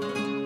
Thank 0.00 0.16
you. 0.18 0.43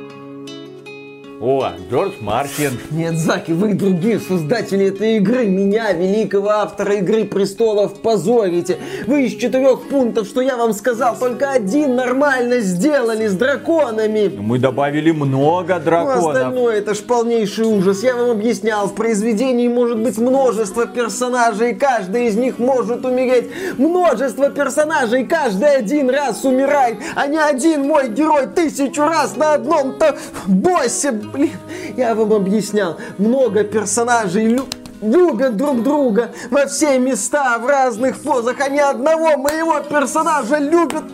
О, 1.40 1.70
Джордж 1.88 2.14
Мартин. 2.20 2.80
Нет, 2.90 3.16
Заки, 3.16 3.52
вы 3.52 3.74
другие 3.74 4.18
создатели 4.18 4.86
этой 4.86 5.18
игры. 5.18 5.46
Меня, 5.46 5.92
великого 5.92 6.48
автора 6.48 6.94
Игры 6.96 7.26
Престолов, 7.26 8.00
позорите. 8.02 8.78
Вы 9.06 9.26
из 9.26 9.36
четырех 9.36 9.82
пунктов, 9.88 10.26
что 10.26 10.40
я 10.40 10.56
вам 10.56 10.72
сказал, 10.72 11.16
только 11.16 11.52
один 11.52 11.94
нормально 11.94 12.58
сделали 12.58 13.28
с 13.28 13.34
драконами. 13.34 14.32
Мы 14.36 14.58
добавили 14.58 15.12
много 15.12 15.76
Ну, 15.76 15.80
драконов. 15.84 16.26
остальное 16.26 16.78
это 16.78 16.94
ж 16.94 16.98
полнейший 16.98 17.66
ужас. 17.66 18.02
Я 18.02 18.16
вам 18.16 18.30
объяснял, 18.32 18.88
в 18.88 18.96
произведении 18.96 19.68
может 19.68 20.00
быть 20.00 20.18
множество 20.18 20.86
персонажей, 20.86 21.76
каждый 21.76 22.26
из 22.26 22.34
них 22.34 22.58
может 22.58 23.04
умереть. 23.04 23.48
Множество 23.78 24.50
персонажей, 24.50 25.24
каждый 25.24 25.76
один 25.76 26.10
раз 26.10 26.44
умирает, 26.44 26.96
а 27.14 27.28
не 27.28 27.38
один 27.38 27.86
мой 27.86 28.08
герой 28.08 28.48
тысячу 28.48 29.02
раз 29.02 29.36
на 29.36 29.54
одном-то 29.54 30.18
боссе. 30.48 31.14
Блин, 31.32 31.52
я 31.96 32.14
вам 32.14 32.32
объяснял, 32.32 32.96
много 33.18 33.64
персонажей 33.64 34.46
лю- 34.46 34.66
любят 35.02 35.56
друг 35.56 35.82
друга 35.82 36.30
во 36.50 36.66
все 36.66 36.98
места, 36.98 37.58
в 37.58 37.66
разных 37.66 38.18
позах, 38.20 38.56
а 38.60 38.68
ни 38.68 38.78
одного 38.78 39.36
моего 39.36 39.78
персонажа 39.80 40.58
любят 40.58 41.04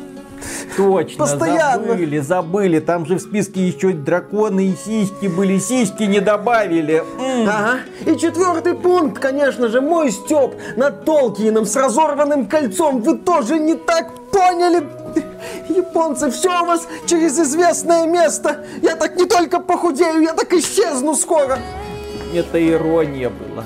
Точно, 0.76 1.18
Постоянно. 1.18 1.86
забыли, 1.86 2.18
забыли. 2.18 2.78
Там 2.80 3.06
же 3.06 3.16
в 3.16 3.20
списке 3.20 3.66
еще 3.66 3.92
драконы 3.92 4.68
и 4.68 4.76
сиськи 4.76 5.26
были. 5.26 5.58
Сиськи 5.58 6.02
не 6.02 6.20
добавили. 6.20 7.02
Ага. 7.46 7.78
И 8.04 8.16
четвертый 8.18 8.74
пункт, 8.74 9.20
конечно 9.22 9.68
же, 9.68 9.80
мой 9.80 10.10
степ 10.10 10.54
над 10.76 11.04
Толкиеном 11.04 11.64
с 11.64 11.76
разорванным 11.76 12.46
кольцом. 12.46 13.00
Вы 13.00 13.16
тоже 13.18 13.58
не 13.58 13.74
так 13.74 14.12
поняли. 14.30 14.86
Японцы, 15.68 16.30
все 16.30 16.62
у 16.62 16.66
вас 16.66 16.86
через 17.06 17.38
известное 17.38 18.06
место. 18.06 18.64
Я 18.82 18.96
так 18.96 19.16
не 19.16 19.26
только 19.26 19.60
похудею, 19.60 20.22
я 20.22 20.32
так 20.32 20.52
исчезну 20.52 21.14
скоро. 21.14 21.58
Это 22.34 22.58
ирония 22.58 23.30
была. 23.30 23.64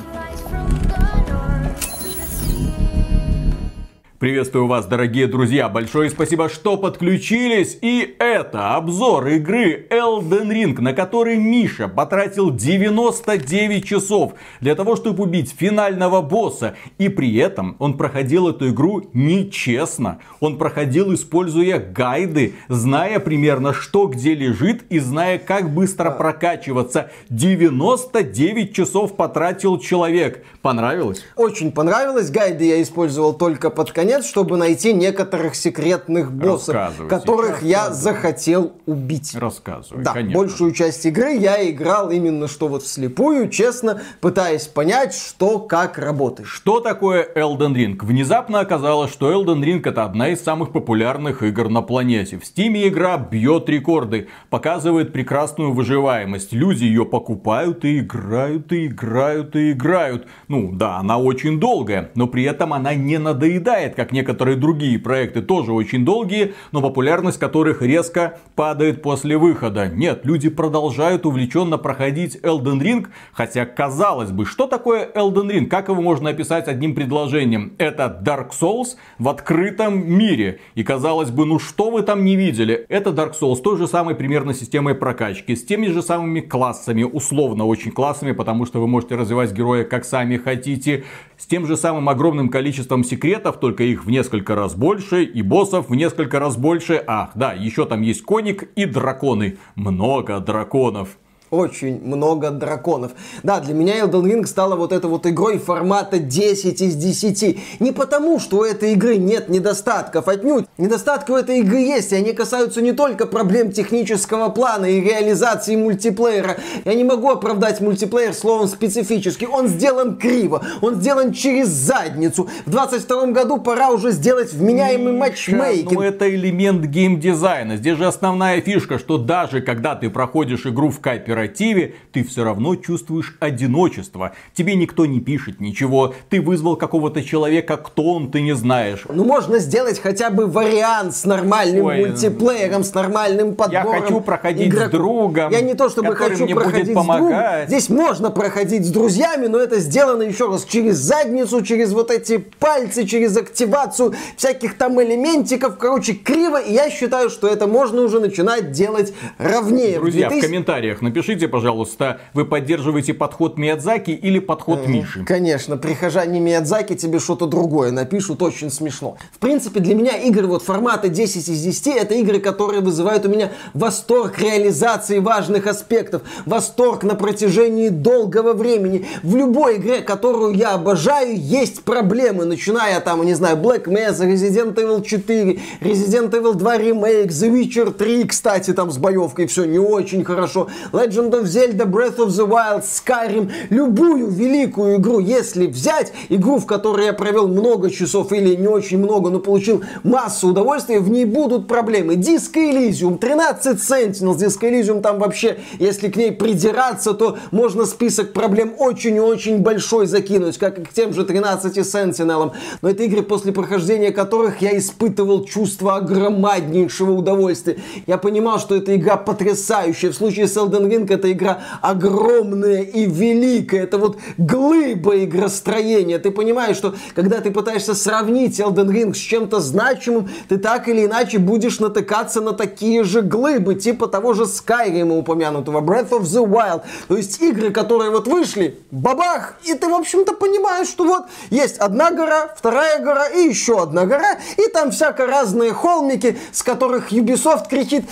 Приветствую 4.18 4.66
вас, 4.66 4.84
дорогие 4.86 5.28
друзья. 5.28 5.68
Большое 5.68 6.10
спасибо, 6.10 6.48
что 6.48 6.76
подключились. 6.76 7.78
И 7.82 8.16
это 8.18 8.74
обзор 8.74 9.28
игры 9.28 9.86
Elden 9.90 10.50
Ring, 10.50 10.80
на 10.80 10.92
который 10.92 11.36
Миша 11.36 11.86
потратил 11.86 12.50
99 12.50 13.84
часов 13.84 14.32
для 14.60 14.74
того, 14.74 14.96
чтобы 14.96 15.22
убить 15.22 15.54
финального 15.56 16.20
босса. 16.20 16.74
И 16.98 17.08
при 17.08 17.36
этом 17.36 17.76
он 17.78 17.96
проходил 17.96 18.48
эту 18.48 18.70
игру 18.70 19.08
нечестно. 19.12 20.18
Он 20.40 20.58
проходил, 20.58 21.14
используя 21.14 21.78
гайды, 21.78 22.54
зная 22.68 23.20
примерно, 23.20 23.72
что 23.72 24.08
где 24.08 24.34
лежит 24.34 24.82
и 24.88 24.98
зная, 24.98 25.38
как 25.38 25.72
быстро 25.72 26.10
прокачиваться. 26.10 27.12
99 27.30 28.74
часов 28.74 29.14
потратил 29.14 29.78
человек. 29.78 30.44
Понравилось? 30.60 31.24
Очень 31.36 31.70
понравилось. 31.70 32.32
Гайды 32.32 32.64
я 32.64 32.82
использовал 32.82 33.32
только 33.32 33.70
под 33.70 33.92
конец, 33.92 34.07
чтобы 34.24 34.56
найти 34.56 34.92
некоторых 34.92 35.54
секретных 35.54 36.32
боссов, 36.32 36.92
которых 37.08 37.62
я 37.62 37.90
захотел 37.90 38.72
убить. 38.86 39.34
Рассказывай, 39.34 40.02
Да, 40.04 40.12
конечно. 40.12 40.38
большую 40.40 40.72
часть 40.72 41.04
игры 41.06 41.36
я 41.36 41.68
играл 41.70 42.10
именно 42.10 42.48
что 42.48 42.68
вот 42.68 42.82
вслепую, 42.82 43.48
честно, 43.50 44.00
пытаясь 44.20 44.66
понять, 44.66 45.14
что 45.14 45.58
как 45.58 45.98
работает. 45.98 46.48
Что 46.48 46.80
такое 46.80 47.26
Elden 47.34 47.74
Ring? 47.74 47.98
Внезапно 48.00 48.60
оказалось, 48.60 49.12
что 49.12 49.32
Elden 49.32 49.62
Ring 49.62 49.82
это 49.84 50.04
одна 50.04 50.28
из 50.28 50.42
самых 50.42 50.72
популярных 50.72 51.42
игр 51.42 51.68
на 51.68 51.82
планете. 51.82 52.38
В 52.38 52.42
Steam 52.42 52.88
игра 52.88 53.18
бьет 53.18 53.68
рекорды, 53.68 54.28
показывает 54.50 55.12
прекрасную 55.12 55.72
выживаемость. 55.72 56.52
Люди 56.52 56.84
ее 56.84 57.04
покупают 57.04 57.84
и 57.84 57.98
играют, 58.00 58.72
и 58.72 58.86
играют, 58.86 59.56
и 59.56 59.72
играют. 59.72 60.26
Ну 60.48 60.72
да, 60.72 60.96
она 60.98 61.18
очень 61.18 61.60
долгая, 61.60 62.10
но 62.14 62.26
при 62.26 62.44
этом 62.44 62.72
она 62.72 62.94
не 62.94 63.18
надоедает, 63.18 63.94
как 63.98 64.12
некоторые 64.12 64.56
другие 64.56 64.96
проекты, 64.96 65.42
тоже 65.42 65.72
очень 65.72 66.04
долгие, 66.04 66.54
но 66.70 66.80
популярность 66.80 67.40
которых 67.40 67.82
резко 67.82 68.38
падает 68.54 69.02
после 69.02 69.36
выхода. 69.36 69.88
Нет, 69.88 70.20
люди 70.22 70.48
продолжают 70.48 71.26
увлеченно 71.26 71.78
проходить 71.78 72.36
Elden 72.44 72.80
Ring, 72.80 73.08
хотя 73.32 73.66
казалось 73.66 74.30
бы, 74.30 74.46
что 74.46 74.68
такое 74.68 75.10
Elden 75.12 75.50
Ring? 75.50 75.66
Как 75.66 75.88
его 75.88 76.00
можно 76.00 76.30
описать 76.30 76.68
одним 76.68 76.94
предложением? 76.94 77.72
Это 77.78 78.22
Dark 78.24 78.50
Souls 78.50 78.94
в 79.18 79.28
открытом 79.28 80.08
мире. 80.08 80.60
И 80.76 80.84
казалось 80.84 81.32
бы, 81.32 81.44
ну 81.44 81.58
что 81.58 81.90
вы 81.90 82.02
там 82.02 82.24
не 82.24 82.36
видели? 82.36 82.86
Это 82.88 83.10
Dark 83.10 83.32
Souls 83.32 83.56
с 83.56 83.60
той 83.60 83.78
же 83.78 83.88
самой 83.88 84.14
примерно 84.14 84.54
системой 84.54 84.94
прокачки, 84.94 85.56
с 85.56 85.64
теми 85.64 85.88
же 85.88 86.02
самыми 86.02 86.38
классами, 86.38 87.02
условно 87.02 87.66
очень 87.66 87.90
классами, 87.90 88.30
потому 88.30 88.64
что 88.64 88.80
вы 88.80 88.86
можете 88.86 89.16
развивать 89.16 89.52
героя 89.52 89.82
как 89.82 90.04
сами 90.04 90.36
хотите, 90.36 91.02
с 91.36 91.46
тем 91.46 91.66
же 91.66 91.76
самым 91.76 92.08
огромным 92.08 92.48
количеством 92.48 93.02
секретов, 93.02 93.58
только 93.58 93.87
их 93.88 94.04
в 94.04 94.10
несколько 94.10 94.54
раз 94.54 94.74
больше, 94.74 95.24
и 95.24 95.42
боссов 95.42 95.88
в 95.88 95.94
несколько 95.94 96.38
раз 96.38 96.56
больше. 96.56 97.02
Ах, 97.06 97.30
да, 97.34 97.52
еще 97.52 97.86
там 97.86 98.02
есть 98.02 98.22
коник 98.22 98.70
и 98.76 98.84
драконы. 98.84 99.58
Много 99.74 100.40
драконов. 100.40 101.18
Очень 101.50 102.04
много 102.04 102.50
драконов. 102.50 103.12
Да, 103.42 103.60
для 103.60 103.72
меня 103.72 104.00
Elden 104.00 104.24
Ring 104.24 104.46
стала 104.46 104.76
вот 104.76 104.92
этой 104.92 105.08
вот 105.08 105.26
игрой 105.26 105.58
формата 105.58 106.18
10 106.18 106.82
из 106.82 106.94
10. 106.94 107.80
Не 107.80 107.92
потому, 107.92 108.38
что 108.38 108.58
у 108.58 108.64
этой 108.64 108.92
игры 108.92 109.16
нет 109.16 109.48
недостатков, 109.48 110.28
отнюдь. 110.28 110.66
Недостатки 110.76 111.30
у 111.30 111.36
этой 111.36 111.60
игры 111.60 111.78
есть, 111.78 112.12
и 112.12 112.16
они 112.16 112.32
касаются 112.32 112.82
не 112.82 112.92
только 112.92 113.26
проблем 113.26 113.72
технического 113.72 114.50
плана 114.50 114.86
и 114.86 115.00
реализации 115.00 115.76
мультиплеера. 115.76 116.58
Я 116.84 116.94
не 116.94 117.04
могу 117.04 117.30
оправдать 117.30 117.80
мультиплеер 117.80 118.34
словом 118.34 118.68
специфически. 118.68 119.46
Он 119.46 119.68
сделан 119.68 120.18
криво, 120.18 120.62
он 120.82 120.96
сделан 120.96 121.32
через 121.32 121.68
задницу. 121.68 122.48
В 122.66 122.70
22 122.70 123.28
году 123.28 123.58
пора 123.58 123.90
уже 123.90 124.10
сделать 124.10 124.52
вменяемый 124.52 125.14
матчмейкинг. 125.14 125.92
Ну 125.92 126.02
это 126.02 126.28
элемент 126.28 126.84
геймдизайна. 126.84 127.78
Здесь 127.78 127.96
же 127.96 128.06
основная 128.06 128.60
фишка, 128.60 128.98
что 128.98 129.16
даже 129.16 129.62
когда 129.62 129.94
ты 129.94 130.10
проходишь 130.10 130.66
игру 130.66 130.90
в 130.90 131.00
кооперативе, 131.38 131.94
ты 132.12 132.24
все 132.24 132.44
равно 132.44 132.74
чувствуешь 132.76 133.36
одиночество. 133.40 134.32
Тебе 134.54 134.74
никто 134.74 135.06
не 135.06 135.20
пишет 135.20 135.60
ничего. 135.60 136.14
Ты 136.30 136.40
вызвал 136.40 136.76
какого-то 136.76 137.22
человека, 137.22 137.76
кто 137.76 138.14
он, 138.14 138.30
ты 138.30 138.40
не 138.40 138.54
знаешь. 138.54 139.04
Ну, 139.08 139.24
можно 139.24 139.58
сделать 139.58 140.00
хотя 140.00 140.30
бы 140.30 140.46
вариант 140.46 141.14
с 141.14 141.24
нормальным 141.24 141.86
Ой, 141.86 142.06
мультиплеером, 142.06 142.82
с 142.84 142.92
нормальным 142.94 143.54
подбором. 143.54 144.02
хочу 144.02 144.20
проходить 144.20 144.74
с 144.74 144.90
другом, 144.90 145.52
Я 145.52 145.60
не 145.60 145.74
то 145.74 145.88
чтобы 145.88 146.16
хочу 146.16 146.44
мне 146.44 146.54
будет 146.54 146.64
проходить 146.64 146.92
с 146.92 146.94
помогать. 146.94 147.20
другом. 147.20 147.66
Здесь 147.68 147.88
можно 147.88 148.30
проходить 148.30 148.86
с 148.86 148.90
друзьями, 148.90 149.46
но 149.46 149.58
это 149.58 149.78
сделано 149.80 150.22
еще 150.22 150.48
раз 150.48 150.64
через 150.64 150.96
задницу, 150.96 151.62
через 151.62 151.92
вот 151.92 152.10
эти 152.10 152.38
пальцы, 152.38 153.04
через 153.06 153.36
активацию 153.36 154.14
всяких 154.36 154.76
там 154.76 155.00
элементиков. 155.02 155.78
Короче, 155.78 156.14
криво. 156.14 156.60
И 156.60 156.72
я 156.72 156.90
считаю, 156.90 157.30
что 157.30 157.46
это 157.48 157.66
можно 157.66 158.02
уже 158.02 158.20
начинать 158.20 158.72
делать 158.72 159.12
ровнее. 159.38 159.98
В 159.98 160.02
Друзья, 160.02 160.26
в 160.28 160.30
2000 160.30 160.46
комментариях 160.46 161.02
напишите, 161.02 161.27
пожалуйста, 161.48 162.20
вы 162.32 162.44
поддерживаете 162.44 163.12
подход 163.12 163.58
Миядзаки 163.58 164.12
или 164.12 164.38
подход 164.38 164.86
Миши. 164.86 165.24
Конечно, 165.24 165.76
прихожане 165.76 166.40
Миядзаки 166.40 166.94
тебе 166.94 167.18
что-то 167.18 167.46
другое 167.46 167.90
напишут, 167.90 168.42
очень 168.42 168.70
смешно. 168.70 169.16
В 169.32 169.38
принципе, 169.38 169.80
для 169.80 169.94
меня 169.94 170.16
игры 170.16 170.46
вот 170.46 170.62
формата 170.62 171.08
10 171.08 171.48
из 171.48 171.60
10 171.60 171.86
это 171.96 172.14
игры, 172.14 172.38
которые 172.38 172.80
вызывают 172.80 173.26
у 173.26 173.28
меня 173.28 173.52
восторг 173.74 174.38
реализации 174.38 175.18
важных 175.18 175.66
аспектов, 175.66 176.22
восторг 176.46 177.02
на 177.02 177.14
протяжении 177.14 177.88
долгого 177.88 178.52
времени. 178.52 179.06
В 179.22 179.36
любой 179.36 179.76
игре, 179.76 180.00
которую 180.00 180.54
я 180.54 180.74
обожаю, 180.74 181.38
есть 181.38 181.82
проблемы, 181.82 182.44
начиная 182.44 183.00
там, 183.00 183.24
не 183.24 183.34
знаю, 183.34 183.56
Black 183.56 183.84
Mesa, 183.84 184.26
Resident 184.26 184.74
Evil 184.74 185.04
4, 185.04 185.58
Resident 185.80 186.30
Evil 186.30 186.54
2 186.54 186.76
Remake, 186.78 187.28
The 187.28 187.50
Witcher 187.52 187.92
3, 187.92 188.24
кстати, 188.24 188.72
там 188.72 188.90
с 188.90 188.98
боевкой 188.98 189.46
все 189.46 189.64
не 189.64 189.78
очень 189.78 190.24
хорошо, 190.24 190.68
Legend 190.92 191.17
of 191.26 191.46
Zelda 191.46 191.84
Breath 191.84 192.18
of 192.18 192.28
the 192.28 192.46
Wild, 192.46 192.84
Skyrim, 192.84 193.50
любую 193.70 194.28
великую 194.28 194.96
игру, 194.96 195.18
если 195.18 195.66
взять 195.66 196.12
игру, 196.28 196.58
в 196.58 196.66
которой 196.66 197.06
я 197.06 197.12
провел 197.12 197.48
много 197.48 197.90
часов 197.90 198.32
или 198.32 198.54
не 198.54 198.68
очень 198.68 198.98
много, 198.98 199.30
но 199.30 199.40
получил 199.40 199.82
массу 200.04 200.48
удовольствия, 200.48 201.00
в 201.00 201.10
ней 201.10 201.24
будут 201.24 201.66
проблемы. 201.66 202.14
Disco 202.14 202.56
Elysium, 202.56 203.18
13 203.18 203.78
Sentinels, 203.78 204.36
Disco 204.36 204.70
Elysium 204.70 205.00
там 205.00 205.18
вообще, 205.18 205.58
если 205.78 206.08
к 206.08 206.16
ней 206.16 206.32
придираться, 206.32 207.14
то 207.14 207.36
можно 207.50 207.84
список 207.86 208.32
проблем 208.32 208.74
очень 208.78 209.16
и 209.16 209.20
очень 209.20 209.58
большой 209.58 210.06
закинуть, 210.06 210.58
как 210.58 210.78
и 210.78 210.84
к 210.84 210.92
тем 210.92 211.12
же 211.12 211.24
13 211.24 211.78
Sentinel. 211.78 212.52
Но 212.82 212.88
это 212.88 213.02
игры, 213.02 213.22
после 213.22 213.52
прохождения 213.52 214.12
которых 214.12 214.62
я 214.62 214.76
испытывал 214.76 215.44
чувство 215.44 215.96
огромнейшего 215.96 217.12
удовольствия. 217.12 217.78
Я 218.06 218.18
понимал, 218.18 218.58
что 218.58 218.74
эта 218.74 218.94
игра 218.96 219.16
потрясающая. 219.16 220.10
В 220.10 220.14
случае 220.14 220.46
с 220.48 220.56
Elden 220.56 220.88
Ring 220.88 221.06
Ring 221.08 221.14
это 221.14 221.32
игра 221.32 221.62
огромная 221.80 222.82
и 222.82 223.06
великая. 223.06 223.84
Это 223.84 223.98
вот 223.98 224.18
глыба 224.36 225.24
игростроения. 225.24 226.18
Ты 226.18 226.30
понимаешь, 226.30 226.76
что 226.76 226.94
когда 227.14 227.40
ты 227.40 227.50
пытаешься 227.50 227.94
сравнить 227.94 228.60
Elden 228.60 228.88
Ring 228.88 229.14
с 229.14 229.18
чем-то 229.18 229.60
значимым, 229.60 230.28
ты 230.48 230.58
так 230.58 230.88
или 230.88 231.06
иначе 231.06 231.38
будешь 231.38 231.80
натыкаться 231.80 232.40
на 232.40 232.52
такие 232.52 233.04
же 233.04 233.22
глыбы, 233.22 233.74
типа 233.74 234.06
того 234.06 234.34
же 234.34 234.44
Skyrim 234.44 235.18
упомянутого, 235.18 235.80
Breath 235.80 236.10
of 236.10 236.22
the 236.22 236.46
Wild. 236.46 236.82
То 237.08 237.16
есть 237.16 237.40
игры, 237.40 237.70
которые 237.70 238.10
вот 238.10 238.26
вышли, 238.26 238.78
бабах, 238.90 239.54
и 239.64 239.74
ты, 239.74 239.88
в 239.88 239.94
общем-то, 239.94 240.34
понимаешь, 240.34 240.88
что 240.88 241.04
вот 241.04 241.24
есть 241.50 241.78
одна 241.78 242.10
гора, 242.10 242.52
вторая 242.56 243.00
гора 243.00 243.28
и 243.28 243.48
еще 243.48 243.82
одна 243.82 244.06
гора, 244.06 244.38
и 244.56 244.68
там 244.70 244.90
всяко 244.90 245.26
разные 245.26 245.72
холмики, 245.72 246.38
с 246.52 246.62
которых 246.62 247.12
Ubisoft 247.12 247.68
кричит, 247.68 248.04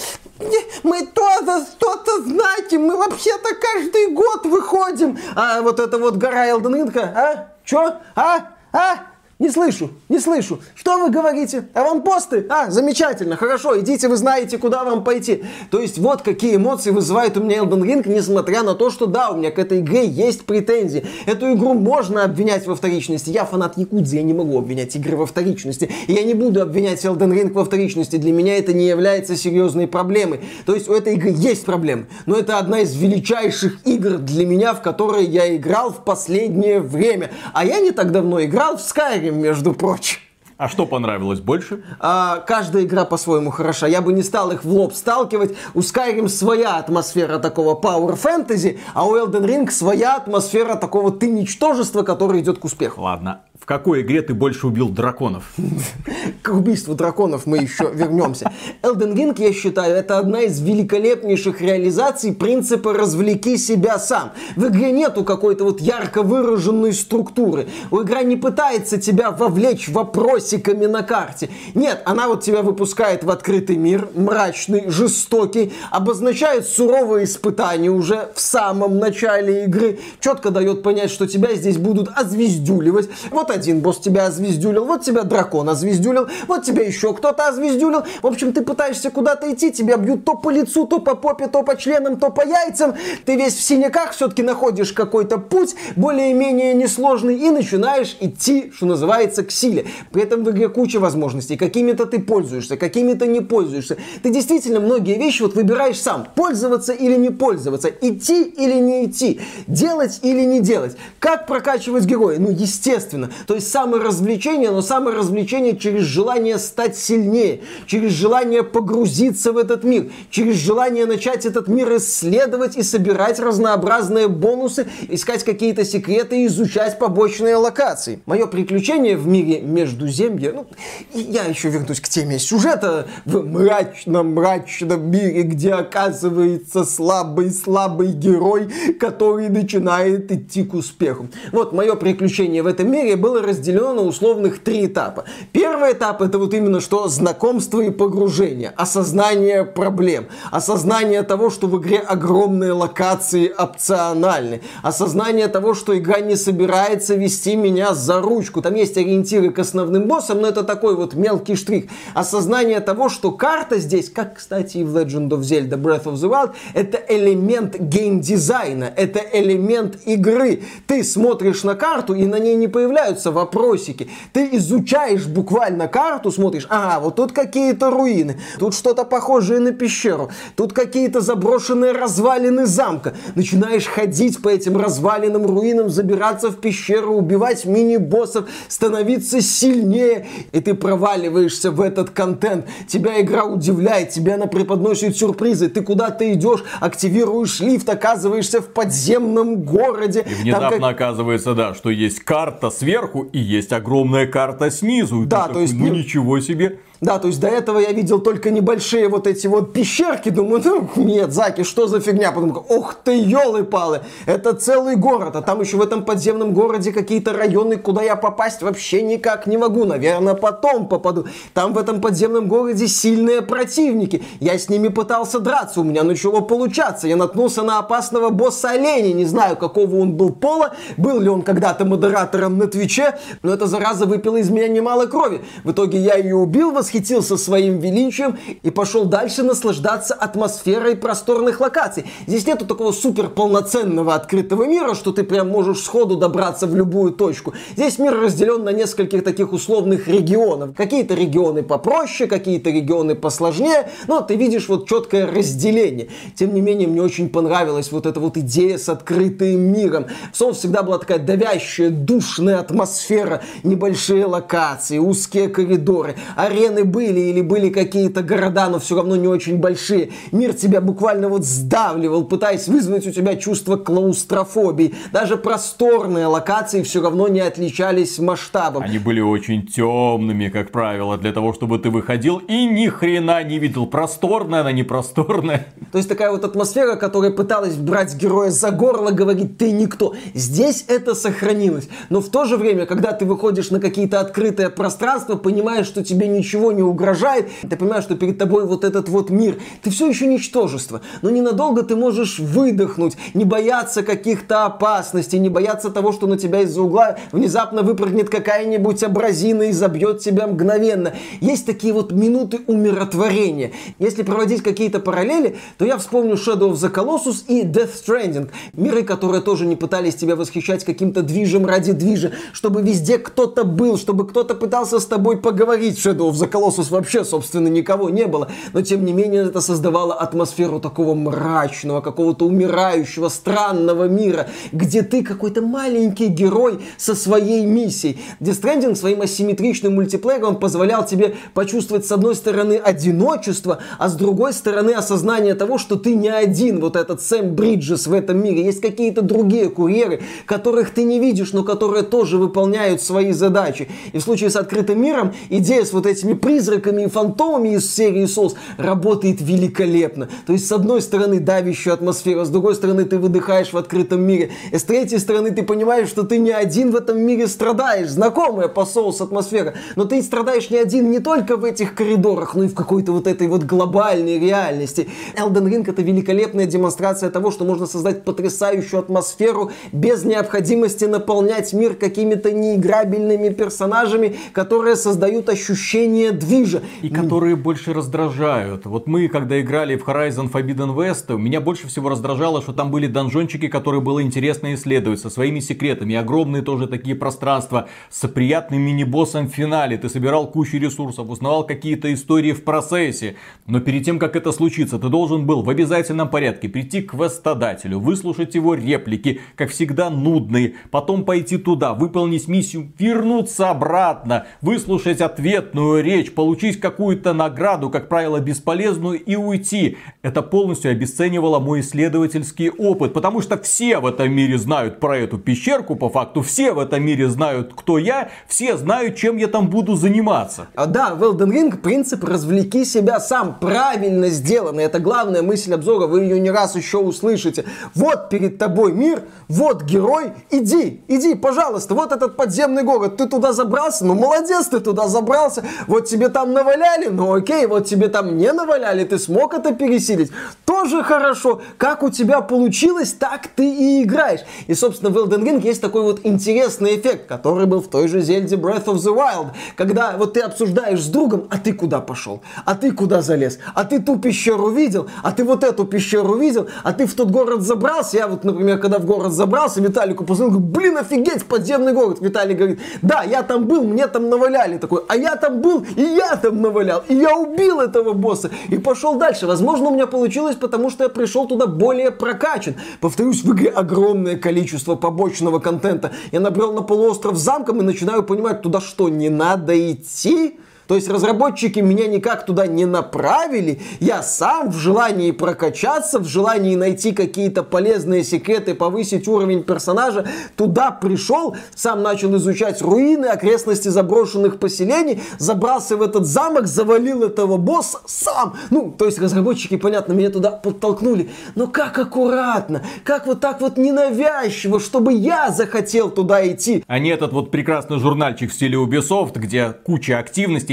мы 0.83 1.07
тоже 1.07 1.65
что-то 1.77 2.23
знаете, 2.23 2.79
мы 2.87 2.97
вообще-то 2.97 3.55
каждый 3.55 4.13
год 4.13 4.47
выходим. 4.47 5.19
А 5.35 5.61
вот 5.63 5.81
это 5.81 5.99
вот 5.99 6.17
гора 6.17 6.49
Элденринга, 6.49 7.03
а? 7.03 7.49
Чё? 7.65 7.97
А? 8.15 8.53
А? 8.73 8.99
Не 9.39 9.51
слышу, 9.51 9.91
не 10.09 10.19
слышу. 10.19 10.61
Что 10.75 10.97
вы 10.97 11.11
говорите? 11.11 11.69
Аванпосты? 11.75 12.47
А, 12.49 12.71
замечательно, 12.71 13.37
хорошо, 13.37 13.79
идите, 13.79 14.09
вы 14.09 14.17
знаете, 14.17 14.57
куда 14.57 14.83
вам 14.83 15.05
пойти. 15.05 15.45
То 15.71 15.79
есть 15.79 15.99
вот 15.99 16.23
какие 16.23 16.57
эмоции 16.57 16.91
вызывает 16.91 17.37
у 17.37 17.43
меня 17.43 17.59
Elden 17.59 17.83
Ring, 17.83 18.09
несмотря 18.09 18.63
на 18.63 18.75
то, 18.75 18.89
что 18.89 19.05
да, 19.05 19.29
у 19.29 19.37
меня 19.37 19.51
к 19.51 19.59
этой 19.59 19.81
игре 19.81 20.07
есть 20.07 20.47
претензии. 20.47 21.05
Эту 21.27 21.53
игру 21.53 21.75
можно 21.75 22.25
обвинять 22.25 22.67
во 22.67 22.75
вторичности. 22.75 23.29
Я 23.29 23.45
фанат 23.45 23.77
Якудзы, 23.77 24.17
я 24.17 24.23
не 24.23 24.33
могу 24.33 24.59
обвинять 24.59 24.97
игры 24.97 25.19
во 25.19 25.27
вторичности. 25.27 25.91
И 26.07 26.15
я 26.15 26.23
не 26.23 26.33
буду 26.33 26.63
обвинять 26.63 27.05
Elden 27.05 27.35
Ring 27.35 27.53
во 27.53 27.67
вторичности. 27.67 28.17
Для 28.17 28.33
меня 28.33 28.57
это 28.57 28.73
не 28.73 28.87
является 28.87 29.37
серьезной 29.37 29.87
проблемой. 29.87 30.41
То 30.65 30.75
есть 30.75 30.89
у 30.89 30.95
этой 30.95 31.13
игры 31.13 31.35
есть 31.37 31.67
проблемы. 31.67 32.07
Но 32.25 32.39
это 32.39 32.57
одна 32.57 32.81
из 32.81 32.97
величайших 32.97 33.87
игр 33.87 34.17
для 34.17 34.47
меня, 34.47 34.73
в 34.73 34.81
которые 34.81 35.27
я 35.27 35.55
играл 35.55 35.91
в 35.91 36.05
последнее 36.05 36.81
время. 36.81 37.33
А 37.53 37.67
я 37.67 37.81
не 37.81 37.91
так 37.91 38.13
давно 38.13 38.43
играл 38.43 38.79
в 38.79 38.81
Skyrim 38.81 39.26
Skyrim, 39.27 39.37
между 39.37 39.73
прочим. 39.73 40.19
А 40.59 40.69
что 40.69 40.87
понравилось 40.87 41.41
больше? 41.41 41.85
А, 42.01 42.39
каждая 42.39 42.85
игра 42.85 43.05
по-своему 43.05 43.51
хороша. 43.51 43.87
Я 43.87 44.01
бы 44.01 44.15
не 44.15 44.23
стал 44.23 44.53
их 44.53 44.65
в 44.65 44.73
лоб 44.73 44.95
сталкивать. 44.95 45.55
У 45.75 45.81
Skyrim 45.81 46.29
своя 46.29 46.77
атмосфера 46.77 47.39
такого 47.39 47.79
power 47.79 48.19
fantasy, 48.19 48.79
а 48.95 49.07
у 49.07 49.17
Elden 49.17 49.45
Ring 49.45 49.71
своя 49.71 50.17
атмосфера 50.17 50.77
такого 50.77 51.11
ты 51.11 51.29
ничтожества, 51.29 52.05
который 52.05 52.41
идет 52.41 52.59
к 52.59 52.65
успеху. 52.65 53.03
Ладно, 53.03 53.43
в 53.61 53.65
какой 53.65 54.03
игре 54.03 54.23
ты 54.23 54.35
больше 54.35 54.67
убил 54.67 54.89
драконов? 54.89 55.45
К 56.43 56.53
убийству 56.53 56.95
драконов 56.95 57.47
мы 57.47 57.59
еще 57.59 57.91
вернемся. 57.93 58.53
Elden 58.83 59.15
Ring, 59.15 59.35
я 59.39 59.53
считаю, 59.53 59.97
это 59.97 60.19
одна 60.19 60.43
из 60.43 60.61
великолепнейших 60.61 61.61
реализаций 61.61 62.35
принципа 62.35 62.93
«развлеки 62.93 63.57
себя 63.57 63.99
сам». 63.99 64.33
В 64.57 64.67
игре 64.67 64.93
нету 64.93 65.25
какой-то 65.25 65.65
вот 65.65 65.81
ярко 65.81 66.23
выраженной 66.23 66.93
структуры. 66.93 67.69
У 67.91 68.03
игра 68.03 68.23
не 68.23 68.37
пытается 68.37 69.01
тебя 69.01 69.31
вовлечь 69.31 69.89
вопросиками 69.89 70.87
на 70.87 71.03
карте. 71.03 71.49
Нет, 71.75 72.03
она 72.05 72.29
вот 72.29 72.43
тебя 72.43 72.63
выпускает 72.63 73.25
в 73.25 73.31
открытый 73.31 73.77
мир, 73.77 74.09
мрачный, 74.15 74.91
жестокий, 74.91 75.73
обозначает 75.91 76.67
суровые 76.67 77.25
испытания 77.25 77.91
уже 77.91 78.31
в 78.35 78.41
самом 78.41 78.99
начале 78.99 79.65
игры, 79.65 80.01
четко 80.21 80.51
дает 80.51 80.83
понять, 80.83 81.11
что 81.11 81.27
тебя 81.27 81.55
здесь 81.55 81.79
будут 81.79 82.11
озвездюливать. 82.15 83.09
Вот 83.31 83.46
один 83.51 83.81
босс 83.81 83.99
тебя 83.99 84.27
озвездюлил, 84.27 84.85
вот 84.85 85.03
тебя 85.03 85.23
дракон 85.23 85.69
озвездюлил, 85.69 86.29
вот 86.47 86.65
тебя 86.65 86.85
еще 86.85 87.15
кто-то 87.15 87.49
озвездюлил. 87.49 88.03
В 88.23 88.27
общем, 88.27 88.53
ты 88.53 88.63
пытаешься 88.63 89.11
куда-то 89.11 89.53
идти, 89.53 89.73
тебя 89.73 89.97
бьют 89.97 90.25
то 90.25 90.35
по 90.35 90.51
лицу, 90.51 90.87
то 90.87 90.99
по 91.01 91.15
попе, 91.15 91.47
то 91.47 91.63
по 91.63 91.77
членам, 91.77 92.19
то 92.19 92.31
по 92.31 92.47
яйцам. 92.47 92.95
Ты 93.25 93.37
весь 93.37 93.55
в 93.55 93.63
синяках, 93.63 94.13
все-таки 94.13 94.43
находишь 94.43 94.93
какой-то 94.93 95.39
путь, 95.39 95.75
более-менее 95.97 96.75
несложный, 96.75 97.37
и 97.37 97.51
начинаешь 97.51 98.17
идти, 98.21 98.73
что 98.75 98.87
называется, 98.87 99.43
к 99.43 99.51
силе. 99.51 99.87
При 100.13 100.23
этом 100.23 100.45
в 100.45 100.51
игре 100.51 100.69
куча 100.69 100.99
возможностей. 100.99 101.57
Какими-то 101.57 102.07
ты 102.07 102.19
пользуешься, 102.19 102.77
какими-то 102.77 103.27
не 103.27 103.41
пользуешься. 103.41 103.97
Ты 104.23 104.31
действительно 104.31 104.81
многие 104.81 105.19
вещи 105.19 105.43
вот 105.43 105.55
выбираешь 105.55 106.01
сам. 106.01 106.27
Пользоваться 106.35 106.93
или 106.93 107.17
не 107.17 107.31
пользоваться. 107.31 107.89
Идти 107.89 108.43
или 108.43 108.75
не 108.81 109.07
идти. 109.07 109.41
Делать 109.67 110.21
или 110.23 110.43
не 110.43 110.61
делать. 110.61 110.97
Как 111.19 111.47
прокачивать 111.47 112.05
героя? 112.05 112.39
Ну, 112.39 112.51
естественно. 112.51 113.31
То 113.47 113.55
есть 113.55 113.71
саморазвлечение, 113.71 114.71
но 114.71 114.83
саморазвлечение 114.83 115.77
через 115.77 116.03
желание 116.03 116.59
стать 116.59 116.97
сильнее, 116.97 117.61
через 117.87 118.13
желание 118.13 118.63
погрузиться 118.63 119.53
в 119.53 119.59
этот 119.59 119.85
мир, 119.85 120.11
через 120.31 120.57
желание 120.57 121.07
начать 121.07 121.47
этот 121.47 121.69
мир 121.69 121.97
исследовать 121.97 122.77
и 122.77 122.83
собирать 122.83 123.39
разнообразные 123.39 124.29
бонусы, 124.29 124.87
искать 125.09 125.45
какие-то 125.45 125.85
секреты 125.85 126.43
и 126.43 126.47
изучать 126.47 126.99
побочные 126.99 127.57
локации. 127.57 128.21
Мое 128.27 128.47
приключение 128.47 129.17
в 129.17 129.27
мире 129.27 129.61
Междуземья, 129.61 130.53
ну, 130.53 130.67
я 131.13 131.45
еще 131.45 131.69
вернусь 131.69 132.01
к 132.01 132.09
теме 132.09 132.39
сюжета 132.39 133.07
в 133.25 133.45
мрачном-мрачном 133.45 135.11
мире, 135.11 135.43
где 135.43 135.73
оказывается 135.73 136.85
слабый-слабый 136.85 138.13
герой, 138.13 138.69
который 139.01 139.49
начинает 139.49 140.31
идти 140.31 140.65
к 140.65 140.75
успеху. 140.75 141.29
Вот 141.53 141.73
мое 141.73 141.95
приключение 141.95 142.63
в 142.63 142.67
этом 142.67 142.91
мире 142.91 143.17
было 143.17 143.26
разделено 143.35 143.93
на 143.93 144.03
условных 144.03 144.63
три 144.63 144.87
этапа. 144.87 145.25
Первый 145.53 145.93
этап 145.93 146.23
это 146.23 146.39
вот 146.39 146.55
именно 146.55 146.81
что 146.81 147.09
знакомство 147.09 147.81
и 147.81 147.91
погружение, 147.91 148.73
осознание 148.77 149.65
проблем, 149.65 150.29
осознание 150.51 151.23
того, 151.23 151.51
что 151.51 151.67
в 151.67 151.79
игре 151.81 151.99
огромные 151.99 152.73
локации 152.73 153.53
опциональны, 153.57 154.61
осознание 154.83 155.49
того, 155.49 155.75
что 155.75 155.97
игра 155.99 156.21
не 156.21 156.37
собирается 156.37 157.15
вести 157.15 157.57
меня 157.57 157.95
за 157.95 158.21
ручку. 158.21 158.63
Там 158.63 158.75
есть 158.75 158.97
ориентиры 158.97 159.51
к 159.51 159.59
основным 159.59 160.05
боссам, 160.05 160.41
но 160.41 160.49
это 160.49 160.63
такой 160.63 160.95
вот 160.95 161.15
мелкий 161.15 161.57
штрих. 161.57 161.87
Осознание 162.15 162.81
того, 162.81 163.09
что 163.09 163.33
карта 163.33 163.79
здесь, 163.79 164.11
как, 164.11 164.37
кстати, 164.37 164.79
и 164.79 164.85
в 164.85 164.97
Legend 164.97 165.31
of 165.31 165.41
Zelda 165.41 165.77
Breath 165.81 166.05
of 166.05 166.15
the 166.15 166.31
Wild, 166.31 166.53
это 166.75 167.01
элемент 167.09 167.79
геймдизайна, 167.79 168.93
это 168.97 169.21
элемент 169.33 169.99
игры. 170.05 170.63
Ты 170.87 171.03
смотришь 171.03 171.65
на 171.65 171.75
карту, 171.75 172.15
и 172.15 172.25
на 172.27 172.39
ней 172.39 172.57
не 172.57 172.69
появляются 172.69 173.16
появляются 173.17 173.31
вопросики. 173.31 174.09
Ты 174.33 174.51
изучаешь 174.53 175.27
буквально 175.27 175.89
карту, 175.89 176.31
смотришь, 176.31 176.67
ага, 176.69 177.01
вот 177.01 177.17
тут 177.17 177.33
какие-то 177.33 177.91
руины, 177.91 178.39
тут 178.59 178.75
что-то 178.75 179.05
похожее 179.05 179.61
на 179.61 179.73
пещеру, 179.73 180.31
тут 180.57 180.73
какие-то 180.73 181.21
заброшенные 181.21 181.93
развалины 181.93 182.67
замка. 182.67 183.15
Начинаешь 183.35 183.87
ходить 183.87 184.43
по 184.43 184.49
этим 184.49 184.77
развалинам, 184.77 185.47
руинам, 185.47 185.89
забираться 185.89 186.51
в 186.51 186.57
пещеру, 186.57 187.15
убивать 187.15 187.65
мини-боссов, 187.65 188.49
становиться 188.69 189.41
сильнее, 189.41 190.27
и 190.53 190.61
ты 190.61 190.75
проваливаешься 190.75 191.71
в 191.71 191.81
этот 191.81 192.11
контент. 192.11 192.67
Тебя 192.89 193.21
игра 193.21 193.45
удивляет, 193.45 194.11
тебя 194.11 194.35
она 194.35 194.47
преподносит 194.47 195.17
сюрпризы, 195.17 195.69
ты 195.69 195.83
куда-то 195.83 196.25
идешь, 196.33 196.65
активируешь 196.81 197.61
лифт, 197.61 197.89
оказываешься 197.89 198.61
в 198.61 198.67
подземном 198.67 199.63
городе. 199.63 200.27
И 200.29 200.43
внезапно 200.43 200.89
как... 200.89 201.01
оказывается, 201.01 201.55
да, 201.55 201.75
что 201.75 201.91
есть 201.91 202.21
карта 202.21 202.71
сверху, 202.71 203.06
сверху 203.07 203.29
и 203.33 203.39
есть 203.39 203.73
огромная 203.73 204.27
карта 204.27 204.71
снизу. 204.71 205.25
да, 205.27 205.43
то 205.43 205.49
такой, 205.49 205.63
есть... 205.63 205.75
Ну 205.75 205.89
ничего 205.89 206.41
себе. 206.41 206.79
Да, 207.01 207.19
то 207.19 207.29
есть 207.29 207.41
до 207.41 207.49
этого 207.49 207.79
я 207.79 207.93
видел 207.93 208.21
только 208.21 208.51
небольшие 208.51 209.09
вот 209.09 209.27
эти 209.27 209.47
вот 209.47 209.75
пещерки, 209.75 210.31
думаю, 210.31 210.63
ну 210.65 210.89
нет, 210.97 211.33
Заки, 211.33 211.63
что 211.63 211.87
за 211.87 212.01
фигня? 212.01 212.33
Потом, 212.33 212.65
ох 212.69 212.95
ты, 213.05 213.19
елы-палы, 213.19 214.01
это 214.25 214.55
целый 214.55 214.97
город, 214.97 215.37
а 215.37 215.43
там 215.43 215.61
еще 215.61 215.77
в 215.77 215.83
этом 215.83 216.05
подземном 216.05 216.55
городе 216.55 216.93
какие-то 216.93 217.35
районы, 217.35 217.77
куда 217.77 218.03
я 218.03 218.17
попасть 218.17 218.63
вообще 218.63 219.03
никак 219.03 219.47
не 219.47 219.59
могу, 219.59 219.85
наверное, 219.85 220.35
потом 220.35 220.89
попаду. 220.89 221.27
Там 221.53 221.75
в 221.75 221.79
этом 221.79 222.01
подземном 222.01 222.49
городе 222.49 222.89
сильные 222.89 223.43
противники, 223.43 224.23
я 224.41 224.59
с 224.59 224.71
ними 224.71 224.89
пытался 224.89 225.39
драться, 225.39 225.83
у 225.83 225.85
меня 225.85 226.03
начало 226.03 226.41
получаться, 226.41 227.09
я 227.09 227.17
наткнулся 227.17 227.63
на 227.63 227.79
опасного 227.79 228.31
босса 228.31 228.71
оленя, 228.71 229.13
не 229.13 229.27
знаю, 229.27 229.57
какого 229.57 229.97
он 229.97 230.15
был 230.15 230.31
пола, 230.31 230.75
был 230.97 231.21
ли 231.21 231.29
он 231.29 231.43
когда-то 231.43 231.85
модератором 231.85 232.57
на 232.57 232.69
Твиче, 232.69 233.19
но 233.43 233.53
эта 233.53 233.67
зараза 233.67 234.07
выпила 234.07 234.37
из 234.37 234.49
меня 234.49 234.69
немало 234.69 235.07
крови. 235.07 235.43
В 235.63 235.73
итоге 235.73 235.99
я 235.99 236.15
ее 236.15 236.37
убил, 236.37 236.73
восхитился 236.87 237.37
своим 237.37 237.79
величием 237.81 238.39
и 238.63 238.71
пошел 238.71 239.07
дальше 239.07 239.43
наслаждаться 239.43 240.15
атмосферой 240.15 240.95
просторных 240.95 241.61
локаций. 241.61 242.05
Здесь 242.29 242.47
нету 242.47 242.65
такого 242.65 242.93
супер 242.93 243.29
полноценного 243.29 244.15
открытого 244.15 244.65
мира, 244.65 244.95
что 244.95 245.11
ты 245.11 245.25
прям 245.25 245.49
можешь 245.49 245.81
сходу 245.81 246.17
добраться 246.17 246.69
в 246.69 246.77
любую 246.77 247.13
точку. 247.13 247.55
Здесь 247.77 247.99
мир 247.99 248.17
разделен 248.17 248.63
на 248.63 248.71
нескольких 248.71 249.25
таких 249.25 249.53
условных 249.53 250.07
регионов. 250.07 250.77
Какие-то 250.77 251.15
регионы 251.15 251.65
попроще, 251.65 252.29
какие-то 252.29 252.71
регионы 252.71 253.17
посложнее, 253.17 253.91
но 254.07 254.21
ты 254.21 254.37
видишь 254.37 254.69
вот 254.69 254.89
четкое 254.89 255.27
разделение. 255.27 256.09
Тем 256.37 256.55
не 256.55 256.61
менее, 256.61 256.87
мне 256.87 257.03
очень 257.03 257.29
понравилась 257.29 257.91
вот 257.91 258.07
эта 258.07 258.21
вот 258.21 258.37
идея 258.37 258.79
с 258.79 258.89
открытым 258.89 259.73
миром. 259.73 260.07
В 260.33 260.37
Сон 260.37 260.55
всегда 260.55 260.85
была 260.85 260.99
такая 260.99 261.19
давящая, 261.19 261.91
душная 261.91 262.61
атмосфера, 262.61 263.43
небольшие 263.65 264.25
локации, 264.27 264.99
узкие 264.99 265.49
коридоры, 265.49 266.15
арены 266.37 266.76
стены 266.77 266.85
были 266.85 267.21
или 267.21 267.41
были 267.41 267.71
какие-то 267.71 268.23
города, 268.23 268.69
но 268.69 268.79
все 268.79 268.97
равно 268.97 269.17
не 269.17 269.29
очень 269.29 269.59
большие. 269.59 270.11
Мир 270.33 270.55
тебя 270.55 270.81
буквально 270.81 271.29
вот 271.29 271.45
сдавливал, 271.45 272.25
пытаясь 272.25 272.69
вызвать 272.69 273.07
у 273.07 273.11
тебя 273.11 273.37
чувство 273.37 273.77
клаустрофобии. 273.77 274.95
Даже 275.13 275.37
просторные 275.37 276.27
локации 276.27 276.83
все 276.83 277.03
равно 277.03 277.29
не 277.29 277.41
отличались 277.41 278.19
масштабом. 278.19 278.83
Они 278.83 278.99
были 278.99 279.21
очень 279.21 279.67
темными, 279.67 280.49
как 280.49 280.71
правило, 280.71 281.17
для 281.17 281.33
того, 281.33 281.53
чтобы 281.53 281.79
ты 281.79 281.91
выходил 281.91 282.39
и 282.39 282.67
ни 282.67 282.89
хрена 282.89 283.43
не 283.45 283.59
видел. 283.59 283.87
Просторная 283.87 284.61
она, 284.61 284.73
не 284.73 284.83
просторная. 284.83 285.67
То 285.93 285.99
есть 285.99 286.09
такая 286.09 286.31
вот 286.31 286.45
атмосфера, 286.45 286.97
которая 286.97 287.31
пыталась 287.31 287.77
брать 287.77 288.15
героя 288.17 288.51
за 288.51 288.71
горло, 288.71 289.11
говорить, 289.11 289.59
ты 289.59 289.73
никто. 289.73 290.15
Здесь 290.35 290.85
это 290.89 291.15
сохранилось. 291.15 291.89
Но 292.11 292.21
в 292.21 292.29
то 292.29 292.45
же 292.45 292.57
время, 292.57 292.87
когда 292.87 293.13
ты 293.13 293.25
выходишь 293.25 293.71
на 293.71 293.81
какие-то 293.81 294.21
открытые 294.21 294.71
пространства, 294.71 295.37
понимаешь, 295.37 295.87
что 295.87 296.05
тебе 296.05 296.29
ничего 296.29 296.66
не 296.73 296.83
угрожает, 296.83 297.49
ты 297.69 297.77
понимаешь, 297.77 298.05
что 298.05 298.17
перед 298.17 298.39
тобой 298.39 298.67
вот 298.67 298.85
этот 298.85 299.09
вот 299.09 299.31
мир, 299.31 299.59
ты 299.83 299.91
все 299.91 300.09
еще 300.09 300.27
ничтожество. 300.27 301.01
Но 301.23 301.31
ненадолго 301.31 301.83
ты 301.83 301.97
можешь 301.97 302.39
выдохнуть, 302.39 303.17
не 303.35 303.45
бояться 303.45 304.03
каких-то 304.03 304.65
опасностей, 304.65 305.39
не 305.39 305.49
бояться 305.49 305.91
того, 305.91 306.13
что 306.13 306.27
на 306.27 306.39
тебя 306.39 306.61
из-за 306.63 306.83
угла 306.83 307.17
внезапно 307.33 307.83
выпрыгнет 307.83 308.31
какая-нибудь 308.31 309.03
абразина 309.03 309.63
и 309.63 309.73
забьет 309.73 310.21
тебя 310.21 310.47
мгновенно. 310.47 311.15
Есть 311.41 311.67
такие 311.67 311.93
вот 311.93 312.13
минуты 312.13 312.61
умиротворения. 312.67 313.73
Если 313.99 314.23
проводить 314.23 314.63
какие-то 314.63 315.01
параллели, 315.01 315.57
то 315.79 315.85
я 315.85 315.99
вспомню 315.99 316.35
Shadow 316.35 316.73
of 316.73 316.75
the 316.75 316.93
Colossus 316.93 317.45
и 317.49 317.63
Death 317.63 317.91
Stranding. 318.05 318.51
Миры, 318.73 319.03
которые 319.03 319.43
тоже 319.43 319.67
не 319.67 319.77
пытались 319.77 320.15
тебя 320.15 320.37
восхищать 320.37 320.85
каким-то 320.85 321.23
движем 321.23 321.67
ради 321.67 321.93
движа, 321.93 322.33
чтобы 322.53 322.83
везде 322.83 323.19
кто-то 323.19 323.65
был, 323.65 323.97
чтобы 323.99 324.27
кто-то 324.27 324.55
пытался 324.55 325.01
с 325.01 325.07
тобой 325.07 325.39
поговорить. 325.39 325.99
Shadow 325.99 326.31
of 326.31 326.35
the 326.35 326.51
Colossus 326.57 326.91
вообще, 326.91 327.25
собственно, 327.25 327.69
никого 327.69 328.11
не 328.11 328.27
было. 328.27 328.49
Но, 328.73 328.83
тем 328.83 329.05
не 329.05 329.13
менее, 329.13 329.45
это 329.45 329.61
создавало 329.61 330.15
атмосферу 330.15 330.81
такого 330.81 331.15
мрачного, 331.15 332.01
какого-то 332.01 332.47
умирающего, 332.47 333.29
странного 333.29 334.05
мира, 334.05 334.49
где 334.73 335.03
ты 335.03 335.23
какой-то 335.23 335.61
маленький 335.61 336.29
герой 336.29 336.81
со 336.97 337.15
своей 337.15 337.65
миссией. 337.67 338.19
Death 338.41 338.95
своим 338.95 339.21
асимметричным 339.23 339.95
мультиплеером 339.95 340.57
позволял 340.57 341.05
тебе 341.05 341.37
почувствовать, 341.55 342.07
с 342.07 342.13
одной 342.13 342.35
стороны, 342.35 342.75
одиночество, 342.75 343.79
а 343.99 344.09
с 344.09 344.15
другой 344.15 344.53
стороны, 344.53 344.93
осознание 344.93 345.55
того, 345.55 345.79
что 345.79 345.97
ты 345.97 346.15
не 346.15 346.29
один. 346.29 346.81
Вот 346.81 346.97
этот 346.97 347.21
Сэм 347.21 347.55
Бриджес 347.55 348.07
в 348.07 348.13
этом 348.13 348.43
мире. 348.43 348.65
Есть 348.65 348.81
какие-то 348.81 349.23
другие 349.23 349.69
курьеры, 349.69 350.23
которых 350.47 350.91
ты 350.95 351.05
не 351.05 351.19
видишь, 351.19 351.53
но 351.53 351.65
которые 351.65 352.03
тоже 352.03 352.39
выполняют 352.39 353.03
свои 353.03 353.33
задачи. 353.33 353.89
И 354.13 354.19
в 354.19 354.23
случае 354.23 354.51
с 354.51 354.57
открытым 354.57 355.01
миром 355.01 355.35
идея 355.51 355.85
с 355.85 355.93
вот 355.93 356.07
этими 356.07 356.33
призраками 356.47 357.03
и 357.03 357.09
фантомами 357.09 357.71
из 357.71 357.93
серии 357.93 358.23
Souls 358.23 358.55
работает 358.77 359.41
великолепно. 359.41 360.29
То 360.47 360.53
есть, 360.53 360.69
с 360.69 360.71
одной 360.71 361.03
стороны, 361.03 361.41
давящая 361.41 361.95
атмосфера, 361.95 362.45
с 362.45 362.51
другой 362.51 362.77
стороны, 362.77 363.05
ты 363.05 363.19
выдыхаешь 363.19 363.73
в 363.73 363.77
открытом 363.77 364.23
мире. 364.23 364.51
И 364.71 364.79
с 364.79 364.85
третьей 364.85 365.19
стороны, 365.19 365.51
ты 365.51 365.65
понимаешь, 365.65 366.07
что 366.07 366.23
ты 366.23 366.39
не 366.39 366.53
один 366.53 366.93
в 366.93 366.97
этом 366.97 367.19
мире 367.19 367.49
страдаешь. 367.49 368.11
Знакомая 368.11 368.69
по 368.69 368.83
Souls 368.83 369.21
атмосфера. 369.21 369.75
Но 369.97 370.05
ты 370.05 370.23
страдаешь 370.23 370.71
не 370.71 370.77
один 370.79 371.11
не 371.11 371.19
только 371.19 371.57
в 371.57 371.65
этих 371.65 371.97
коридорах, 371.97 372.55
но 372.55 372.63
и 372.63 372.69
в 372.69 372.75
какой-то 372.75 373.11
вот 373.11 373.27
этой 373.27 373.49
вот 373.49 373.65
глобальной 373.65 374.39
реальности. 374.39 375.09
Elden 375.35 375.69
Ring 375.69 375.91
это 375.91 376.03
великолепная 376.03 376.67
демонстрация 376.67 377.29
того, 377.31 377.51
что 377.51 377.65
можно 377.65 377.87
создать 377.87 378.23
потрясающую 378.23 379.01
атмосферу 379.01 379.73
без 379.91 380.23
необходимости 380.23 381.07
наполнять 381.07 381.73
мир 381.73 381.95
какими-то 381.95 382.53
неиграбельными 382.53 383.49
персонажами, 383.49 384.37
которые 384.53 384.95
создают 384.95 385.49
ощущение 385.49 386.36
движа. 386.37 386.83
И 387.03 387.09
которые 387.09 387.57
больше 387.57 387.93
раздражают. 387.93 388.87
Вот 388.87 389.07
мы, 389.07 389.29
когда 389.29 389.61
играли 389.61 389.97
в 389.97 390.07
Horizon 390.07 390.51
Forbidden 390.51 390.95
West, 390.95 391.37
меня 391.37 391.61
больше 391.61 391.89
всего 391.89 392.09
раздражало, 392.09 392.63
что 392.63 392.73
там 392.73 392.91
были 392.91 393.07
донжончики, 393.07 393.69
которые 393.69 394.01
было 394.01 394.23
интересно 394.23 394.75
исследовать, 394.75 395.21
со 395.21 395.31
своими 395.31 395.61
секретами. 395.61 396.15
Огромные 396.15 396.63
тоже 396.63 396.87
такие 396.87 397.17
пространства, 397.17 397.89
с 398.11 398.27
приятным 398.29 398.83
мини-боссом 398.83 399.49
в 399.49 399.53
финале. 399.53 399.97
Ты 399.99 400.09
собирал 400.09 400.51
кучу 400.51 400.79
ресурсов, 400.79 401.29
узнавал 401.29 401.65
какие-то 401.65 402.13
истории 402.13 402.53
в 402.53 402.65
процессе. 402.65 403.37
Но 403.67 403.81
перед 403.81 404.05
тем, 404.05 404.19
как 404.19 404.37
это 404.37 404.53
случится, 404.53 404.99
ты 404.99 405.09
должен 405.09 405.47
был 405.47 405.63
в 405.63 405.71
обязательном 405.71 406.29
порядке 406.29 406.69
прийти 406.69 407.03
к 407.03 407.13
квестодателю, 407.13 407.99
выслушать 407.99 408.55
его 408.55 408.75
реплики, 408.75 409.41
как 409.55 409.71
всегда 409.71 410.11
нудные, 410.11 410.75
потом 410.91 411.25
пойти 411.25 411.57
туда, 411.57 411.95
выполнить 411.95 412.49
миссию, 412.49 412.93
вернуться 412.99 413.71
обратно, 413.71 414.47
выслушать 414.61 415.21
ответную 415.21 416.03
речь, 416.03 416.26
получить 416.35 416.81
какую-то 416.81 417.33
награду, 417.33 417.91
как 417.91 418.09
правило, 418.09 418.41
бесполезную 418.41 419.23
и 419.23 419.37
уйти. 419.37 419.99
Это 420.23 420.43
полностью 420.43 420.91
обесценивало 420.91 421.59
мой 421.59 421.81
исследовательский 421.81 422.71
опыт, 422.71 423.13
потому 423.13 423.43
что 423.43 423.59
все 423.59 423.99
в 423.99 424.07
этом 424.07 424.33
мире 424.33 424.59
знают 424.59 425.01
про 425.01 425.19
эту 425.19 425.39
пещерку, 425.39 425.97
по 425.97 426.09
факту 426.09 426.43
все 426.43 426.73
в 426.73 426.79
этом 426.79 427.05
мире 427.05 427.29
знают, 427.29 427.73
кто 427.75 427.99
я, 427.99 428.31
все 428.49 428.77
знают, 428.77 429.17
чем 429.17 429.37
я 429.37 429.47
там 429.47 429.69
буду 429.69 429.97
заниматься. 429.97 430.69
А 430.75 430.87
да, 430.87 431.15
в 431.15 431.23
Elden 431.23 431.51
Ring 431.51 431.77
принцип 431.77 432.25
развлеки 432.25 432.85
себя 432.85 433.21
сам 433.21 433.59
правильно 433.61 434.29
сделан. 434.29 434.81
И 434.81 434.83
это 434.83 434.99
главная 434.99 435.43
мысль 435.43 435.75
обзора, 435.75 436.07
вы 436.07 436.23
ее 436.23 436.41
не 436.41 436.51
раз 436.51 436.77
еще 436.77 436.99
услышите. 436.99 437.65
Вот 437.95 438.31
перед 438.31 438.59
тобой 438.59 438.93
мир, 438.93 439.23
вот 439.49 439.83
герой, 439.83 440.33
иди, 440.51 441.03
иди, 441.09 441.35
пожалуйста, 441.35 441.95
вот 441.95 442.13
этот 442.13 442.37
подземный 442.37 442.83
город, 442.83 443.17
ты 443.17 443.27
туда 443.27 443.53
забрался, 443.53 444.05
ну 444.05 444.15
молодец, 444.15 444.67
ты 444.67 444.81
туда 444.81 445.09
забрался, 445.09 445.65
вот 445.87 446.07
тебе 446.07 446.16
там 446.29 446.53
наваляли, 446.53 447.07
ну 447.09 447.33
окей, 447.33 447.67
вот 447.67 447.87
тебе 447.87 448.09
там 448.09 448.37
не 448.37 448.53
наваляли, 448.53 449.05
ты 449.05 449.19
смог 449.19 449.55
это 449.55 449.73
пересилить, 449.73 450.31
тоже 450.65 451.03
хорошо, 451.03 451.61
как 451.79 452.03
у 452.03 452.11
тебя 452.11 452.41
получилось, 452.41 453.13
так 453.13 453.47
ты 453.55 453.69
и 453.69 454.03
играешь. 454.03 454.41
И, 454.67 454.75
собственно, 454.75 455.11
в 455.11 455.17
Elden 455.17 455.45
Ring 455.45 455.63
есть 455.63 455.81
такой 455.81 456.03
вот 456.03 456.21
интересный 456.25 456.97
эффект, 456.97 457.27
который 457.29 457.67
был 457.67 457.81
в 457.81 457.89
той 457.89 458.09
же 458.09 458.21
Зельде 458.21 458.57
Breath 458.57 458.87
of 458.87 458.97
the 458.97 459.15
Wild, 459.15 459.49
когда 459.77 460.17
вот 460.17 460.35
ты 460.35 460.41
обсуждаешь 460.41 461.03
с 461.03 461.07
другом, 461.07 461.47
а 461.51 461.59
ты 461.59 461.73
куда 461.73 462.01
пошел, 462.01 462.43
а 462.65 462.75
ты 462.75 462.93
куда 462.93 463.23
залез, 463.23 463.59
а 463.75 463.85
ты 463.85 464.01
ту 464.01 464.19
пещеру 464.19 464.71
видел, 464.71 465.09
а 465.23 465.33
ты 465.33 465.45
вот 465.45 465.65
эту 465.65 465.85
пещеру 465.85 466.37
видел, 466.37 466.69
а 466.83 466.93
ты 466.93 467.07
в 467.07 467.15
тот 467.15 467.31
город 467.31 467.63
забрался. 467.63 468.17
Я 468.17 468.29
вот, 468.29 468.45
например, 468.45 468.79
когда 468.79 468.99
в 468.99 469.05
город 469.05 469.33
забрался, 469.33 469.81
Виталику 469.81 470.25
позвонил, 470.25 470.59
говорю, 470.59 470.73
блин, 470.73 470.99
офигеть, 470.99 471.45
подземный 471.47 471.93
город. 471.93 472.19
Виталий 472.21 472.55
говорит, 472.55 472.81
да, 473.03 473.23
я 473.23 473.43
там 473.43 473.67
был, 473.67 473.85
мне 473.85 474.07
там 474.07 474.29
наваляли. 474.29 474.79
Такой, 474.79 475.03
а 475.09 475.17
я 475.17 475.37
там 475.37 475.61
был, 475.61 475.87
и 475.97 476.03
я 476.03 476.37
там 476.37 476.61
навалял, 476.61 477.03
и 477.09 477.15
я 477.15 477.37
убил 477.37 477.81
этого 477.81 478.13
босса, 478.13 478.51
и 478.69 478.79
пошел 478.79 479.17
дальше. 479.17 479.47
Возможно, 479.47 479.89
у 479.89 479.95
меня 479.95 480.07
получилось, 480.07 480.57
потому 480.57 480.91
что 480.91 481.05
я 481.05 481.11
пришел 481.11 481.47
туда 481.47 481.67
более 481.67 482.11
прокачан. 482.11 482.75
Повторюсь, 483.01 483.43
в 483.43 483.53
игре 483.53 483.71
огромное 483.71 484.37
количество 484.37 484.95
побочного 484.95 485.59
контента. 485.59 486.13
Я 486.33 486.41
набрел 486.41 486.73
на 486.73 486.83
полуостров 486.83 487.37
замком 487.37 487.81
и 487.81 487.85
начинаю 487.85 488.23
понимать, 488.23 488.63
туда 488.63 488.81
что, 488.81 489.09
не 489.09 489.31
надо 489.31 489.93
идти? 489.93 490.59
То 490.87 490.95
есть 490.95 491.09
разработчики 491.09 491.81
меня 491.81 492.07
никак 492.07 492.47
туда 492.47 492.67
не 492.67 492.85
направили. 492.85 493.81
Я 494.01 494.23
сам 494.23 494.71
в 494.71 494.77
желании 494.77 495.31
прокачаться, 495.33 496.19
в 496.19 496.27
желании 496.27 496.77
найти 496.77 497.13
какие-то 497.13 497.63
полезные 497.63 498.23
секреты, 498.25 498.75
повысить 498.75 499.27
уровень 499.29 499.63
персонажа, 499.65 500.27
туда 500.57 500.91
пришел, 500.91 501.57
сам 501.75 502.03
начал 502.03 502.37
изучать 502.37 502.81
руины, 502.83 503.27
окрестности 503.27 503.89
заброшенных 503.89 504.59
поселений, 504.59 505.21
забрался 505.39 505.97
в 505.97 506.03
этот 506.03 506.27
замок, 506.27 506.67
завалил 506.67 507.25
этого 507.25 507.57
босса 507.57 507.99
сам. 508.07 508.57
Ну, 508.71 508.95
то 508.97 509.07
есть 509.07 509.19
разработчики, 509.19 509.77
понятно, 509.77 510.13
меня 510.13 510.31
туда 510.31 510.51
подтолкнули. 510.51 511.31
Но 511.55 511.67
как 511.67 511.99
аккуратно, 511.99 512.83
как 513.05 513.27
вот 513.27 513.41
так 513.41 513.61
вот 513.61 513.77
ненавязчиво, 513.77 514.81
чтобы 514.81 515.13
я 515.13 515.51
захотел 515.51 516.11
туда 516.11 516.47
идти. 516.47 516.85
А 516.87 516.99
не 516.99 517.11
этот 517.11 517.33
вот 517.33 517.51
прекрасный 517.51 517.99
журнальчик 517.99 518.51
в 518.51 518.55
стиле 518.55 518.77
Ubisoft, 518.77 519.39
где 519.39 519.73
куча 519.85 520.19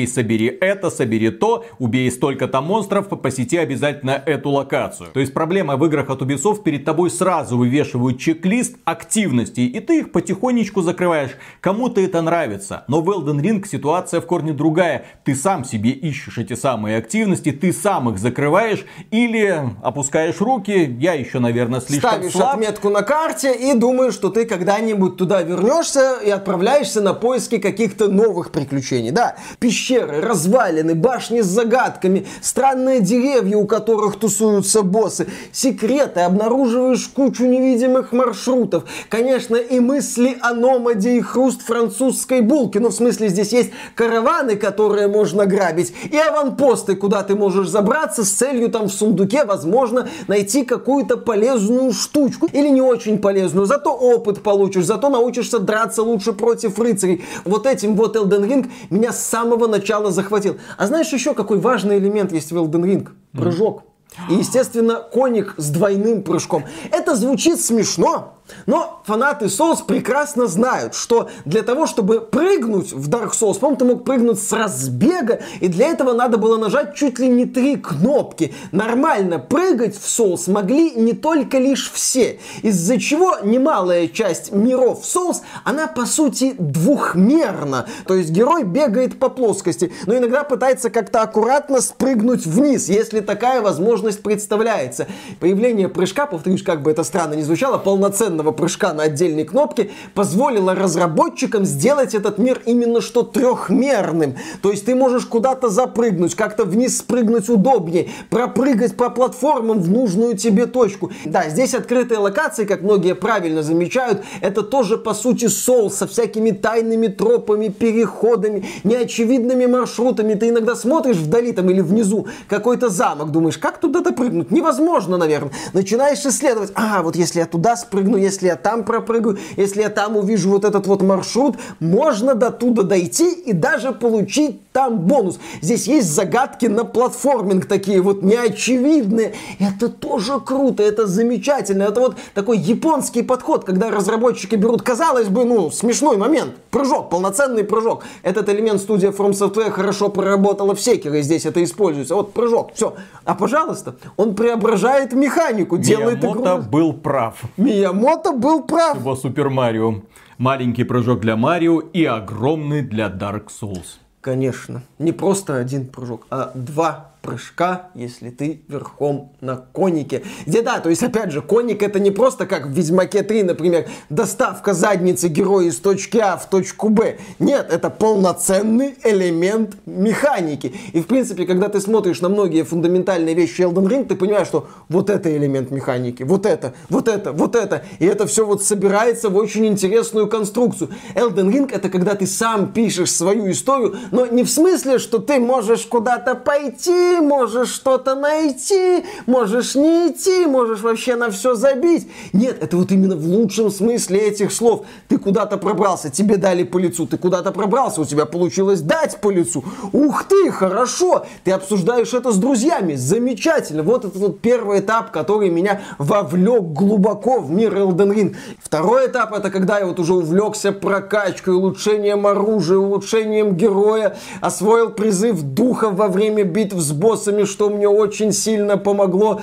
активностей, 0.03 0.07
собери 0.07 0.57
это, 0.61 0.89
собери 0.89 1.29
то, 1.31 1.65
убей 1.79 2.11
столько-то 2.11 2.61
монстров, 2.61 3.07
посети 3.09 3.57
обязательно 3.57 4.21
эту 4.25 4.49
локацию. 4.49 5.09
То 5.13 5.19
есть 5.19 5.33
проблема 5.33 5.75
в 5.77 5.85
играх 5.85 6.09
от 6.09 6.21
Ubisoft, 6.21 6.63
перед 6.63 6.85
тобой 6.85 7.09
сразу 7.09 7.57
вывешивают 7.57 8.19
чек-лист 8.19 8.75
активностей, 8.85 9.67
и 9.67 9.79
ты 9.79 9.99
их 9.99 10.11
потихонечку 10.11 10.81
закрываешь. 10.81 11.31
Кому-то 11.61 12.01
это 12.01 12.21
нравится, 12.21 12.83
но 12.87 13.01
в 13.01 13.09
Elden 13.09 13.41
Ring 13.41 13.67
ситуация 13.67 14.21
в 14.21 14.25
корне 14.25 14.53
другая. 14.53 15.05
Ты 15.23 15.35
сам 15.35 15.65
себе 15.65 15.91
ищешь 15.91 16.37
эти 16.37 16.55
самые 16.55 16.97
активности, 16.97 17.51
ты 17.51 17.73
сам 17.73 18.09
их 18.09 18.17
закрываешь 18.17 18.85
или 19.11 19.63
опускаешь 19.81 20.39
руки, 20.39 20.97
я 20.99 21.13
еще, 21.13 21.39
наверное, 21.39 21.81
слишком 21.81 22.11
Ставишь 22.11 22.31
слаб. 22.33 22.53
отметку 22.53 22.89
на 22.89 23.01
карте 23.01 23.53
и 23.53 23.73
думаешь, 23.73 24.13
что 24.13 24.29
ты 24.29 24.45
когда-нибудь 24.45 25.17
туда 25.17 25.41
вернешься 25.41 26.19
и 26.25 26.29
отправляешься 26.29 27.01
на 27.01 27.13
поиски 27.13 27.57
каких-то 27.57 28.07
новых 28.07 28.51
приключений. 28.51 29.11
Да, 29.11 29.35
пещеры 29.59 29.92
пещеры, 29.93 30.21
развалины, 30.21 30.95
башни 30.95 31.41
с 31.41 31.45
загадками, 31.45 32.25
странные 32.41 32.99
деревья, 32.99 33.57
у 33.57 33.65
которых 33.65 34.17
тусуются 34.17 34.81
боссы, 34.81 35.27
секреты, 35.51 36.21
обнаруживаешь 36.21 37.07
кучу 37.07 37.45
невидимых 37.45 38.11
маршрутов. 38.11 38.83
Конечно, 39.09 39.55
и 39.55 39.79
мысли 39.79 40.37
о 40.41 40.53
номаде 40.53 41.17
и 41.17 41.21
хруст 41.21 41.61
французской 41.61 42.41
булки. 42.41 42.77
Ну, 42.77 42.89
в 42.89 42.93
смысле, 42.93 43.29
здесь 43.29 43.53
есть 43.53 43.71
караваны, 43.95 44.55
которые 44.55 45.07
можно 45.07 45.45
грабить, 45.45 45.93
и 46.11 46.17
аванпосты, 46.17 46.95
куда 46.95 47.23
ты 47.23 47.35
можешь 47.35 47.69
забраться 47.69 48.23
с 48.23 48.29
целью 48.29 48.69
там 48.69 48.87
в 48.87 48.93
сундуке, 48.93 49.45
возможно, 49.45 50.07
найти 50.27 50.65
какую-то 50.65 51.17
полезную 51.17 51.91
штучку. 51.93 52.49
Или 52.51 52.69
не 52.69 52.81
очень 52.81 53.19
полезную, 53.19 53.65
зато 53.65 53.93
опыт 53.93 54.41
получишь, 54.41 54.85
зато 54.85 55.09
научишься 55.09 55.59
драться 55.59 56.03
лучше 56.03 56.33
против 56.33 56.79
рыцарей. 56.79 57.23
Вот 57.45 57.67
этим 57.67 57.95
вот 57.95 58.15
Elden 58.15 58.47
Ring 58.47 58.71
меня 58.89 59.11
с 59.11 59.23
самого 59.23 59.67
начала 59.67 59.82
захватил. 60.11 60.57
А 60.77 60.87
знаешь 60.87 61.11
еще 61.11 61.33
какой 61.33 61.59
важный 61.59 61.97
элемент 61.97 62.31
есть 62.31 62.51
в 62.51 62.57
Elden 62.57 62.83
Ring? 62.83 63.09
Прыжок. 63.31 63.83
И, 64.29 64.35
естественно, 64.35 64.95
коник 64.95 65.55
с 65.57 65.69
двойным 65.69 66.23
прыжком. 66.23 66.65
Это 66.91 67.15
звучит 67.15 67.59
смешно, 67.59 68.37
но 68.65 69.01
фанаты 69.05 69.45
Souls 69.45 69.85
прекрасно 69.85 70.47
знают, 70.47 70.95
что 70.95 71.29
для 71.45 71.63
того, 71.63 71.87
чтобы 71.87 72.21
прыгнуть 72.21 72.91
в 72.91 73.09
Dark 73.09 73.31
Souls, 73.31 73.59
по 73.59 73.75
ты 73.75 73.85
мог 73.85 74.03
прыгнуть 74.03 74.41
с 74.41 74.51
разбега, 74.51 75.41
и 75.59 75.67
для 75.67 75.87
этого 75.87 76.13
надо 76.13 76.37
было 76.37 76.57
нажать 76.57 76.95
чуть 76.95 77.19
ли 77.19 77.27
не 77.27 77.45
три 77.45 77.77
кнопки. 77.77 78.53
Нормально 78.71 79.39
прыгать 79.39 79.95
в 79.95 80.05
Souls 80.05 80.49
могли 80.51 80.91
не 80.91 81.13
только 81.13 81.57
лишь 81.57 81.91
все, 81.91 82.39
из-за 82.61 82.99
чего 82.99 83.37
немалая 83.43 84.07
часть 84.07 84.51
миров 84.51 85.03
Souls, 85.03 85.37
она 85.63 85.87
по 85.87 86.05
сути 86.05 86.55
двухмерна. 86.57 87.87
То 88.05 88.15
есть 88.15 88.29
герой 88.31 88.63
бегает 88.63 89.19
по 89.19 89.29
плоскости, 89.29 89.91
но 90.05 90.17
иногда 90.17 90.43
пытается 90.43 90.89
как-то 90.89 91.21
аккуратно 91.21 91.81
спрыгнуть 91.81 92.45
вниз, 92.45 92.89
если 92.89 93.19
такая 93.21 93.61
возможность 93.61 94.21
представляется. 94.21 95.07
Появление 95.39 95.89
прыжка, 95.89 96.25
повторюсь, 96.25 96.63
как 96.63 96.81
бы 96.81 96.91
это 96.91 97.03
странно 97.03 97.33
не 97.33 97.43
звучало, 97.43 97.77
полноценно 97.77 98.32
полноценного 98.33 98.51
прыжка 98.51 98.93
на 98.93 99.03
отдельной 99.03 99.43
кнопке 99.43 99.91
позволило 100.13 100.73
разработчикам 100.73 101.65
сделать 101.65 102.15
этот 102.15 102.37
мир 102.37 102.61
именно 102.65 103.01
что 103.01 103.23
трехмерным. 103.23 104.35
То 104.61 104.71
есть 104.71 104.85
ты 104.85 104.95
можешь 104.95 105.25
куда-то 105.25 105.69
запрыгнуть, 105.69 106.35
как-то 106.35 106.65
вниз 106.65 106.97
спрыгнуть 106.97 107.49
удобнее, 107.49 108.09
пропрыгать 108.29 108.95
по 108.95 109.09
платформам 109.09 109.79
в 109.79 109.89
нужную 109.89 110.35
тебе 110.35 110.65
точку. 110.65 111.11
Да, 111.25 111.49
здесь 111.49 111.73
открытые 111.73 112.19
локации, 112.19 112.65
как 112.65 112.81
многие 112.81 113.15
правильно 113.15 113.61
замечают, 113.61 114.23
это 114.41 114.63
тоже 114.63 114.97
по 114.97 115.13
сути 115.13 115.47
соул 115.47 115.91
со 115.91 116.07
всякими 116.07 116.51
тайными 116.51 117.07
тропами, 117.07 117.67
переходами, 117.67 118.65
неочевидными 118.83 119.65
маршрутами. 119.65 120.33
Ты 120.33 120.49
иногда 120.49 120.75
смотришь 120.75 121.17
вдали 121.17 121.51
там 121.51 121.69
или 121.69 121.81
внизу 121.81 122.27
какой-то 122.47 122.89
замок, 122.89 123.31
думаешь, 123.31 123.57
как 123.57 123.79
туда 123.79 123.99
допрыгнуть? 123.99 124.51
Невозможно, 124.51 125.17
наверное. 125.17 125.51
Начинаешь 125.73 126.25
исследовать. 126.25 126.71
А, 126.75 127.01
вот 127.03 127.15
если 127.15 127.39
я 127.39 127.45
туда 127.45 127.75
спрыгну, 127.75 128.17
если 128.23 128.47
я 128.47 128.55
там 128.55 128.83
пропрыгаю, 128.83 129.37
если 129.57 129.81
я 129.81 129.89
там 129.89 130.17
увижу 130.17 130.49
вот 130.49 130.65
этот 130.65 130.87
вот 130.87 131.01
маршрут, 131.01 131.57
можно 131.79 132.35
до 132.35 132.51
туда 132.51 132.83
дойти 132.83 133.31
и 133.31 133.53
даже 133.53 133.91
получить 133.91 134.62
там 134.73 134.99
бонус. 134.99 135.39
Здесь 135.61 135.87
есть 135.87 136.09
загадки 136.11 136.65
на 136.65 136.83
платформинг 136.83 137.65
такие 137.67 138.01
вот 138.01 138.23
неочевидные. 138.23 139.33
Это 139.59 139.87
тоже 139.87 140.39
круто, 140.39 140.83
это 140.83 141.07
замечательно. 141.07 141.83
Это 141.83 142.01
вот 142.01 142.17
такой 142.33 142.57
японский 142.57 143.21
подход, 143.21 143.63
когда 143.63 143.91
разработчики 143.91 144.55
берут, 144.55 144.81
казалось 144.81 145.29
бы, 145.29 145.45
ну, 145.45 145.71
смешной 145.71 146.17
момент. 146.17 146.55
Прыжок, 146.71 147.09
полноценный 147.09 147.63
прыжок. 147.63 148.03
Этот 148.23 148.49
элемент 148.49 148.81
студия 148.81 149.11
From 149.11 149.31
Software 149.31 149.69
хорошо 149.69 150.09
проработала 150.09 150.73
в 150.75 150.81
Секере, 150.81 151.21
здесь 151.21 151.45
это 151.45 151.63
используется. 151.63 152.15
Вот 152.15 152.33
прыжок, 152.33 152.73
все. 152.73 152.95
А 153.23 153.35
пожалуйста, 153.35 153.95
он 154.17 154.35
преображает 154.35 155.13
механику, 155.13 155.77
делает 155.77 156.23
Миямото 156.23 156.59
игру. 156.59 156.69
был 156.69 156.93
прав. 156.93 157.41
Миямото 157.57 158.31
был 158.33 158.63
прав. 158.63 158.97
Его 158.97 159.15
Супер 159.15 159.49
Марио. 159.49 160.01
Маленький 160.39 160.83
прыжок 160.83 161.19
для 161.19 161.35
Марио 161.35 161.79
и 161.79 162.05
огромный 162.05 162.81
для 162.81 163.07
Dark 163.07 163.49
Souls. 163.49 163.99
Конечно. 164.23 164.81
Не 164.99 165.11
просто 165.11 165.57
один 165.57 165.85
прыжок, 165.85 166.27
а 166.29 166.53
два 166.55 167.11
прыжка, 167.23 167.89
если 167.95 168.29
ты 168.29 168.61
верхом 168.67 169.31
на 169.39 169.55
конике. 169.55 170.23
Где 170.45 170.61
да, 170.61 170.79
то 170.79 170.89
есть 170.89 171.01
опять 171.01 171.31
же, 171.31 171.41
коник 171.41 171.81
это 171.81 171.97
не 171.99 172.11
просто 172.11 172.45
как 172.45 172.67
в 172.67 172.71
Ведьмаке 172.71 173.23
3, 173.23 173.43
например, 173.43 173.87
доставка 174.09 174.73
задницы 174.73 175.29
героя 175.29 175.67
из 175.67 175.77
точки 175.77 176.17
А 176.17 176.35
в 176.35 176.49
точку 176.49 176.89
Б. 176.89 177.17
Нет, 177.39 177.67
это 177.71 177.89
полноценный 177.89 178.95
элемент 179.05 179.77
механики. 179.85 180.73
И 180.91 181.01
в 181.01 181.07
принципе, 181.07 181.45
когда 181.45 181.69
ты 181.69 181.79
смотришь 181.79 182.19
на 182.19 182.27
многие 182.27 182.63
фундаментальные 182.63 183.33
вещи 183.35 183.61
Elden 183.61 183.87
Ring, 183.87 184.05
ты 184.05 184.15
понимаешь, 184.15 184.47
что 184.47 184.67
вот 184.89 185.09
это 185.09 185.35
элемент 185.35 185.71
механики, 185.71 186.23
вот 186.23 186.45
это, 186.45 186.73
вот 186.89 187.07
это, 187.07 187.31
вот 187.31 187.55
это. 187.55 187.85
И 187.99 188.05
это 188.05 188.27
все 188.27 188.45
вот 188.45 188.63
собирается 188.63 189.29
в 189.29 189.37
очень 189.37 189.65
интересную 189.65 190.27
конструкцию. 190.27 190.89
Elden 191.15 191.49
Ring 191.49 191.69
это 191.73 191.87
когда 191.87 192.15
ты 192.15 192.27
сам 192.27 192.73
пишешь 192.73 193.13
свою 193.13 193.49
историю, 193.49 193.95
но 194.11 194.25
не 194.25 194.43
в 194.43 194.49
смысле, 194.49 194.99
что 194.99 195.19
ты 195.19 195.39
можешь 195.39 195.85
куда-то 195.85 196.35
пойти, 196.35 197.12
можешь 197.21 197.69
что-то 197.69 198.15
найти, 198.15 199.03
можешь 199.25 199.75
не 199.75 200.09
идти, 200.09 200.45
можешь 200.45 200.81
вообще 200.81 201.15
на 201.15 201.29
все 201.31 201.55
забить. 201.55 202.07
Нет, 202.33 202.61
это 202.61 202.77
вот 202.77 202.91
именно 202.91 203.15
в 203.15 203.25
лучшем 203.25 203.71
смысле 203.71 204.19
этих 204.19 204.51
слов. 204.51 204.85
Ты 205.07 205.17
куда-то 205.17 205.57
пробрался, 205.57 206.09
тебе 206.09 206.37
дали 206.37 206.63
по 206.63 206.77
лицу, 206.77 207.07
ты 207.07 207.17
куда-то 207.17 207.51
пробрался, 207.51 208.01
у 208.01 208.05
тебя 208.05 208.25
получилось 208.25 208.81
дать 208.81 209.19
по 209.21 209.29
лицу. 209.29 209.63
Ух 209.91 210.23
ты, 210.25 210.51
хорошо, 210.51 211.25
ты 211.43 211.51
обсуждаешь 211.51 212.13
это 212.13 212.31
с 212.31 212.37
друзьями, 212.37 212.95
замечательно. 212.95 213.83
Вот 213.83 214.05
это 214.05 214.17
вот 214.17 214.41
первый 214.41 214.79
этап, 214.79 215.11
который 215.11 215.49
меня 215.49 215.81
вовлек 215.97 216.63
глубоко 216.63 217.39
в 217.39 217.51
мир 217.51 217.75
Elden 217.75 218.13
Ring. 218.13 218.35
Второй 218.61 219.07
этап 219.07 219.33
это 219.33 219.49
когда 219.49 219.79
я 219.79 219.85
вот 219.85 219.99
уже 219.99 220.13
увлекся 220.13 220.71
прокачкой, 220.71 221.55
улучшением 221.55 222.27
оружия, 222.27 222.77
улучшением 222.77 223.55
героя, 223.55 224.17
освоил 224.41 224.89
призыв 224.89 225.41
духа 225.41 225.89
во 225.89 226.07
время 226.07 226.43
битв 226.43 226.77
с 226.77 226.91
боссами, 227.03 227.43
что 227.43 227.69
мне 227.69 227.87
очень 227.87 228.31
сильно 228.31 228.77
помогло. 228.77 229.41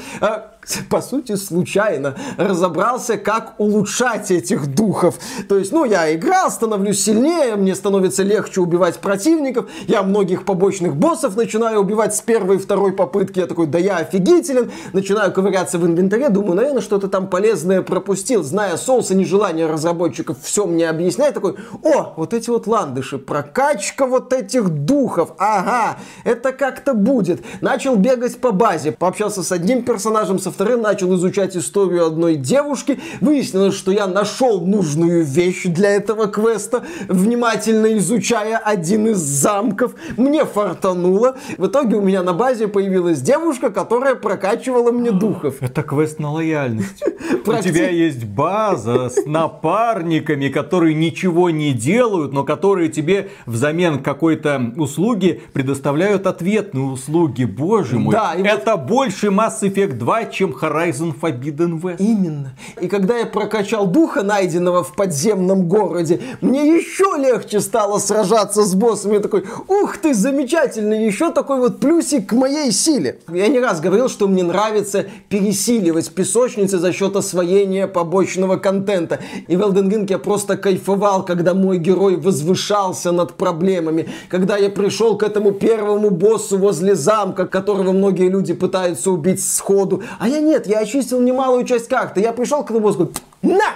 По 0.88 1.00
сути, 1.00 1.36
случайно 1.36 2.16
разобрался, 2.36 3.16
как 3.16 3.54
улучшать 3.58 4.30
этих 4.30 4.74
духов. 4.74 5.18
То 5.48 5.58
есть, 5.58 5.72
ну, 5.72 5.84
я 5.84 6.14
играл, 6.14 6.50
становлюсь 6.50 7.02
сильнее, 7.02 7.56
мне 7.56 7.74
становится 7.74 8.22
легче 8.22 8.60
убивать 8.60 8.98
противников, 8.98 9.68
я 9.86 10.02
многих 10.02 10.44
побочных 10.44 10.96
боссов 10.96 11.36
начинаю 11.36 11.80
убивать 11.80 12.14
с 12.14 12.20
первой 12.20 12.56
и 12.56 12.58
второй 12.58 12.92
попытки, 12.92 13.40
я 13.40 13.46
такой, 13.46 13.66
да 13.66 13.78
я 13.78 13.96
офигителен, 13.96 14.70
начинаю 14.92 15.32
ковыряться 15.32 15.78
в 15.78 15.86
инвентаре, 15.86 16.28
думаю, 16.28 16.54
наверное, 16.54 16.82
что-то 16.82 17.08
там 17.08 17.28
полезное 17.28 17.82
пропустил, 17.82 18.42
зная 18.42 18.76
соус 18.76 19.10
и 19.10 19.14
нежелание 19.14 19.66
разработчиков 19.66 20.36
все 20.42 20.66
мне 20.66 20.88
объяснять, 20.88 21.34
такой, 21.34 21.56
о, 21.82 22.14
вот 22.16 22.34
эти 22.34 22.50
вот 22.50 22.66
ландыши, 22.66 23.18
прокачка 23.18 24.06
вот 24.06 24.32
этих 24.32 24.68
духов, 24.68 25.32
ага, 25.38 25.98
это 26.24 26.52
как-то 26.52 26.94
будет. 26.94 27.40
Начал 27.60 27.96
бегать 27.96 28.40
по 28.40 28.52
базе, 28.52 28.92
пообщался 28.92 29.42
с 29.42 29.52
одним 29.52 29.82
персонажем, 29.84 30.38
со 30.38 30.49
вторым 30.50 30.82
начал 30.82 31.14
изучать 31.16 31.56
историю 31.56 32.06
одной 32.06 32.36
девушки. 32.36 33.00
Выяснилось, 33.20 33.74
что 33.74 33.92
я 33.92 34.06
нашел 34.06 34.60
нужную 34.60 35.24
вещь 35.24 35.64
для 35.64 35.90
этого 35.90 36.26
квеста, 36.26 36.82
внимательно 37.08 37.96
изучая 37.98 38.58
один 38.58 39.08
из 39.08 39.18
замков. 39.18 39.94
Мне 40.16 40.44
фартануло. 40.44 41.36
В 41.58 41.66
итоге 41.66 41.96
у 41.96 42.02
меня 42.02 42.22
на 42.22 42.32
базе 42.32 42.68
появилась 42.68 43.20
девушка, 43.20 43.70
которая 43.70 44.14
прокачивала 44.14 44.92
мне 44.92 45.10
духов. 45.10 45.56
Это 45.60 45.82
квест 45.82 46.18
на 46.18 46.32
лояльность. 46.32 47.02
У 47.46 47.52
тебя 47.52 47.88
есть 47.88 48.24
база 48.24 49.08
с 49.08 49.24
напарниками, 49.26 50.48
которые 50.48 50.94
ничего 50.94 51.50
не 51.50 51.72
делают, 51.72 52.32
но 52.32 52.44
которые 52.44 52.88
тебе 52.88 53.30
взамен 53.46 54.02
какой-то 54.02 54.72
услуги 54.76 55.42
предоставляют 55.52 56.26
ответные 56.26 56.84
услуги. 56.84 57.44
Боже 57.44 57.98
мой. 57.98 58.12
Да, 58.12 58.34
это 58.34 58.76
больше 58.76 59.28
Mass 59.28 59.62
Effect 59.62 59.94
2, 59.94 60.26
чем 60.40 60.56
Horizon 60.58 61.12
Forbidden 61.20 61.82
West. 61.82 61.96
Именно. 61.98 62.54
И 62.80 62.88
когда 62.88 63.18
я 63.18 63.26
прокачал 63.26 63.86
духа, 63.86 64.22
найденного 64.22 64.82
в 64.82 64.94
подземном 64.94 65.68
городе, 65.68 66.18
мне 66.40 66.76
еще 66.76 67.18
легче 67.18 67.60
стало 67.60 67.98
сражаться 67.98 68.62
с 68.62 68.74
боссами. 68.74 69.14
Я 69.14 69.20
такой, 69.20 69.44
ух 69.68 69.98
ты, 69.98 70.14
замечательно, 70.14 70.94
еще 70.94 71.30
такой 71.30 71.58
вот 71.58 71.78
плюсик 71.78 72.30
к 72.30 72.32
моей 72.32 72.72
силе. 72.72 73.18
Я 73.28 73.48
не 73.48 73.60
раз 73.60 73.80
говорил, 73.80 74.08
что 74.08 74.28
мне 74.28 74.42
нравится 74.42 75.04
пересиливать 75.28 76.10
песочницы 76.10 76.78
за 76.78 76.94
счет 76.94 77.16
освоения 77.16 77.86
побочного 77.86 78.56
контента. 78.56 79.20
И 79.46 79.56
в 79.56 79.60
Elden 79.60 79.90
Ring 79.90 80.06
я 80.08 80.18
просто 80.18 80.56
кайфовал, 80.56 81.22
когда 81.22 81.52
мой 81.52 81.76
герой 81.76 82.16
возвышался 82.16 83.12
над 83.12 83.34
проблемами. 83.34 84.08
Когда 84.30 84.56
я 84.56 84.70
пришел 84.70 85.18
к 85.18 85.22
этому 85.22 85.52
первому 85.52 86.08
боссу 86.08 86.56
возле 86.56 86.94
замка, 86.94 87.46
которого 87.46 87.92
многие 87.92 88.30
люди 88.30 88.54
пытаются 88.54 89.10
убить 89.10 89.44
сходу, 89.44 90.02
а 90.18 90.29
я 90.30 90.40
нет, 90.40 90.66
я 90.66 90.80
очистил 90.80 91.20
немалую 91.20 91.64
часть 91.64 91.88
карты. 91.88 92.20
Я 92.20 92.32
пришел 92.32 92.62
к 92.62 92.70
этому 92.70 92.80
боссу, 92.80 93.12
на! 93.42 93.74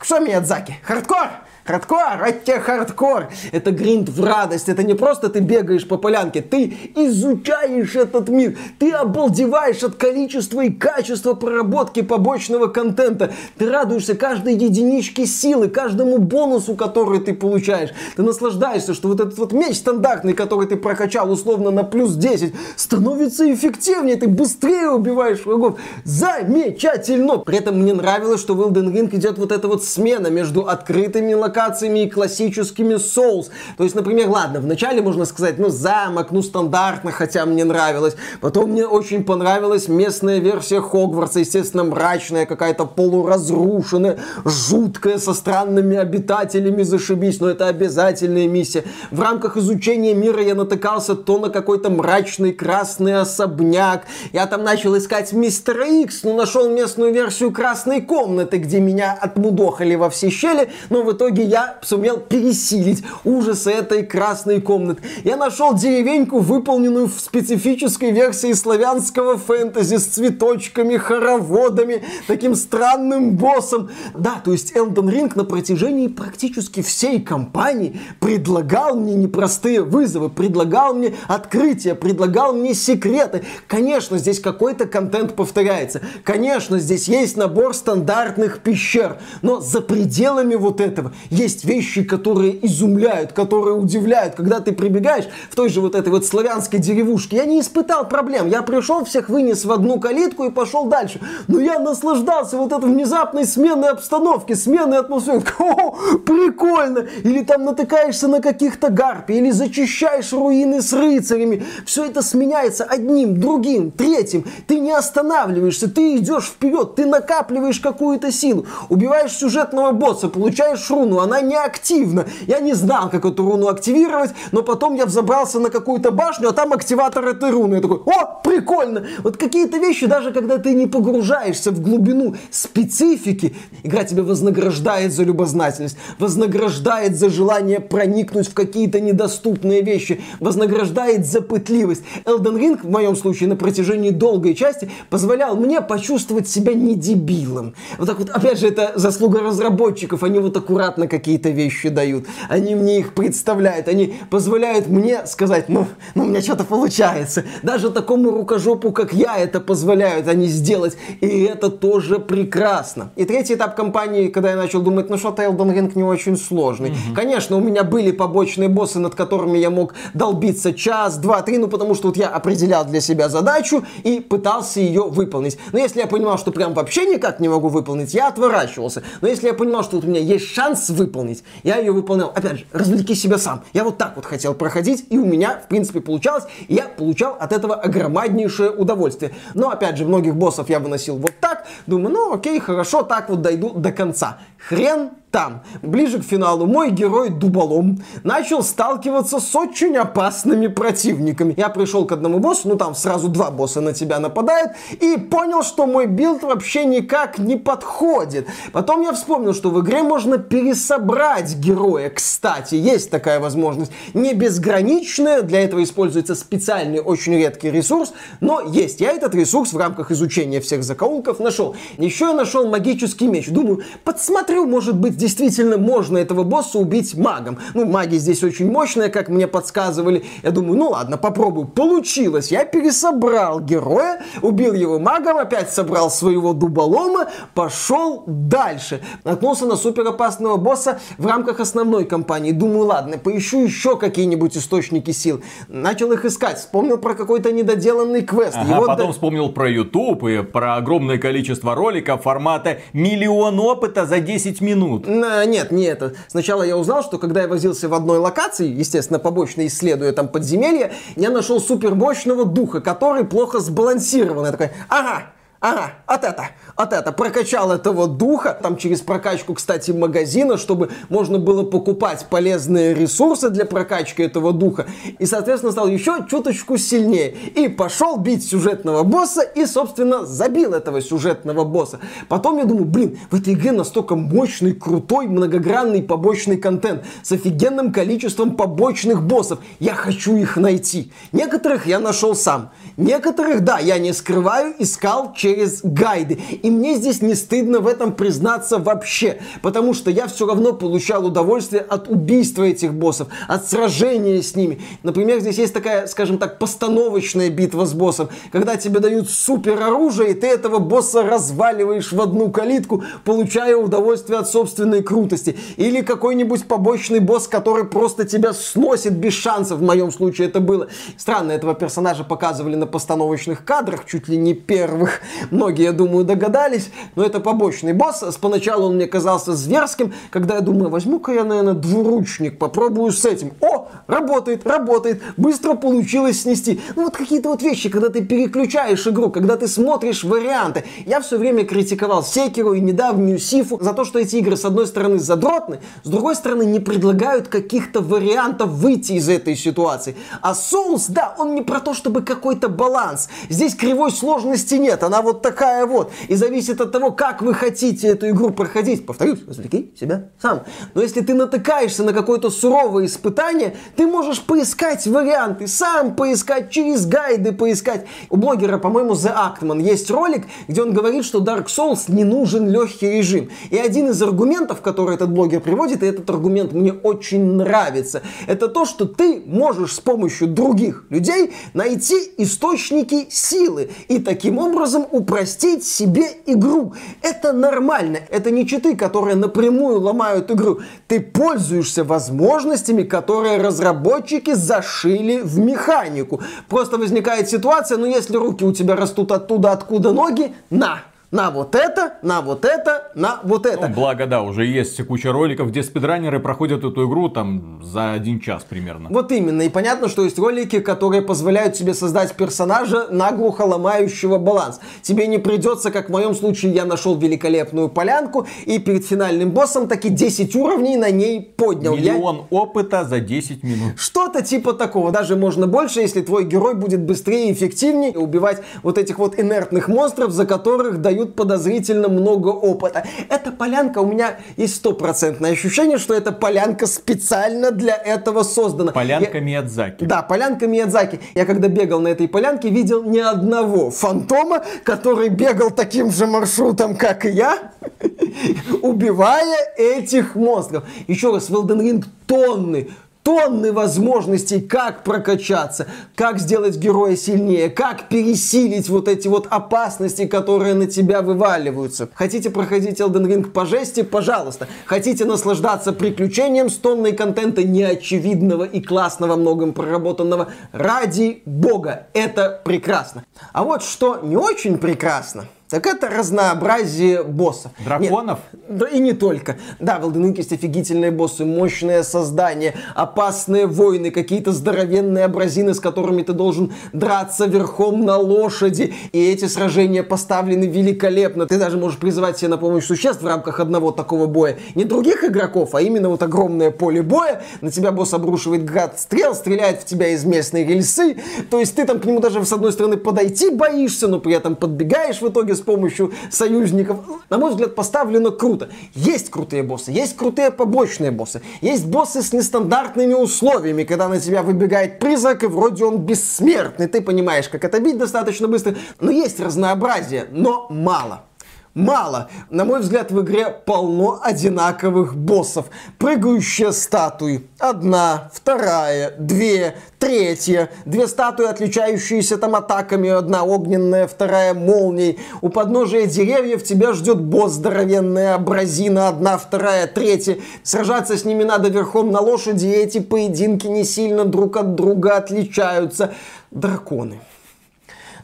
Что 0.00 0.18
меня, 0.18 0.40
Заки? 0.42 0.74
Хардкор? 0.82 1.28
Хардкор, 1.64 2.24
это 2.26 2.44
тебе 2.44 2.58
хардкор. 2.58 3.28
Это 3.52 3.70
гринд 3.70 4.08
в 4.08 4.24
радость. 4.24 4.68
Это 4.68 4.82
не 4.82 4.94
просто 4.94 5.28
ты 5.28 5.38
бегаешь 5.38 5.86
по 5.86 5.96
полянке, 5.96 6.42
ты 6.42 6.76
изучаешь 6.96 7.94
этот 7.94 8.28
мир. 8.28 8.56
Ты 8.80 8.90
обалдеваешь 8.90 9.82
от 9.84 9.94
количества 9.94 10.62
и 10.62 10.70
качества 10.70 11.34
проработки 11.34 12.02
побочного 12.02 12.66
контента. 12.66 13.32
Ты 13.58 13.70
радуешься 13.70 14.16
каждой 14.16 14.54
единичке 14.54 15.24
силы, 15.24 15.68
каждому 15.68 16.18
бонусу, 16.18 16.74
который 16.74 17.20
ты 17.20 17.32
получаешь. 17.32 17.90
Ты 18.16 18.22
наслаждаешься, 18.22 18.92
что 18.92 19.08
вот 19.08 19.20
этот 19.20 19.38
вот 19.38 19.52
меч 19.52 19.76
стандартный, 19.76 20.32
который 20.32 20.66
ты 20.66 20.74
прокачал 20.76 21.30
условно 21.30 21.70
на 21.70 21.84
плюс 21.84 22.14
10, 22.14 22.54
становится 22.74 23.52
эффективнее, 23.52 24.16
ты 24.16 24.26
быстрее 24.26 24.90
убиваешь 24.90 25.44
врагов. 25.44 25.78
Замечательно! 26.02 27.38
При 27.38 27.58
этом 27.58 27.78
мне 27.78 27.94
нравилось, 27.94 28.40
что 28.40 28.54
в 28.54 28.60
Elden 28.62 28.92
Ring 28.92 29.14
идет 29.14 29.38
вот 29.38 29.52
эта 29.52 29.68
вот 29.68 29.84
смена 29.84 30.26
между 30.26 30.66
открытыми 30.66 31.34
локациями 31.34 31.51
и 31.52 32.08
классическими 32.08 32.94
Souls. 32.94 33.50
То 33.76 33.84
есть, 33.84 33.94
например, 33.94 34.28
ладно, 34.28 34.60
вначале 34.60 35.02
можно 35.02 35.24
сказать, 35.24 35.58
ну, 35.58 35.68
замок, 35.68 36.28
ну, 36.30 36.42
стандартно, 36.42 37.12
хотя 37.12 37.46
мне 37.46 37.64
нравилось. 37.64 38.16
Потом 38.40 38.70
мне 38.70 38.86
очень 38.86 39.24
понравилась 39.24 39.88
местная 39.88 40.38
версия 40.38 40.80
Хогвартса, 40.80 41.40
естественно, 41.40 41.84
мрачная, 41.84 42.46
какая-то 42.46 42.84
полуразрушенная, 42.86 44.18
жуткая, 44.44 45.18
со 45.18 45.34
странными 45.34 45.96
обитателями, 45.96 46.82
зашибись, 46.82 47.40
но 47.40 47.48
это 47.48 47.68
обязательная 47.68 48.48
миссия. 48.48 48.84
В 49.10 49.20
рамках 49.20 49.56
изучения 49.56 50.14
мира 50.14 50.42
я 50.42 50.54
натыкался 50.54 51.14
то 51.14 51.38
на 51.38 51.50
какой-то 51.50 51.90
мрачный 51.90 52.52
красный 52.52 53.20
особняк. 53.20 54.02
Я 54.32 54.46
там 54.46 54.64
начал 54.64 54.96
искать 54.96 55.32
мистера 55.32 55.86
Икс, 55.86 56.22
но 56.24 56.34
нашел 56.34 56.68
местную 56.68 57.12
версию 57.12 57.52
красной 57.52 58.00
комнаты, 58.00 58.58
где 58.58 58.80
меня 58.80 59.16
отмудохали 59.20 59.94
во 59.94 60.10
все 60.10 60.30
щели, 60.30 60.70
но 60.90 61.02
в 61.02 61.12
итоге 61.12 61.41
я 61.44 61.78
сумел 61.82 62.18
пересилить 62.18 63.02
ужасы 63.24 63.70
этой 63.70 64.04
красной 64.04 64.60
комнаты. 64.60 65.02
Я 65.24 65.36
нашел 65.36 65.74
деревеньку, 65.74 66.38
выполненную 66.38 67.06
в 67.06 67.20
специфической 67.20 68.10
версии 68.10 68.52
славянского 68.52 69.38
фэнтези 69.38 69.96
с 69.96 70.06
цветочками, 70.06 70.96
хороводами, 70.96 72.02
таким 72.26 72.54
странным 72.54 73.36
боссом. 73.36 73.90
Да, 74.14 74.40
то 74.44 74.52
есть 74.52 74.72
Elden 74.72 75.10
Ring 75.10 75.32
на 75.34 75.44
протяжении 75.44 76.08
практически 76.08 76.82
всей 76.82 77.20
кампании 77.20 78.00
предлагал 78.20 78.96
мне 78.96 79.14
непростые 79.14 79.82
вызовы, 79.82 80.28
предлагал 80.28 80.94
мне 80.94 81.14
открытия, 81.28 81.94
предлагал 81.94 82.52
мне 82.52 82.74
секреты. 82.74 83.42
Конечно, 83.66 84.18
здесь 84.18 84.40
какой-то 84.40 84.86
контент 84.86 85.34
повторяется. 85.34 86.00
Конечно, 86.24 86.78
здесь 86.78 87.08
есть 87.08 87.36
набор 87.36 87.74
стандартных 87.74 88.60
пещер. 88.60 89.18
Но 89.42 89.60
за 89.60 89.80
пределами 89.80 90.54
вот 90.54 90.80
этого 90.80 91.12
есть 91.32 91.64
вещи, 91.64 92.04
которые 92.04 92.64
изумляют, 92.66 93.32
которые 93.32 93.74
удивляют. 93.74 94.34
Когда 94.34 94.60
ты 94.60 94.72
прибегаешь 94.72 95.24
в 95.50 95.56
той 95.56 95.70
же 95.70 95.80
вот 95.80 95.94
этой 95.94 96.10
вот 96.10 96.26
славянской 96.26 96.78
деревушке, 96.78 97.36
я 97.36 97.46
не 97.46 97.60
испытал 97.60 98.06
проблем. 98.06 98.48
Я 98.48 98.62
пришел, 98.62 99.04
всех 99.04 99.30
вынес 99.30 99.64
в 99.64 99.72
одну 99.72 99.98
калитку 99.98 100.44
и 100.44 100.50
пошел 100.50 100.86
дальше. 100.86 101.20
Но 101.48 101.58
я 101.58 101.78
наслаждался 101.78 102.58
вот 102.58 102.72
этой 102.72 102.90
внезапной 102.90 103.46
сменой 103.46 103.90
обстановки, 103.90 104.52
сменой 104.52 104.98
атмосферы. 104.98 105.42
О, 105.58 105.96
прикольно! 106.18 107.06
Или 107.24 107.42
там 107.42 107.64
натыкаешься 107.64 108.28
на 108.28 108.40
каких-то 108.40 108.90
гарпий, 108.90 109.38
или 109.38 109.50
зачищаешь 109.50 110.32
руины 110.32 110.82
с 110.82 110.92
рыцарями. 110.92 111.64
Все 111.86 112.04
это 112.04 112.20
сменяется 112.20 112.84
одним, 112.84 113.40
другим, 113.40 113.90
третьим. 113.90 114.44
Ты 114.66 114.80
не 114.80 114.92
останавливаешься, 114.92 115.88
ты 115.88 116.16
идешь 116.16 116.44
вперед, 116.44 116.94
ты 116.96 117.06
накапливаешь 117.06 117.80
какую-то 117.80 118.30
силу. 118.30 118.66
Убиваешь 118.90 119.32
сюжетного 119.32 119.92
босса, 119.92 120.28
получаешь 120.28 120.90
руну, 120.90 121.21
она 121.22 121.40
не 121.40 121.56
активна. 121.56 122.26
Я 122.46 122.60
не 122.60 122.74
знал, 122.74 123.10
как 123.10 123.24
эту 123.24 123.44
руну 123.44 123.68
активировать, 123.68 124.30
но 124.52 124.62
потом 124.62 124.94
я 124.94 125.06
взобрался 125.06 125.58
на 125.58 125.70
какую-то 125.70 126.10
башню, 126.10 126.48
а 126.48 126.52
там 126.52 126.72
активатор 126.72 127.26
этой 127.26 127.50
руны. 127.50 127.76
Я 127.76 127.80
такой, 127.80 128.00
о, 128.06 128.40
прикольно! 128.42 129.06
Вот 129.22 129.36
какие-то 129.36 129.78
вещи, 129.78 130.06
даже 130.06 130.32
когда 130.32 130.58
ты 130.58 130.74
не 130.74 130.86
погружаешься 130.86 131.70
в 131.70 131.80
глубину 131.80 132.36
специфики, 132.50 133.54
игра 133.82 134.04
тебя 134.04 134.22
вознаграждает 134.22 135.12
за 135.12 135.24
любознательность, 135.24 135.96
вознаграждает 136.18 137.16
за 137.16 137.30
желание 137.30 137.80
проникнуть 137.80 138.48
в 138.48 138.54
какие-то 138.54 139.00
недоступные 139.00 139.82
вещи, 139.82 140.20
вознаграждает 140.40 141.26
за 141.26 141.40
пытливость. 141.40 142.02
Elden 142.24 142.58
Ring, 142.58 142.78
в 142.82 142.90
моем 142.90 143.16
случае, 143.16 143.48
на 143.48 143.56
протяжении 143.56 144.10
долгой 144.10 144.54
части 144.54 144.90
позволял 145.10 145.56
мне 145.56 145.80
почувствовать 145.80 146.48
себя 146.48 146.74
не 146.74 146.94
дебилом. 146.94 147.74
Вот 147.98 148.08
так 148.08 148.18
вот, 148.18 148.30
опять 148.30 148.58
же, 148.58 148.68
это 148.68 148.92
заслуга 148.96 149.40
разработчиков, 149.40 150.22
они 150.22 150.38
вот 150.38 150.56
аккуратно 150.56 151.08
какие-то 151.12 151.50
вещи 151.50 151.90
дают, 151.90 152.24
они 152.48 152.74
мне 152.74 153.00
их 153.00 153.14
представляют, 153.14 153.86
они 153.86 154.14
позволяют 154.30 154.88
мне 154.88 155.26
сказать, 155.26 155.68
ну, 155.68 155.86
ну 156.14 156.24
у 156.24 156.26
меня 156.26 156.40
что-то 156.40 156.64
получается. 156.64 157.44
Даже 157.62 157.90
такому 157.90 158.30
рукожопу, 158.30 158.92
как 158.92 159.12
я, 159.12 159.36
это 159.36 159.60
позволяют 159.60 160.26
они 160.26 160.46
сделать, 160.46 160.96
и 161.20 161.42
это 161.42 161.68
тоже 161.68 162.18
прекрасно. 162.18 163.10
И 163.16 163.26
третий 163.26 163.54
этап 163.54 163.76
кампании, 163.76 164.28
когда 164.28 164.50
я 164.50 164.56
начал 164.56 164.80
думать, 164.80 165.10
ну 165.10 165.18
что-то 165.18 165.42
Elden 165.42 165.74
Ring 165.74 165.92
не 165.94 166.02
очень 166.02 166.38
сложный. 166.38 166.90
Mm-hmm. 166.90 167.14
Конечно, 167.14 167.56
у 167.56 167.60
меня 167.60 167.84
были 167.84 168.10
побочные 168.10 168.70
боссы, 168.70 168.98
над 168.98 169.14
которыми 169.14 169.58
я 169.58 169.68
мог 169.68 169.94
долбиться 170.14 170.72
час, 170.72 171.18
два, 171.18 171.42
три, 171.42 171.58
ну 171.58 171.68
потому 171.68 171.94
что 171.94 172.08
вот 172.08 172.16
я 172.16 172.28
определял 172.28 172.86
для 172.86 173.02
себя 173.02 173.28
задачу 173.28 173.84
и 174.02 174.20
пытался 174.20 174.80
ее 174.80 175.02
выполнить. 175.02 175.58
Но 175.72 175.78
если 175.78 176.00
я 176.00 176.06
понимал, 176.06 176.38
что 176.38 176.52
прям 176.52 176.72
вообще 176.72 177.04
никак 177.04 177.38
не 177.38 177.48
могу 177.48 177.68
выполнить, 177.68 178.14
я 178.14 178.28
отворачивался. 178.28 179.02
Но 179.20 179.28
если 179.28 179.48
я 179.48 179.54
понимал, 179.54 179.84
что 179.84 179.96
вот 179.96 180.06
у 180.06 180.08
меня 180.08 180.20
есть 180.20 180.46
шанс 180.46 180.88
выполнить, 181.02 181.42
я 181.62 181.76
ее 181.76 181.92
выполнял. 181.92 182.32
Опять 182.34 182.58
же, 182.58 182.66
развлеки 182.72 183.14
себя 183.14 183.38
сам. 183.38 183.64
Я 183.72 183.84
вот 183.84 183.98
так 183.98 184.16
вот 184.16 184.24
хотел 184.24 184.54
проходить, 184.54 185.06
и 185.10 185.18
у 185.18 185.24
меня, 185.24 185.58
в 185.58 185.68
принципе, 185.68 186.00
получалось. 186.00 186.44
И 186.68 186.74
я 186.74 186.84
получал 186.84 187.36
от 187.38 187.52
этого 187.52 187.74
огромнейшее 187.74 188.70
удовольствие. 188.70 189.32
Но, 189.54 189.70
опять 189.70 189.96
же, 189.96 190.04
многих 190.04 190.36
боссов 190.36 190.68
я 190.70 190.78
выносил 190.78 191.16
вот 191.16 191.32
так. 191.40 191.66
Думаю, 191.86 192.14
ну 192.14 192.34
окей, 192.34 192.60
хорошо, 192.60 193.02
так 193.02 193.28
вот 193.28 193.42
дойду 193.42 193.70
до 193.70 193.92
конца. 193.92 194.38
Хрен 194.58 195.10
там, 195.32 195.62
ближе 195.80 196.20
к 196.20 196.24
финалу, 196.24 196.66
мой 196.66 196.90
герой 196.90 197.30
Дуболом 197.30 198.02
начал 198.22 198.62
сталкиваться 198.62 199.40
с 199.40 199.56
очень 199.56 199.96
опасными 199.96 200.66
противниками. 200.66 201.54
Я 201.56 201.70
пришел 201.70 202.04
к 202.04 202.12
одному 202.12 202.38
боссу, 202.38 202.68
ну 202.68 202.76
там 202.76 202.94
сразу 202.94 203.28
два 203.28 203.50
босса 203.50 203.80
на 203.80 203.94
тебя 203.94 204.20
нападают, 204.20 204.72
и 205.00 205.16
понял, 205.16 205.62
что 205.62 205.86
мой 205.86 206.06
билд 206.06 206.42
вообще 206.42 206.84
никак 206.84 207.38
не 207.38 207.56
подходит. 207.56 208.46
Потом 208.72 209.00
я 209.00 209.12
вспомнил, 209.12 209.54
что 209.54 209.70
в 209.70 209.80
игре 209.80 210.02
можно 210.02 210.36
пересобрать 210.36 211.56
героя. 211.56 212.10
Кстати, 212.10 212.74
есть 212.74 213.10
такая 213.10 213.40
возможность. 213.40 213.90
Не 214.12 214.34
безграничная, 214.34 215.40
для 215.40 215.62
этого 215.62 215.82
используется 215.82 216.34
специальный, 216.34 217.00
очень 217.00 217.34
редкий 217.34 217.70
ресурс, 217.70 218.12
но 218.40 218.60
есть. 218.60 219.00
Я 219.00 219.12
этот 219.12 219.34
ресурс 219.34 219.72
в 219.72 219.78
рамках 219.78 220.10
изучения 220.10 220.60
всех 220.60 220.84
закоулков 220.84 221.40
нашел. 221.40 221.74
Еще 221.96 222.26
я 222.26 222.34
нашел 222.34 222.68
магический 222.68 223.28
меч. 223.28 223.48
Думаю, 223.48 223.80
подсмотрю, 224.04 224.66
может 224.66 224.94
быть, 224.94 225.21
действительно 225.22 225.78
можно 225.78 226.18
этого 226.18 226.42
босса 226.42 226.78
убить 226.78 227.14
магом. 227.14 227.58
Ну, 227.74 227.86
маги 227.86 228.16
здесь 228.16 228.42
очень 228.42 228.70
мощная, 228.70 229.08
как 229.08 229.28
мне 229.28 229.46
подсказывали. 229.46 230.24
Я 230.42 230.50
думаю, 230.50 230.76
ну 230.76 230.88
ладно, 230.90 231.16
попробую. 231.16 231.68
Получилось. 231.68 232.50
Я 232.50 232.64
пересобрал 232.64 233.60
героя, 233.60 234.22
убил 234.42 234.74
его 234.74 234.98
магом, 234.98 235.38
опять 235.38 235.70
собрал 235.70 236.10
своего 236.10 236.52
дуболома, 236.52 237.28
пошел 237.54 238.24
дальше. 238.26 239.00
Наткнулся 239.22 239.66
на 239.66 239.76
супер 239.76 240.06
опасного 240.08 240.56
босса 240.56 240.98
в 241.18 241.26
рамках 241.26 241.60
основной 241.60 242.04
кампании. 242.04 242.50
Думаю, 242.50 242.86
ладно, 242.86 243.16
поищу 243.18 243.62
еще 243.62 243.96
какие-нибудь 243.96 244.56
источники 244.56 245.12
сил. 245.12 245.40
Начал 245.68 246.10
их 246.10 246.24
искать. 246.24 246.58
Вспомнил 246.58 246.98
про 246.98 247.14
какой-то 247.14 247.52
недоделанный 247.52 248.22
квест. 248.22 248.56
Ага, 248.56 248.74
его 248.74 248.86
потом 248.86 249.06
до... 249.06 249.12
вспомнил 249.12 249.50
про 249.50 249.70
YouTube 249.70 250.24
и 250.24 250.42
про 250.42 250.74
огромное 250.76 251.18
количество 251.18 251.76
роликов 251.76 252.22
формата 252.22 252.78
миллион 252.92 253.60
опыта 253.60 254.04
за 254.04 254.18
10 254.18 254.60
минут. 254.60 255.06
Нет, 255.20 255.70
не 255.70 255.84
это. 255.84 256.14
Сначала 256.28 256.62
я 256.62 256.76
узнал, 256.76 257.02
что 257.02 257.18
когда 257.18 257.42
я 257.42 257.48
возился 257.48 257.88
в 257.88 257.94
одной 257.94 258.18
локации, 258.18 258.68
естественно, 258.68 259.18
побочно 259.18 259.66
исследуя 259.66 260.12
там 260.12 260.28
подземелье, 260.28 260.92
я 261.16 261.30
нашел 261.30 261.60
супермощного 261.60 262.44
духа, 262.44 262.80
который 262.80 263.24
плохо 263.24 263.60
сбалансирован. 263.60 264.46
Я 264.46 264.52
такой, 264.52 264.70
ага, 264.88 265.32
ага, 265.62 265.92
от 266.06 266.24
это, 266.24 266.48
от 266.74 266.92
это, 266.92 267.12
прокачал 267.12 267.70
этого 267.70 268.08
духа, 268.08 268.58
там 268.60 268.76
через 268.76 269.00
прокачку, 269.00 269.54
кстати, 269.54 269.92
магазина, 269.92 270.58
чтобы 270.58 270.90
можно 271.08 271.38
было 271.38 271.62
покупать 271.62 272.26
полезные 272.28 272.94
ресурсы 272.94 273.48
для 273.48 273.64
прокачки 273.64 274.22
этого 274.22 274.52
духа, 274.52 274.86
и, 275.18 275.24
соответственно, 275.24 275.72
стал 275.72 275.86
еще 275.86 276.26
чуточку 276.28 276.76
сильнее, 276.76 277.30
и 277.30 277.68
пошел 277.68 278.16
бить 278.16 278.44
сюжетного 278.44 279.04
босса, 279.04 279.42
и, 279.42 279.64
собственно, 279.64 280.26
забил 280.26 280.74
этого 280.74 281.00
сюжетного 281.00 281.64
босса. 281.64 282.00
Потом 282.28 282.58
я 282.58 282.64
думаю, 282.64 282.86
блин, 282.86 283.18
в 283.30 283.40
этой 283.40 283.54
игре 283.54 283.70
настолько 283.70 284.16
мощный, 284.16 284.72
крутой, 284.72 285.28
многогранный 285.28 286.02
побочный 286.02 286.56
контент, 286.56 287.04
с 287.22 287.30
офигенным 287.30 287.92
количеством 287.92 288.56
побочных 288.56 289.22
боссов, 289.22 289.60
я 289.78 289.94
хочу 289.94 290.36
их 290.36 290.56
найти. 290.56 291.12
Некоторых 291.30 291.86
я 291.86 292.00
нашел 292.00 292.34
сам, 292.34 292.70
некоторых, 292.96 293.62
да, 293.62 293.78
я 293.78 294.00
не 294.00 294.12
скрываю, 294.12 294.74
искал 294.80 295.32
через 295.34 295.51
через 295.52 295.80
гайды. 295.82 296.38
И 296.62 296.70
мне 296.70 296.96
здесь 296.96 297.20
не 297.20 297.34
стыдно 297.34 297.80
в 297.80 297.86
этом 297.86 298.14
признаться 298.14 298.78
вообще, 298.78 299.40
потому 299.60 299.92
что 299.94 300.10
я 300.10 300.26
все 300.26 300.46
равно 300.46 300.72
получал 300.72 301.26
удовольствие 301.26 301.82
от 301.82 302.08
убийства 302.08 302.64
этих 302.64 302.94
боссов, 302.94 303.28
от 303.48 303.68
сражения 303.68 304.42
с 304.42 304.56
ними. 304.56 304.80
Например, 305.02 305.40
здесь 305.40 305.58
есть 305.58 305.74
такая, 305.74 306.06
скажем 306.06 306.38
так, 306.38 306.58
постановочная 306.58 307.50
битва 307.50 307.84
с 307.84 307.92
боссом, 307.92 308.28
когда 308.50 308.76
тебе 308.76 309.00
дают 309.00 309.28
супер 309.28 309.80
оружие, 309.80 310.30
и 310.30 310.34
ты 310.34 310.46
этого 310.46 310.78
босса 310.78 311.22
разваливаешь 311.22 312.12
в 312.12 312.20
одну 312.20 312.50
калитку, 312.50 313.04
получая 313.24 313.76
удовольствие 313.76 314.38
от 314.38 314.48
собственной 314.48 315.02
крутости. 315.02 315.56
Или 315.76 316.00
какой-нибудь 316.00 316.64
побочный 316.64 317.20
босс, 317.20 317.46
который 317.46 317.84
просто 317.84 318.24
тебя 318.24 318.52
сносит 318.54 319.12
без 319.12 319.34
шансов, 319.34 319.80
в 319.80 319.82
моем 319.82 320.10
случае 320.10 320.48
это 320.48 320.60
было. 320.60 320.88
Странно, 321.18 321.52
этого 321.52 321.74
персонажа 321.74 322.24
показывали 322.24 322.76
на 322.76 322.86
постановочных 322.86 323.64
кадрах, 323.64 324.06
чуть 324.06 324.28
ли 324.28 324.36
не 324.36 324.54
первых. 324.54 325.20
Многие, 325.50 325.84
я 325.84 325.92
думаю, 325.92 326.24
догадались, 326.24 326.90
но 327.16 327.24
это 327.24 327.40
побочный 327.40 327.92
босс. 327.92 328.22
Поначалу 328.40 328.86
он 328.86 328.96
мне 328.96 329.06
казался 329.06 329.54
зверским, 329.54 330.12
когда 330.30 330.56
я 330.56 330.60
думаю, 330.60 330.90
возьму-ка 330.90 331.32
я, 331.32 331.44
наверное, 331.44 331.74
двуручник, 331.74 332.58
попробую 332.58 333.12
с 333.12 333.24
этим. 333.24 333.52
О, 333.60 333.88
работает, 334.06 334.66
работает, 334.66 335.22
быстро 335.36 335.74
получилось 335.74 336.42
снести. 336.42 336.80
Ну 336.96 337.04
вот 337.04 337.16
какие-то 337.16 337.48
вот 337.48 337.62
вещи, 337.62 337.88
когда 337.88 338.08
ты 338.08 338.24
переключаешь 338.24 339.06
игру, 339.06 339.30
когда 339.30 339.56
ты 339.56 339.68
смотришь 339.68 340.24
варианты. 340.24 340.84
Я 341.06 341.20
все 341.20 341.38
время 341.38 341.64
критиковал 341.64 342.22
Секеру 342.22 342.74
и 342.74 342.80
недавнюю 342.80 343.38
Сифу 343.38 343.78
за 343.80 343.92
то, 343.92 344.04
что 344.04 344.18
эти 344.18 344.36
игры, 344.36 344.56
с 344.56 344.64
одной 344.64 344.86
стороны, 344.86 345.18
задротны, 345.18 345.80
с 346.02 346.08
другой 346.08 346.36
стороны, 346.36 346.64
не 346.64 346.80
предлагают 346.80 347.48
каких-то 347.48 348.00
вариантов 348.00 348.70
выйти 348.70 349.12
из 349.12 349.28
этой 349.28 349.56
ситуации. 349.56 350.16
А 350.40 350.52
Souls, 350.52 351.06
да, 351.08 351.34
он 351.38 351.54
не 351.54 351.62
про 351.62 351.80
то, 351.80 351.94
чтобы 351.94 352.22
какой-то 352.22 352.68
баланс. 352.68 353.28
Здесь 353.48 353.74
кривой 353.74 354.10
сложности 354.10 354.74
нет, 354.74 355.02
она 355.02 355.22
вот 355.22 355.31
такая 355.40 355.86
вот. 355.86 356.10
И 356.28 356.34
зависит 356.34 356.80
от 356.80 356.92
того, 356.92 357.12
как 357.12 357.40
вы 357.40 357.54
хотите 357.54 358.08
эту 358.08 358.28
игру 358.30 358.50
проходить. 358.50 359.06
Повторюсь, 359.06 359.40
развлеки 359.46 359.92
себя 359.98 360.30
сам. 360.40 360.64
Но 360.94 361.02
если 361.02 361.20
ты 361.20 361.34
натыкаешься 361.34 362.02
на 362.02 362.12
какое-то 362.12 362.50
суровое 362.50 363.06
испытание, 363.06 363.76
ты 363.96 364.06
можешь 364.06 364.42
поискать 364.42 365.06
варианты, 365.06 365.66
сам 365.66 366.14
поискать, 366.14 366.70
через 366.70 367.06
гайды 367.06 367.52
поискать. 367.52 368.06
У 368.28 368.36
блогера, 368.36 368.78
по-моему, 368.78 369.12
The 369.12 369.34
Actman 369.34 369.80
есть 369.80 370.10
ролик, 370.10 370.46
где 370.68 370.82
он 370.82 370.92
говорит, 370.92 371.24
что 371.24 371.40
Dark 371.40 371.66
Souls 371.66 372.04
не 372.08 372.24
нужен 372.24 372.68
легкий 372.68 373.10
режим. 373.10 373.50
И 373.70 373.78
один 373.78 374.10
из 374.10 374.20
аргументов, 374.22 374.80
который 374.80 375.14
этот 375.14 375.30
блогер 375.32 375.60
приводит, 375.60 376.02
и 376.02 376.06
этот 376.06 376.28
аргумент 376.28 376.72
мне 376.72 376.92
очень 376.92 377.44
нравится, 377.54 378.22
это 378.46 378.68
то, 378.68 378.84
что 378.84 379.06
ты 379.06 379.42
можешь 379.46 379.94
с 379.94 380.00
помощью 380.00 380.48
других 380.48 381.04
людей 381.10 381.52
найти 381.74 382.32
источники 382.38 383.26
силы 383.30 383.90
и 384.08 384.18
таким 384.18 384.58
образом 384.58 385.06
упростить 385.12 385.84
себе 385.84 386.24
игру. 386.46 386.94
Это 387.22 387.52
нормально. 387.52 388.18
Это 388.30 388.50
не 388.50 388.66
читы, 388.66 388.96
которые 388.96 389.36
напрямую 389.36 390.00
ломают 390.00 390.50
игру. 390.50 390.80
Ты 391.06 391.20
пользуешься 391.20 392.02
возможностями, 392.02 393.02
которые 393.02 393.58
разработчики 393.58 394.54
зашили 394.54 395.40
в 395.42 395.58
механику. 395.58 396.40
Просто 396.68 396.96
возникает 396.96 397.48
ситуация, 397.48 397.98
ну 397.98 398.06
если 398.06 398.36
руки 398.36 398.64
у 398.64 398.72
тебя 398.72 398.96
растут 398.96 399.30
оттуда, 399.32 399.72
откуда 399.72 400.12
ноги, 400.12 400.54
на, 400.70 401.02
на 401.32 401.50
вот 401.50 401.74
это, 401.74 402.18
на 402.20 402.42
вот 402.42 402.66
это, 402.66 403.10
на 403.14 403.40
вот 403.42 403.64
это. 403.64 403.88
Ну, 403.88 403.94
благо, 403.94 404.26
да, 404.26 404.42
уже 404.42 404.66
есть 404.66 405.02
куча 405.06 405.32
роликов, 405.32 405.70
где 405.70 405.82
спидранеры 405.82 406.40
проходят 406.40 406.84
эту 406.84 407.08
игру 407.08 407.30
там 407.30 407.82
за 407.82 408.12
один 408.12 408.38
час 408.38 408.64
примерно. 408.68 409.08
Вот 409.10 409.32
именно. 409.32 409.62
И 409.62 409.70
понятно, 409.70 410.08
что 410.08 410.24
есть 410.24 410.38
ролики, 410.38 410.80
которые 410.80 411.22
позволяют 411.22 411.74
тебе 411.74 411.94
создать 411.94 412.34
персонажа, 412.34 413.06
наглухо 413.10 413.62
ломающего 413.62 414.36
баланс. 414.36 414.80
Тебе 415.00 415.26
не 415.26 415.38
придется, 415.38 415.90
как 415.90 416.10
в 416.10 416.12
моем 416.12 416.34
случае, 416.34 416.72
я 416.72 416.84
нашел 416.84 417.16
великолепную 417.16 417.88
полянку 417.88 418.46
и 418.66 418.78
перед 418.78 419.06
финальным 419.06 419.52
боссом 419.52 419.88
таки 419.88 420.10
10 420.10 420.54
уровней 420.54 420.98
на 420.98 421.10
ней 421.10 421.40
поднял. 421.40 421.96
Миллион 421.96 422.36
я... 422.36 422.42
опыта 422.50 423.04
за 423.04 423.20
10 423.20 423.62
минут. 423.62 423.92
Что-то 423.96 424.42
типа 424.42 424.74
такого. 424.74 425.10
Даже 425.10 425.36
можно 425.36 425.66
больше, 425.66 426.00
если 426.00 426.20
твой 426.20 426.44
герой 426.44 426.74
будет 426.74 427.00
быстрее 427.00 427.48
и 427.48 427.52
эффективнее 427.54 428.12
убивать 428.12 428.62
вот 428.82 428.98
этих 428.98 429.18
вот 429.18 429.40
инертных 429.40 429.88
монстров, 429.88 430.30
за 430.30 430.44
которых 430.44 431.00
дают 431.00 431.21
дают 431.22 431.36
подозрительно 431.36 432.08
много 432.08 432.48
опыта. 432.48 433.04
Эта 433.28 433.52
полянка, 433.52 433.98
у 433.98 434.06
меня 434.06 434.38
есть 434.56 434.76
стопроцентное 434.76 435.52
ощущение, 435.52 435.98
что 435.98 436.14
эта 436.14 436.32
полянка 436.32 436.86
специально 436.86 437.70
для 437.70 437.94
этого 437.94 438.42
создана. 438.42 438.92
Полянка 438.92 439.38
Я... 439.38 439.40
Миядзаки. 439.40 440.04
Да, 440.04 440.22
полянка 440.22 440.66
Миядзаки. 440.66 441.20
Я 441.34 441.46
когда 441.46 441.68
бегал 441.68 442.00
на 442.00 442.08
этой 442.08 442.28
полянке, 442.28 442.70
видел 442.70 443.04
ни 443.04 443.18
одного 443.18 443.90
фантома, 443.90 444.64
который 444.84 445.28
бегал 445.28 445.70
таким 445.70 446.10
же 446.10 446.26
маршрутом, 446.26 446.96
как 446.96 447.24
и 447.24 447.30
я, 447.30 447.72
убивая 448.82 449.56
этих 449.76 450.34
монстров. 450.34 450.84
Еще 451.06 451.32
раз, 451.32 451.48
в 451.48 451.54
Elden 451.54 451.80
Ring 451.80 452.04
тонны, 452.26 452.88
тонны 453.22 453.72
возможностей, 453.72 454.60
как 454.60 455.04
прокачаться, 455.04 455.86
как 456.14 456.38
сделать 456.38 456.76
героя 456.76 457.16
сильнее, 457.16 457.70
как 457.70 458.08
пересилить 458.08 458.88
вот 458.88 459.08
эти 459.08 459.28
вот 459.28 459.46
опасности, 459.50 460.26
которые 460.26 460.74
на 460.74 460.86
тебя 460.86 461.22
вываливаются. 461.22 462.08
Хотите 462.14 462.50
проходить 462.50 463.00
Elden 463.00 463.26
Ring 463.26 463.44
по 463.50 463.66
жести? 463.66 464.02
Пожалуйста. 464.02 464.68
Хотите 464.86 465.24
наслаждаться 465.24 465.92
приключением 465.92 466.68
с 466.68 466.76
тонной 466.76 467.12
контента 467.12 467.62
неочевидного 467.62 468.64
и 468.64 468.80
классного, 468.80 469.36
многом 469.36 469.72
проработанного? 469.72 470.48
Ради 470.72 471.42
бога, 471.46 472.06
это 472.14 472.60
прекрасно. 472.64 473.24
А 473.52 473.64
вот 473.64 473.82
что 473.82 474.20
не 474.22 474.36
очень 474.36 474.78
прекрасно– 474.78 475.46
так 475.72 475.86
это 475.86 476.10
разнообразие 476.10 477.22
боссов. 477.22 477.72
Драконов? 477.82 478.40
Нет, 478.52 478.78
да 478.78 478.88
и 478.88 478.98
не 479.00 479.14
только. 479.14 479.56
Да, 479.80 479.98
в 479.98 480.04
Elden 480.04 480.24
Ring 480.24 480.36
есть 480.36 480.52
офигительные 480.52 481.10
боссы, 481.10 481.46
мощные 481.46 482.02
создания, 482.02 482.74
опасные 482.94 483.66
воины, 483.66 484.10
какие-то 484.10 484.52
здоровенные 484.52 485.24
абразины, 485.24 485.72
с 485.72 485.80
которыми 485.80 486.20
ты 486.24 486.34
должен 486.34 486.74
драться 486.92 487.46
верхом 487.46 488.04
на 488.04 488.18
лошади. 488.18 488.92
И 489.12 489.24
эти 489.32 489.46
сражения 489.46 490.02
поставлены 490.02 490.64
великолепно. 490.64 491.46
Ты 491.46 491.58
даже 491.58 491.78
можешь 491.78 491.98
призывать 491.98 492.36
себе 492.36 492.48
на 492.48 492.58
помощь 492.58 492.84
существ 492.84 493.22
в 493.22 493.26
рамках 493.26 493.58
одного 493.58 493.92
такого 493.92 494.26
боя. 494.26 494.58
Не 494.74 494.84
других 494.84 495.24
игроков, 495.24 495.74
а 495.74 495.80
именно 495.80 496.10
вот 496.10 496.22
огромное 496.22 496.70
поле 496.70 497.00
боя. 497.00 497.42
На 497.62 497.70
тебя 497.70 497.92
босс 497.92 498.12
обрушивает 498.12 498.66
град 498.66 499.00
стрел, 499.00 499.34
стреляет 499.34 499.80
в 499.80 499.84
тебя 499.86 500.08
из 500.08 500.26
местной 500.26 500.66
рельсы. 500.66 501.16
То 501.48 501.60
есть 501.60 501.74
ты 501.74 501.86
там 501.86 501.98
к 501.98 502.04
нему 502.04 502.20
даже 502.20 502.44
с 502.44 502.52
одной 502.52 502.72
стороны 502.72 502.98
подойти 502.98 503.48
боишься, 503.48 504.06
но 504.06 504.20
при 504.20 504.34
этом 504.34 504.54
подбегаешь 504.54 505.22
в 505.22 505.28
итоге 505.28 505.54
с 505.54 505.61
помощью 505.64 506.12
союзников. 506.30 506.98
На 507.30 507.38
мой 507.38 507.50
взгляд, 507.50 507.74
поставлено 507.74 508.30
круто. 508.30 508.68
Есть 508.94 509.30
крутые 509.30 509.62
боссы, 509.62 509.90
есть 509.90 510.16
крутые 510.16 510.50
побочные 510.50 511.10
боссы, 511.10 511.42
есть 511.60 511.86
боссы 511.86 512.22
с 512.22 512.32
нестандартными 512.32 513.14
условиями, 513.14 513.84
когда 513.84 514.08
на 514.08 514.20
тебя 514.20 514.42
выбегает 514.42 514.98
призрак, 514.98 515.42
и 515.44 515.46
вроде 515.46 515.84
он 515.84 515.98
бессмертный. 515.98 516.86
Ты 516.86 517.00
понимаешь, 517.00 517.48
как 517.48 517.64
это 517.64 517.80
бить 517.80 517.98
достаточно 517.98 518.48
быстро. 518.48 518.74
Но 519.00 519.10
есть 519.10 519.40
разнообразие, 519.40 520.26
но 520.30 520.66
мало 520.70 521.24
мало. 521.74 522.28
На 522.50 522.64
мой 522.64 522.80
взгляд, 522.80 523.10
в 523.10 523.20
игре 523.22 523.48
полно 523.50 524.20
одинаковых 524.22 525.16
боссов. 525.16 525.66
Прыгающие 525.98 526.72
статуи. 526.72 527.46
Одна, 527.58 528.30
вторая, 528.32 529.14
две, 529.18 529.76
третья. 529.98 530.70
Две 530.84 531.06
статуи, 531.06 531.46
отличающиеся 531.46 532.38
там 532.38 532.54
атаками. 532.54 533.10
Одна 533.10 533.44
огненная, 533.44 534.06
вторая 534.06 534.54
молнией. 534.54 535.18
У 535.40 535.48
подножия 535.48 536.06
деревьев 536.06 536.64
тебя 536.64 536.92
ждет 536.92 537.20
босс 537.20 537.52
здоровенная 537.52 538.34
абразина. 538.34 539.08
Одна, 539.08 539.38
вторая, 539.38 539.86
третья. 539.86 540.38
Сражаться 540.62 541.16
с 541.16 541.24
ними 541.24 541.44
надо 541.44 541.68
верхом 541.68 542.10
на 542.10 542.20
лошади. 542.20 542.66
И 542.66 542.70
эти 542.70 543.00
поединки 543.00 543.66
не 543.66 543.84
сильно 543.84 544.24
друг 544.24 544.56
от 544.56 544.74
друга 544.74 545.16
отличаются. 545.16 546.12
Драконы 546.50 547.20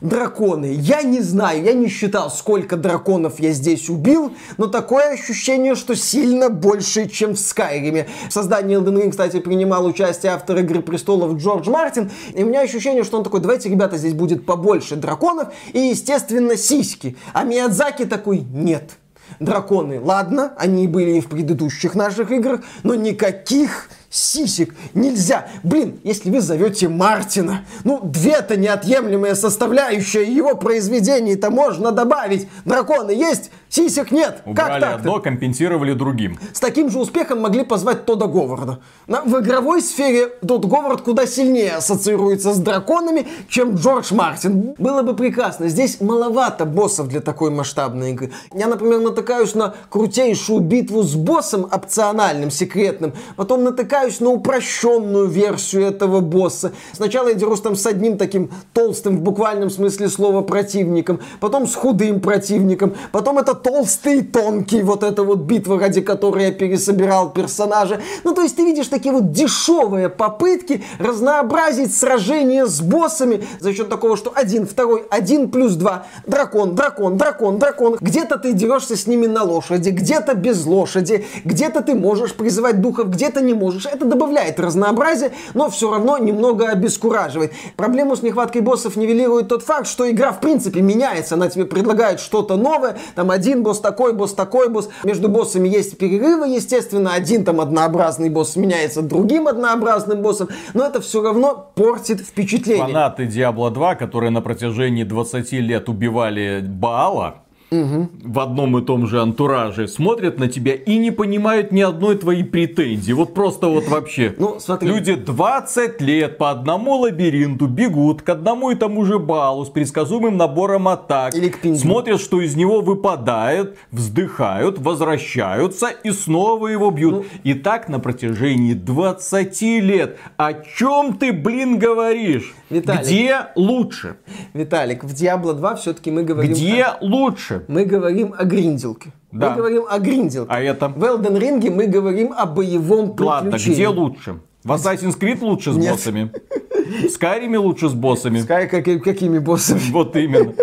драконы. 0.01 0.77
Я 0.79 1.03
не 1.03 1.21
знаю, 1.21 1.63
я 1.65 1.73
не 1.73 1.89
считал, 1.89 2.31
сколько 2.31 2.77
драконов 2.77 3.41
я 3.41 3.53
здесь 3.53 3.89
убил, 3.89 4.35
но 4.57 4.67
такое 4.67 5.13
ощущение, 5.13 5.75
что 5.75 5.97
сильно 5.97 6.49
больше, 6.49 7.09
чем 7.09 7.35
в 7.35 7.39
Скайриме. 7.39 8.09
В 8.29 8.33
создании 8.33 8.79
Elden 8.79 9.03
Ring, 9.03 9.11
кстати, 9.11 9.41
принимал 9.41 9.87
участие 9.87 10.33
автор 10.33 10.59
Игры 10.59 10.81
Престолов 10.83 11.37
Джордж 11.37 11.69
Мартин, 11.69 12.11
и 12.35 12.43
у 12.43 12.47
меня 12.47 12.61
ощущение, 12.61 13.05
что 13.05 13.19
он 13.19 13.25
такой, 13.25 13.41
давайте, 13.41 13.69
ребята, 13.69 13.97
здесь 13.97 14.15
будет 14.15 14.47
побольше 14.47 14.97
драконов 14.97 15.49
и, 15.73 15.79
естественно, 15.79 16.57
сиськи. 16.57 17.17
А 17.33 17.45
Миядзаки 17.45 18.05
такой, 18.05 18.39
нет. 18.39 18.93
Драконы, 19.41 20.01
ладно, 20.01 20.55
они 20.57 20.89
были 20.89 21.19
и 21.19 21.21
в 21.21 21.27
предыдущих 21.29 21.95
наших 21.95 22.31
играх, 22.33 22.63
но 22.83 22.95
никаких 22.95 23.91
сисек 24.11 24.75
нельзя. 24.95 25.49
Блин, 25.63 26.01
если 26.05 26.31
вы 26.31 26.41
зовете 26.41 26.89
Мартина, 26.89 27.65
ну, 27.85 28.01
две-то 28.03 28.57
неотъемлемые 28.57 29.35
составляющие 29.35 30.25
его 30.25 30.55
произведений-то 30.55 31.51
можно 31.51 31.93
добавить. 31.93 32.49
Драконы 32.65 33.11
есть, 33.11 33.51
сисек 33.69 34.11
нет. 34.11 34.43
Убрали 34.47 34.81
как 34.81 34.95
одно, 35.01 35.21
компенсировали 35.21 35.93
другим. 35.93 36.39
С 36.53 36.61
таким 36.61 36.91
же 36.91 36.99
успехом 36.99 37.41
могли 37.41 37.65
позвать 37.65 38.07
Тода 38.07 38.27
Говарда. 38.27 38.81
В 39.07 39.41
игровой 39.41 39.83
сфере 39.83 40.29
Тодд 40.47 40.65
Говард 40.65 41.03
куда 41.03 41.27
сильнее 41.27 41.73
ассоциируется 41.73 42.55
с 42.55 42.59
драконами, 42.59 43.27
чем 43.49 43.75
Джордж 43.75 44.15
Мартин. 44.15 44.75
Было 44.79 45.03
бы 45.03 45.15
прекрасно. 45.15 45.69
Здесь 45.69 46.01
маловато 46.01 46.65
боссов 46.65 47.09
для 47.09 47.21
такой 47.21 47.51
масштабной 47.51 48.13
игры. 48.13 48.33
Я, 48.55 48.69
например, 48.69 49.01
натыкаюсь 49.01 49.55
на 49.55 49.75
крутейшую 49.91 50.61
битву 50.61 51.03
с 51.03 51.15
боссом 51.15 51.65
опциональным, 51.71 52.51
секретным. 52.51 53.13
Потом 53.37 53.65
натыкаюсь 53.65 53.98
на 54.21 54.31
упрощенную 54.31 55.27
версию 55.27 55.87
этого 55.87 56.21
босса. 56.21 56.73
Сначала 56.93 57.29
я 57.29 57.35
дерусь 57.35 57.61
там 57.61 57.75
с 57.75 57.85
одним 57.85 58.17
таким 58.17 58.51
толстым 58.73 59.19
в 59.19 59.21
буквальном 59.23 59.71
смысле 59.71 60.09
слова 60.09 60.43
противником. 60.43 61.21
Потом 61.41 61.67
с 61.67 61.75
худым 61.75 62.21
противником. 62.21 62.95
Потом 63.13 63.39
это 63.39 63.55
толстый 63.55 64.19
и 64.19 64.23
тонкий. 64.23 64.83
Вот 64.83 65.03
эта 65.03 65.25
вот 65.25 65.41
битва, 65.41 65.81
ради 65.81 66.01
которой 66.01 66.47
я 66.47 66.53
пересобирал 66.53 67.31
персонажа. 67.31 68.01
Ну, 68.25 68.35
то 68.35 68.43
есть 68.43 68.57
ты 68.57 68.65
видишь 68.65 68.87
такие 68.87 69.13
вот 69.13 69.33
дешевые 69.33 70.09
попытки 70.09 70.85
разнообразить 70.99 71.95
сражение 71.95 72.67
с 72.67 72.81
боссами 72.81 73.45
за 73.61 73.73
счет 73.73 73.89
такого, 73.89 74.17
что 74.17 74.33
один, 74.35 74.67
второй, 74.67 75.05
один 75.11 75.51
плюс 75.51 75.75
два. 75.75 76.07
Дракон, 76.27 76.75
дракон, 76.77 77.17
дракон, 77.17 77.59
дракон. 77.59 77.97
Где-то 78.01 78.39
ты 78.39 78.53
дерешься 78.53 78.97
с 78.97 79.07
ними 79.07 79.27
на 79.27 79.43
лошади, 79.43 79.91
где-то 79.91 80.35
без 80.35 80.65
лошади, 80.65 81.27
где-то 81.45 81.83
ты 81.83 81.95
можешь 81.95 82.35
призывать 82.35 82.81
духов, 82.81 83.11
где-то 83.11 83.41
не 83.41 83.55
можешь. 83.55 83.88
Это 83.93 84.05
добавляет 84.05 84.61
разнообразие, 84.61 85.33
но 85.55 85.71
все 85.71 85.91
равно 85.91 86.19
немного 86.19 86.69
обескураживает. 86.69 87.53
Проблему 87.77 88.17
с 88.17 88.23
нехваткой 88.23 88.63
боссов 88.63 88.97
нивелирует 88.97 89.49
тот 89.49 89.63
факт, 89.63 89.87
что 89.87 90.11
игра 90.11 90.33
в 90.33 90.41
принципе 90.41 90.81
меняется. 90.81 91.35
Она 91.35 91.49
тебе 91.49 91.65
предлагает 91.65 92.21
что-то 92.21 92.57
новое. 92.57 92.97
Там 93.15 93.31
один 93.31 93.63
босс 93.63 93.81
такой, 93.81 94.13
босс 94.13 94.35
такой, 94.35 94.69
босс. 94.69 94.89
Между 95.05 95.29
боссами 95.29 95.69
есть 95.69 95.99
перерывы, 95.99 96.49
естественно. 96.49 97.15
Один 97.15 97.45
там 97.45 97.61
однообразный 97.61 98.31
босс 98.31 98.57
меняется 98.57 99.03
другим 99.03 99.49
однообразным 99.49 100.23
боссом. 100.23 100.49
Но 100.75 100.85
это 100.85 101.01
все 101.01 101.23
равно 101.23 101.73
портит 101.75 102.21
впечатление. 102.21 102.87
Фанаты 102.87 103.25
Diablo 103.25 103.71
2, 103.71 103.95
которые 103.95 104.31
на 104.31 104.41
протяжении 104.41 105.05
20 105.05 105.53
лет 105.53 105.89
убивали 105.89 106.65
Баала, 106.67 107.43
угу. 107.71 108.09
в 108.23 108.39
одном 108.41 108.79
и 108.79 108.85
том 108.85 109.07
же 109.07 109.21
антураже 109.21 109.89
смотрят 109.89 110.39
на 110.39 110.49
тебя 110.49 110.75
и 110.75 110.97
не 110.99 111.11
понимают 111.11 111.73
ни 111.73 111.81
одной 111.81 112.17
твоей 112.17 112.45
претензии. 112.45 113.13
Вот 113.13 113.35
просто 113.35 113.69
вот 113.69 113.89
вообще. 113.89 114.35
Ну, 114.39 114.59
смотри. 114.61 114.89
Люди 114.89 115.15
20 115.15 116.01
лет 116.01 116.39
по 116.39 116.51
одному 116.51 116.97
лабиринту 116.97 117.67
бегут 117.67 118.23
к 118.23 118.29
одному 118.29 118.71
и 118.71 118.75
тому 118.75 119.05
же 119.05 119.19
балу 119.19 119.65
с 119.65 119.71
предсказуемым 119.71 120.37
набором 120.37 120.89
атак. 120.89 121.35
Или 121.35 121.49
к 121.49 121.61
пингвину. 121.61 121.79
Смотрят, 121.79 122.21
что 122.21 122.41
из 122.41 122.57
него 122.57 122.81
выпадает, 122.81 123.77
вздыхают, 123.91 124.79
возвращаются 124.79 125.89
и 125.89 126.11
снова 126.11 126.69
его 126.69 126.91
бьют. 126.91 127.15
Ну, 127.15 127.25
и 127.45 127.55
так 127.55 127.89
на 127.89 128.01
протяжении 128.01 128.75
20 128.75 129.63
лет. 129.63 130.19
О 130.37 130.53
чем 130.53 131.19
ты, 131.19 131.33
блин, 131.33 131.79
говоришь? 131.79 132.55
Виталик. 132.71 133.03
Где 133.03 133.47
лучше? 133.55 134.17
Виталик, 134.55 135.05
в 135.05 135.13
Diablo 135.13 135.55
2 135.55 135.77
все-таки 135.77 136.11
мы 136.11 136.23
говорим... 136.23 136.53
Где 136.53 136.85
о... 136.85 136.99
лучше? 137.01 137.58
Мы 137.69 137.85
говорим 137.85 138.35
о 138.37 138.45
гринделке. 138.45 139.13
Да. 139.33 139.51
Мы 139.51 139.57
говорим 139.57 139.85
о 139.89 139.99
гринделке. 139.99 140.51
А 140.51 140.61
это? 140.61 140.89
В 140.89 141.03
Elden 141.03 141.39
Ring 141.39 141.71
мы 141.71 141.87
говорим 141.87 142.33
о 142.37 142.47
боевом 142.47 143.15
приключении. 143.17 143.27
Ладно, 143.27 143.57
где 143.57 143.89
лучше? 143.89 144.41
В 144.65 144.73
Assassin's 144.73 145.19
Creed 145.19 145.41
лучше 145.41 145.73
с 145.73 145.77
Нет. 145.77 145.93
боссами? 145.93 146.31
В 146.73 147.05
Skyrim 147.07 147.57
лучше 147.59 147.89
с 147.89 147.93
боссами? 147.93 148.41
Скай, 148.41 148.69
как, 148.69 148.85
какими 149.03 149.39
боссами? 149.39 149.81
Вот 149.91 150.17
именно. 150.17 150.55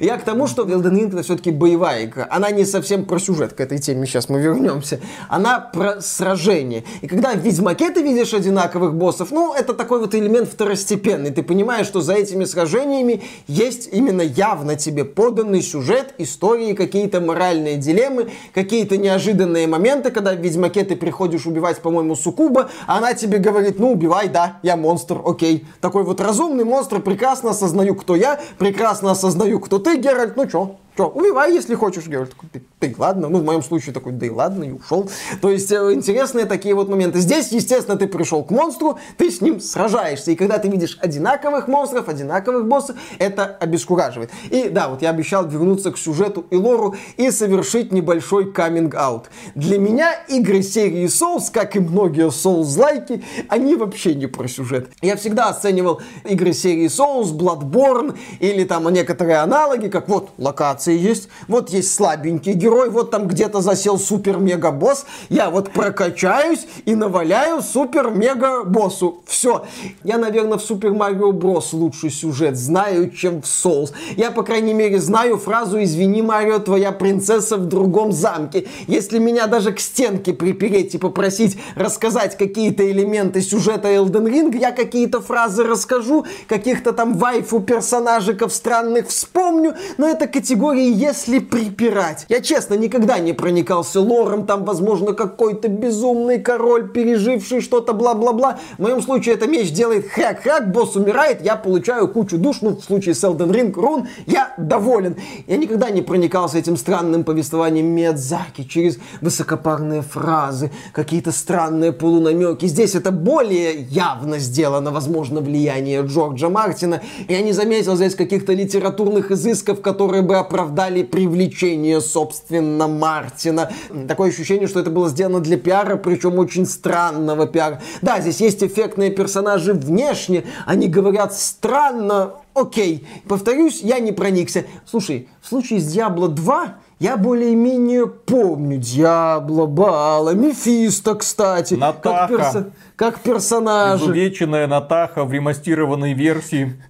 Я 0.00 0.16
к 0.16 0.24
тому, 0.24 0.46
что 0.46 0.64
Elden 0.64 0.92
Ring 0.92 1.08
это 1.08 1.22
все-таки 1.22 1.50
боевая 1.50 2.04
игра. 2.04 2.26
Она 2.30 2.50
не 2.50 2.64
совсем 2.64 3.04
про 3.04 3.18
сюжет, 3.18 3.52
к 3.52 3.60
этой 3.60 3.78
теме 3.78 4.06
сейчас 4.06 4.28
мы 4.28 4.40
вернемся. 4.40 5.00
Она 5.28 5.58
про 5.60 6.00
сражение. 6.00 6.84
И 7.00 7.06
когда 7.06 7.32
в 7.32 7.38
Ведьмаке 7.38 7.90
ты 7.90 8.02
видишь 8.02 8.34
одинаковых 8.34 8.94
боссов, 8.94 9.30
ну, 9.30 9.54
это 9.54 9.74
такой 9.74 10.00
вот 10.00 10.14
элемент 10.14 10.48
второстепенный. 10.48 11.30
Ты 11.30 11.42
понимаешь, 11.42 11.86
что 11.86 12.00
за 12.00 12.14
этими 12.14 12.44
сражениями 12.44 13.22
есть 13.46 13.88
именно 13.92 14.22
явно 14.22 14.76
тебе 14.76 15.04
поданный 15.04 15.62
сюжет, 15.62 16.14
истории, 16.18 16.74
какие-то 16.74 17.20
моральные 17.20 17.76
дилеммы, 17.76 18.30
какие-то 18.54 18.96
неожиданные 18.96 19.66
моменты, 19.66 20.10
когда 20.10 20.34
в 20.34 20.40
Ведьмаке 20.40 20.84
ты 20.84 20.96
приходишь 20.96 21.46
убивать, 21.46 21.80
по-моему, 21.80 22.14
Сукуба, 22.16 22.70
а 22.86 22.98
она 22.98 23.14
тебе 23.14 23.38
говорит, 23.38 23.78
ну, 23.78 23.92
убивай, 23.92 24.28
да, 24.28 24.58
я 24.62 24.76
монстр, 24.76 25.20
окей. 25.24 25.66
Такой 25.80 26.02
вот 26.04 26.20
разумный 26.20 26.64
монстр, 26.64 27.00
прекрасно 27.00 27.50
осознаю, 27.50 27.94
кто 27.94 28.14
я, 28.14 28.40
прекрасно 28.58 29.12
осознаю, 29.12 29.55
кто 29.58 29.78
ты, 29.78 29.98
Геральт, 29.98 30.36
ну 30.36 30.46
чё, 30.46 30.76
Че, 30.96 31.04
убивай, 31.08 31.52
если 31.52 31.74
хочешь, 31.74 32.06
Геральт. 32.06 32.30
Такой, 32.30 32.62
ты, 32.86 32.94
ты, 32.94 33.00
ладно. 33.00 33.28
Ну, 33.28 33.40
в 33.40 33.44
моем 33.44 33.62
случае 33.62 33.92
такой, 33.92 34.12
да 34.12 34.26
и 34.26 34.30
ладно, 34.30 34.64
и 34.64 34.72
ушел. 34.72 35.08
То 35.40 35.50
есть, 35.50 35.70
э, 35.72 35.92
интересные 35.92 36.46
такие 36.46 36.74
вот 36.74 36.88
моменты. 36.88 37.20
Здесь, 37.20 37.52
естественно, 37.52 37.96
ты 37.96 38.06
пришел 38.06 38.44
к 38.44 38.50
монстру, 38.50 38.98
ты 39.16 39.30
с 39.30 39.40
ним 39.40 39.60
сражаешься. 39.60 40.32
И 40.32 40.36
когда 40.36 40.58
ты 40.58 40.68
видишь 40.68 40.98
одинаковых 41.00 41.68
монстров, 41.68 42.08
одинаковых 42.08 42.66
боссов, 42.66 42.96
это 43.18 43.44
обескураживает. 43.44 44.30
И 44.50 44.68
да, 44.68 44.88
вот 44.88 45.02
я 45.02 45.10
обещал 45.10 45.46
вернуться 45.46 45.92
к 45.92 45.98
сюжету 45.98 46.46
и 46.50 46.56
лору 46.56 46.94
и 47.16 47.30
совершить 47.30 47.92
небольшой 47.92 48.52
каминг-аут. 48.52 49.30
Для 49.54 49.78
меня 49.78 50.12
игры 50.28 50.62
серии 50.62 51.06
Souls, 51.06 51.50
как 51.52 51.76
и 51.76 51.80
многие 51.80 52.28
Souls-лайки, 52.30 53.24
они 53.48 53.76
вообще 53.76 54.14
не 54.14 54.26
про 54.26 54.48
сюжет. 54.48 54.90
Я 55.02 55.16
всегда 55.16 55.48
оценивал 55.48 56.00
игры 56.24 56.52
серии 56.52 56.86
Souls, 56.86 57.32
Bloodborne 57.36 58.16
или 58.40 58.64
там 58.64 58.88
некоторые 58.92 59.38
аналоги, 59.38 59.88
как 59.88 60.08
вот 60.08 60.30
локация 60.38 60.94
есть, 60.94 61.28
вот 61.48 61.70
есть 61.70 61.92
слабенький 61.94 62.52
герой, 62.52 62.75
вот 62.84 63.10
там 63.10 63.26
где-то 63.28 63.60
засел 63.60 63.98
супер-мега-босс, 63.98 65.06
я 65.28 65.50
вот 65.50 65.70
прокачаюсь 65.70 66.66
и 66.84 66.94
наваляю 66.94 67.62
супер-мега-боссу. 67.62 69.22
Все. 69.26 69.64
Я, 70.04 70.18
наверное, 70.18 70.58
в 70.58 70.62
Супер 70.62 70.92
Марио 70.92 71.32
Брос 71.32 71.72
лучший 71.72 72.10
сюжет 72.10 72.56
знаю, 72.56 73.10
чем 73.10 73.42
в 73.42 73.44
Souls. 73.44 73.92
Я, 74.16 74.30
по 74.30 74.42
крайней 74.42 74.74
мере, 74.74 75.00
знаю 75.00 75.38
фразу 75.38 75.82
«Извини, 75.82 76.22
Марио, 76.22 76.58
твоя 76.58 76.92
принцесса 76.92 77.56
в 77.56 77.66
другом 77.66 78.12
замке». 78.12 78.66
Если 78.86 79.18
меня 79.18 79.46
даже 79.46 79.72
к 79.72 79.80
стенке 79.80 80.32
припереть 80.32 80.94
и 80.94 80.98
попросить 80.98 81.56
рассказать 81.76 82.36
какие-то 82.36 82.88
элементы 82.90 83.40
сюжета 83.40 83.88
Elden 83.88 84.26
Ring, 84.26 84.58
я 84.58 84.72
какие-то 84.72 85.20
фразы 85.20 85.64
расскажу, 85.64 86.26
каких-то 86.48 86.92
там 86.92 87.14
вайфу 87.14 87.60
персонажиков 87.60 88.52
странных 88.52 89.08
вспомню, 89.08 89.74
но 89.98 90.08
это 90.08 90.26
категория 90.26 90.90
«если 90.90 91.38
припирать». 91.38 92.26
Я, 92.28 92.40
честно, 92.40 92.55
никогда 92.74 93.18
не 93.18 93.32
проникался 93.32 94.00
лором, 94.00 94.46
там, 94.46 94.64
возможно, 94.64 95.12
какой-то 95.12 95.68
безумный 95.68 96.40
король, 96.40 96.90
переживший 96.90 97.60
что-то, 97.60 97.92
бла-бла-бла. 97.92 98.58
В 98.78 98.82
моем 98.82 99.02
случае 99.02 99.34
эта 99.34 99.46
меч 99.46 99.70
делает 99.70 100.06
хряк-хряк, 100.06 100.72
босс 100.72 100.96
умирает, 100.96 101.44
я 101.44 101.56
получаю 101.56 102.08
кучу 102.08 102.38
душ, 102.38 102.58
ну, 102.62 102.76
в 102.76 102.82
случае 102.82 103.14
с 103.14 103.22
Elden 103.24 103.50
Ring 103.50 103.72
рун, 103.72 104.08
я 104.26 104.54
доволен. 104.56 105.16
Я 105.46 105.56
никогда 105.56 105.90
не 105.90 106.02
проникался 106.02 106.58
этим 106.58 106.76
странным 106.76 107.24
повествованием 107.24 107.86
Миядзаки 107.86 108.64
через 108.64 108.98
высокопарные 109.20 110.02
фразы, 110.02 110.70
какие-то 110.92 111.32
странные 111.32 111.92
полунамеки. 111.92 112.66
Здесь 112.66 112.94
это 112.94 113.10
более 113.10 113.82
явно 113.82 114.38
сделано, 114.38 114.90
возможно, 114.90 115.40
влияние 115.40 116.02
Джорджа 116.02 116.48
Мартина. 116.48 117.02
Я 117.28 117.42
не 117.42 117.52
заметил 117.52 117.96
здесь 117.96 118.14
каких-то 118.14 118.52
литературных 118.52 119.30
изысков, 119.30 119.80
которые 119.82 120.22
бы 120.22 120.36
оправдали 120.36 121.02
привлечение, 121.02 122.00
собственно, 122.00 122.45
Мартина. 122.50 123.70
Такое 124.08 124.30
ощущение, 124.30 124.68
что 124.68 124.80
это 124.80 124.90
было 124.90 125.08
сделано 125.08 125.40
для 125.40 125.56
пиара, 125.56 125.96
причем 125.96 126.38
очень 126.38 126.66
странного 126.66 127.46
пиара. 127.46 127.80
Да, 128.02 128.20
здесь 128.20 128.40
есть 128.40 128.62
эффектные 128.62 129.10
персонажи 129.10 129.72
внешне, 129.72 130.44
они 130.66 130.88
говорят 130.88 131.34
странно, 131.34 132.34
окей. 132.54 133.06
Повторюсь, 133.28 133.80
я 133.82 133.98
не 133.98 134.12
проникся. 134.12 134.64
Слушай, 134.86 135.28
в 135.42 135.48
случае 135.48 135.80
с 135.80 135.94
Diablo 135.96 136.28
2 136.28 136.74
я 136.98 137.18
более-менее 137.18 138.06
помню 138.06 138.78
Диабло, 138.78 139.66
Бала, 139.66 140.30
Мефисто, 140.30 141.14
кстати. 141.14 141.74
Натаха. 141.74 142.26
Как, 142.26 142.30
перso- 142.30 142.70
как 142.96 143.20
персонажи. 143.20 144.04
Изувеченная 144.04 144.66
Натаха 144.66 145.24
в 145.24 145.32
ремастированной 145.32 146.14
версии. 146.14 146.80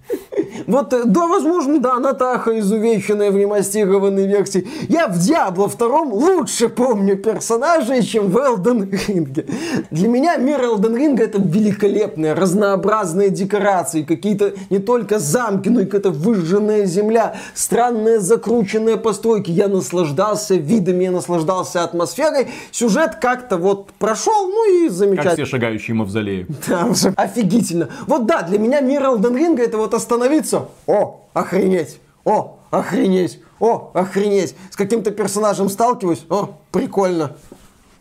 Вот, 0.67 0.91
э, 0.93 1.03
да, 1.05 1.27
возможно, 1.27 1.79
да, 1.79 1.97
Натаха 1.99 2.59
изувеченная 2.59 3.31
в 3.31 3.37
ремастированной 3.37 4.27
версии. 4.27 4.67
Я 4.89 5.07
в 5.07 5.17
Диабло 5.17 5.69
втором 5.69 6.11
лучше 6.11 6.67
помню 6.67 7.17
персонажей, 7.17 8.03
чем 8.03 8.29
в 8.29 8.37
Elden 8.37 8.89
Ring. 8.89 9.49
Для 9.91 10.07
меня 10.09 10.35
мир 10.35 10.61
Elden 10.61 10.95
Ring 10.95 11.21
это 11.21 11.41
великолепные, 11.41 12.33
разнообразные 12.33 13.29
декорации, 13.29 14.03
какие-то 14.03 14.53
не 14.69 14.79
только 14.79 15.19
замки, 15.19 15.69
но 15.69 15.81
и 15.81 15.85
какая-то 15.85 16.11
выжженная 16.11 16.85
земля, 16.85 17.37
странные 17.53 18.19
закрученные 18.19 18.97
постройки. 18.97 19.51
Я 19.51 19.69
наслаждался 19.69 20.55
видами, 20.55 21.05
я 21.05 21.11
наслаждался 21.11 21.83
атмосферой. 21.83 22.49
Сюжет 22.71 23.15
как-то 23.21 23.57
вот 23.57 23.91
прошел, 23.99 24.47
ну 24.49 24.85
и 24.85 24.89
замечательно. 24.89 25.23
Как 25.23 25.33
все 25.33 25.45
шагающие 25.45 25.95
мавзолеи. 25.95 26.45
Да, 26.67 26.89
офигительно. 27.15 27.87
Вот 28.05 28.25
да, 28.25 28.41
для 28.41 28.59
меня 28.59 28.81
мир 28.81 29.03
Elden 29.03 29.33
Ring 29.33 29.61
это 29.61 29.77
вот 29.77 29.93
остановиться. 29.93 30.56
О, 30.85 31.21
охренеть. 31.33 31.99
О, 32.25 32.57
охренеть. 32.71 33.39
О, 33.59 33.91
охренеть. 33.93 34.55
С 34.71 34.75
каким-то 34.75 35.11
персонажем 35.11 35.69
сталкиваюсь. 35.69 36.25
О, 36.29 36.57
прикольно. 36.71 37.35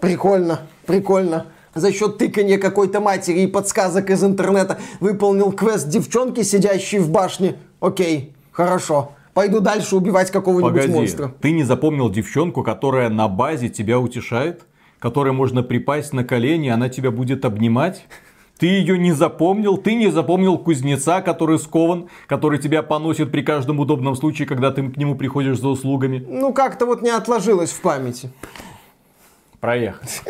Прикольно. 0.01 0.61
Прикольно 0.87 1.47
за 1.77 1.93
счет 1.93 2.19
тыкания 2.19 2.59
какой-то 2.59 3.01
матери 3.01 3.41
и 3.41 3.47
подсказок 3.47 4.11
из 4.11 4.25
интернета 4.25 4.79
выполнил 4.99 5.53
квест 5.53 5.89
девчонки, 5.89 6.43
сидящей 6.43 6.99
в 6.99 7.11
башне. 7.11 7.57
Окей, 7.81 8.35
хорошо. 8.51 9.13
Пойду 9.35 9.61
дальше 9.61 9.97
убивать 9.97 10.31
какого-нибудь 10.31 10.89
монстра. 10.89 11.33
Ты 11.41 11.53
не 11.53 11.63
запомнил 11.63 12.09
девчонку, 12.09 12.63
которая 12.63 13.11
на 13.11 13.29
базе 13.29 13.69
тебя 13.69 14.01
утешает? 14.01 14.63
Которой 14.99 15.35
можно 15.35 15.63
припасть 15.63 16.15
на 16.15 16.25
колени, 16.25 16.71
она 16.71 16.89
тебя 16.89 17.11
будет 17.11 17.45
обнимать? 17.45 18.07
Ты 18.59 18.67
ее 18.67 18.99
не 18.99 19.13
запомнил, 19.13 19.77
ты 19.77 19.95
не 19.95 20.11
запомнил 20.11 20.57
кузнеца, 20.57 21.21
который 21.21 21.59
скован, 21.59 22.09
который 22.27 22.59
тебя 22.59 22.83
поносит 22.83 23.31
при 23.31 23.43
каждом 23.43 23.81
удобном 23.81 24.17
случае, 24.17 24.49
когда 24.49 24.71
ты 24.71 24.89
к 24.89 24.97
нему 24.97 25.15
приходишь 25.15 25.59
за 25.59 25.69
услугами. 25.69 26.25
Ну, 26.27 26.55
как-то 26.55 26.87
вот 26.87 27.03
не 27.03 27.11
отложилось 27.11 27.71
в 27.71 27.81
памяти. 27.83 28.31
Проехать. 29.61 30.23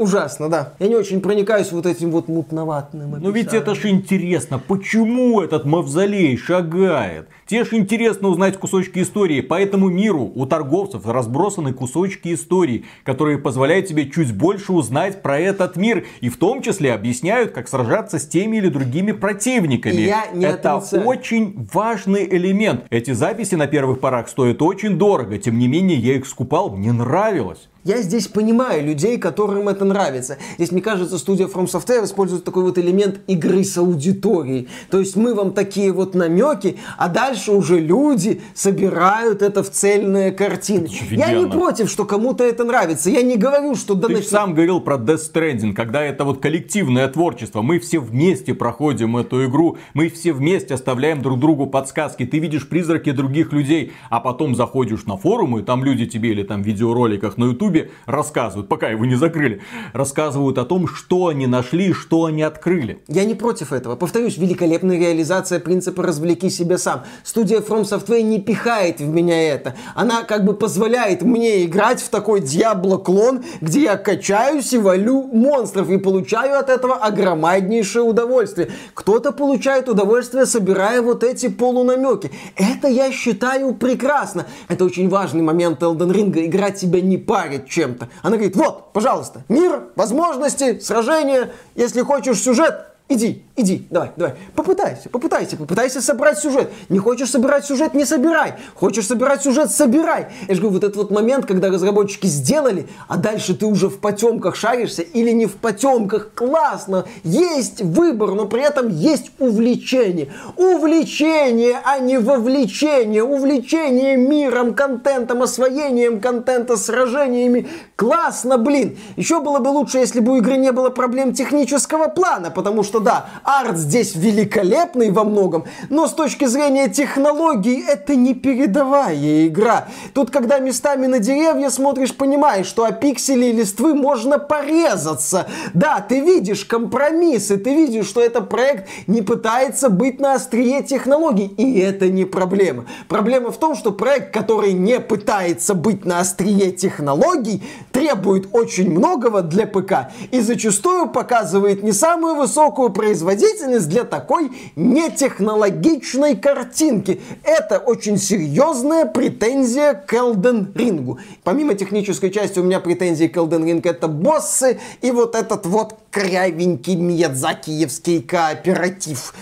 Ужасно, 0.00 0.48
да. 0.48 0.72
Я 0.78 0.88
не 0.88 0.96
очень 0.96 1.20
проникаюсь 1.20 1.72
вот 1.72 1.84
этим 1.84 2.10
вот 2.10 2.26
мутноватным 2.28 3.16
Ну 3.20 3.30
ведь 3.30 3.52
это 3.52 3.74
же 3.74 3.90
интересно, 3.90 4.58
почему 4.58 5.42
этот 5.42 5.66
мавзолей 5.66 6.38
шагает? 6.38 7.28
Тебе 7.46 7.64
же 7.64 7.76
интересно 7.76 8.28
узнать 8.28 8.56
кусочки 8.56 9.00
истории. 9.00 9.42
По 9.42 9.60
этому 9.60 9.90
миру 9.90 10.32
у 10.34 10.46
торговцев 10.46 11.06
разбросаны 11.06 11.74
кусочки 11.74 12.32
истории, 12.32 12.86
которые 13.04 13.36
позволяют 13.36 13.88
тебе 13.88 14.08
чуть 14.08 14.32
больше 14.34 14.72
узнать 14.72 15.20
про 15.20 15.38
этот 15.38 15.76
мир. 15.76 16.06
И 16.22 16.30
в 16.30 16.38
том 16.38 16.62
числе 16.62 16.94
объясняют, 16.94 17.50
как 17.50 17.68
сражаться 17.68 18.18
с 18.18 18.26
теми 18.26 18.56
или 18.56 18.68
другими 18.68 19.12
противниками. 19.12 20.00
Я 20.00 20.28
не 20.32 20.46
Это 20.46 20.76
отрицаю. 20.76 21.04
очень 21.04 21.68
важный 21.74 22.24
элемент. 22.26 22.84
Эти 22.88 23.10
записи 23.10 23.56
на 23.56 23.66
первых 23.66 24.00
порах 24.00 24.28
стоят 24.28 24.62
очень 24.62 24.96
дорого. 24.96 25.36
Тем 25.36 25.58
не 25.58 25.68
менее, 25.68 25.98
я 25.98 26.14
их 26.16 26.26
скупал, 26.26 26.70
мне 26.70 26.92
нравилось. 26.92 27.59
house 27.60 27.68
Я 27.82 28.02
здесь 28.02 28.28
понимаю 28.28 28.84
людей, 28.84 29.16
которым 29.16 29.68
это 29.70 29.86
нравится. 29.86 30.36
Здесь, 30.58 30.70
мне 30.70 30.82
кажется, 30.82 31.16
студия 31.16 31.46
From 31.46 31.64
Software 31.64 32.04
использует 32.04 32.44
такой 32.44 32.62
вот 32.62 32.76
элемент 32.76 33.20
игры 33.26 33.64
с 33.64 33.78
аудиторией. 33.78 34.68
То 34.90 35.00
есть 35.00 35.16
мы 35.16 35.34
вам 35.34 35.52
такие 35.52 35.90
вот 35.90 36.14
намеки, 36.14 36.76
а 36.98 37.08
дальше 37.08 37.52
уже 37.52 37.80
люди 37.80 38.42
собирают 38.54 39.40
это 39.40 39.62
в 39.62 39.70
цельные 39.70 40.30
картины. 40.30 40.88
Я 41.10 41.32
не 41.32 41.46
против, 41.46 41.90
что 41.90 42.04
кому-то 42.04 42.44
это 42.44 42.64
нравится. 42.64 43.08
Я 43.08 43.22
не 43.22 43.38
говорю, 43.38 43.74
что... 43.76 43.94
Ты 43.94 44.12
нач... 44.12 44.26
сам 44.26 44.52
говорил 44.52 44.82
про 44.82 44.96
Death 44.96 45.32
Stranding, 45.32 45.72
когда 45.72 46.02
это 46.02 46.24
вот 46.24 46.42
коллективное 46.42 47.08
творчество. 47.08 47.62
Мы 47.62 47.78
все 47.78 47.98
вместе 47.98 48.52
проходим 48.52 49.16
эту 49.16 49.46
игру, 49.46 49.78
мы 49.94 50.10
все 50.10 50.34
вместе 50.34 50.74
оставляем 50.74 51.22
друг 51.22 51.40
другу 51.40 51.66
подсказки. 51.66 52.26
Ты 52.26 52.40
видишь 52.40 52.68
призраки 52.68 53.10
других 53.10 53.54
людей, 53.54 53.92
а 54.10 54.20
потом 54.20 54.54
заходишь 54.54 55.06
на 55.06 55.16
форумы, 55.16 55.62
там 55.62 55.82
люди 55.82 56.04
тебе 56.04 56.32
или 56.32 56.42
там 56.42 56.62
в 56.62 56.66
видеороликах 56.66 57.38
на 57.38 57.44
YouTube 57.44 57.69
Ютубе 57.70 57.90
рассказывают, 58.06 58.68
пока 58.68 58.88
его 58.88 59.04
не 59.04 59.14
закрыли, 59.14 59.60
рассказывают 59.92 60.58
о 60.58 60.64
том, 60.64 60.86
что 60.88 61.28
они 61.28 61.46
нашли, 61.46 61.92
что 61.92 62.24
они 62.26 62.42
открыли. 62.42 63.00
Я 63.08 63.24
не 63.24 63.34
против 63.34 63.72
этого. 63.72 63.96
Повторюсь, 63.96 64.36
великолепная 64.36 64.98
реализация 64.98 65.60
принципа 65.60 66.02
«развлеки 66.02 66.50
себя 66.50 66.78
сам». 66.78 67.04
Студия 67.24 67.60
From 67.60 67.82
Software 67.82 68.22
не 68.22 68.40
пихает 68.40 69.00
в 69.00 69.08
меня 69.08 69.54
это. 69.54 69.74
Она 69.94 70.22
как 70.22 70.44
бы 70.44 70.54
позволяет 70.54 71.22
мне 71.22 71.64
играть 71.64 72.00
в 72.00 72.08
такой 72.08 72.40
Диабло-клон, 72.40 73.44
где 73.60 73.82
я 73.82 73.96
качаюсь 73.96 74.72
и 74.72 74.78
валю 74.78 75.22
монстров 75.32 75.88
и 75.90 75.98
получаю 75.98 76.58
от 76.58 76.68
этого 76.68 76.94
огромнейшее 76.94 78.02
удовольствие. 78.02 78.70
Кто-то 78.94 79.32
получает 79.32 79.88
удовольствие, 79.88 80.46
собирая 80.46 81.02
вот 81.02 81.24
эти 81.24 81.48
полунамеки. 81.48 82.30
Это 82.56 82.88
я 82.88 83.12
считаю 83.12 83.74
прекрасно. 83.74 84.46
Это 84.68 84.84
очень 84.84 85.08
важный 85.08 85.42
момент 85.42 85.82
Elden 85.82 86.12
Ring. 86.12 86.46
Играть 86.46 86.80
тебя 86.80 87.00
не 87.00 87.18
парит 87.18 87.59
говорит 87.60 87.68
чем-то. 87.68 88.08
Она 88.22 88.36
говорит, 88.36 88.56
вот, 88.56 88.92
пожалуйста, 88.92 89.44
мир, 89.48 89.84
возможности, 89.96 90.78
сражения, 90.80 91.52
если 91.74 92.02
хочешь 92.02 92.40
сюжет, 92.40 92.89
Иди, 93.10 93.42
иди, 93.56 93.88
давай, 93.90 94.12
давай. 94.14 94.34
Попытайся, 94.54 95.08
попытайся, 95.08 95.56
попытайся 95.56 96.00
собрать 96.00 96.38
сюжет. 96.38 96.70
Не 96.88 97.00
хочешь 97.00 97.28
собирать 97.30 97.64
сюжет, 97.64 97.92
не 97.92 98.04
собирай. 98.04 98.54
Хочешь 98.76 99.08
собирать 99.08 99.42
сюжет, 99.42 99.72
собирай. 99.72 100.28
Я 100.46 100.54
же 100.54 100.60
говорю, 100.60 100.74
вот 100.76 100.84
этот 100.84 100.96
вот 100.96 101.10
момент, 101.10 101.44
когда 101.44 101.70
разработчики 101.70 102.28
сделали, 102.28 102.86
а 103.08 103.16
дальше 103.16 103.56
ты 103.56 103.66
уже 103.66 103.88
в 103.88 103.98
потемках 103.98 104.54
шаришься 104.54 105.02
или 105.02 105.32
не 105.32 105.46
в 105.46 105.56
потемках, 105.56 106.30
классно. 106.36 107.04
Есть 107.24 107.82
выбор, 107.82 108.34
но 108.34 108.46
при 108.46 108.62
этом 108.62 108.88
есть 108.88 109.32
увлечение. 109.40 110.32
Увлечение, 110.56 111.80
а 111.84 111.98
не 111.98 112.16
вовлечение. 112.16 113.24
Увлечение 113.24 114.16
миром, 114.16 114.72
контентом, 114.72 115.42
освоением 115.42 116.20
контента, 116.20 116.76
сражениями. 116.76 117.66
Классно, 117.96 118.56
блин. 118.56 118.96
Еще 119.16 119.40
было 119.40 119.58
бы 119.58 119.70
лучше, 119.70 119.98
если 119.98 120.20
бы 120.20 120.34
у 120.34 120.36
игры 120.36 120.56
не 120.58 120.70
было 120.70 120.90
проблем 120.90 121.34
технического 121.34 122.06
плана, 122.06 122.52
потому 122.52 122.84
что 122.84 122.99
да, 123.00 123.26
арт 123.42 123.76
здесь 123.76 124.14
великолепный 124.14 125.10
во 125.10 125.24
многом, 125.24 125.64
но 125.88 126.06
с 126.06 126.12
точки 126.12 126.44
зрения 126.44 126.88
технологий 126.88 127.84
это 127.86 128.14
не 128.14 128.34
передовая 128.34 129.46
игра. 129.46 129.88
Тут, 130.14 130.30
когда 130.30 130.58
местами 130.58 131.06
на 131.06 131.18
деревья 131.18 131.70
смотришь, 131.70 132.14
понимаешь, 132.14 132.66
что 132.66 132.84
о 132.84 132.92
пиксели 132.92 133.46
и 133.46 133.52
листвы 133.52 133.94
можно 133.94 134.38
порезаться. 134.38 135.46
Да, 135.74 136.04
ты 136.06 136.20
видишь 136.20 136.64
компромиссы, 136.64 137.56
ты 137.56 137.74
видишь, 137.74 138.06
что 138.06 138.20
этот 138.20 138.48
проект 138.48 138.88
не 139.06 139.22
пытается 139.22 139.88
быть 139.88 140.20
на 140.20 140.34
острие 140.34 140.82
технологий, 140.82 141.46
и 141.46 141.78
это 141.80 142.08
не 142.08 142.24
проблема. 142.24 142.86
Проблема 143.08 143.50
в 143.50 143.58
том, 143.58 143.74
что 143.74 143.92
проект, 143.92 144.32
который 144.32 144.72
не 144.72 145.00
пытается 145.00 145.74
быть 145.74 146.04
на 146.04 146.20
острие 146.20 146.72
технологий, 146.72 147.62
требует 147.92 148.48
очень 148.52 148.90
многого 148.90 149.42
для 149.42 149.66
ПК 149.66 150.10
и 150.30 150.40
зачастую 150.40 151.08
показывает 151.08 151.82
не 151.82 151.92
самую 151.92 152.34
высокую 152.34 152.89
производительность 152.90 153.88
для 153.88 154.04
такой 154.04 154.50
нетехнологичной 154.76 156.36
картинки. 156.36 157.20
Это 157.42 157.78
очень 157.78 158.18
серьезная 158.18 159.06
претензия 159.06 159.94
к 159.94 160.12
Elden 160.12 160.72
Ring. 160.72 161.18
Помимо 161.44 161.74
технической 161.74 162.30
части 162.30 162.58
у 162.58 162.62
меня 162.62 162.80
претензии 162.80 163.26
к 163.26 163.36
Elden 163.36 163.64
Ring 163.64 163.80
это 163.88 164.08
боссы 164.08 164.78
и 165.02 165.10
вот 165.10 165.34
этот 165.34 165.66
вот 165.66 165.96
крявенький 166.10 166.96
Миядзакиевский 166.96 168.22
кооператив. 168.22 169.34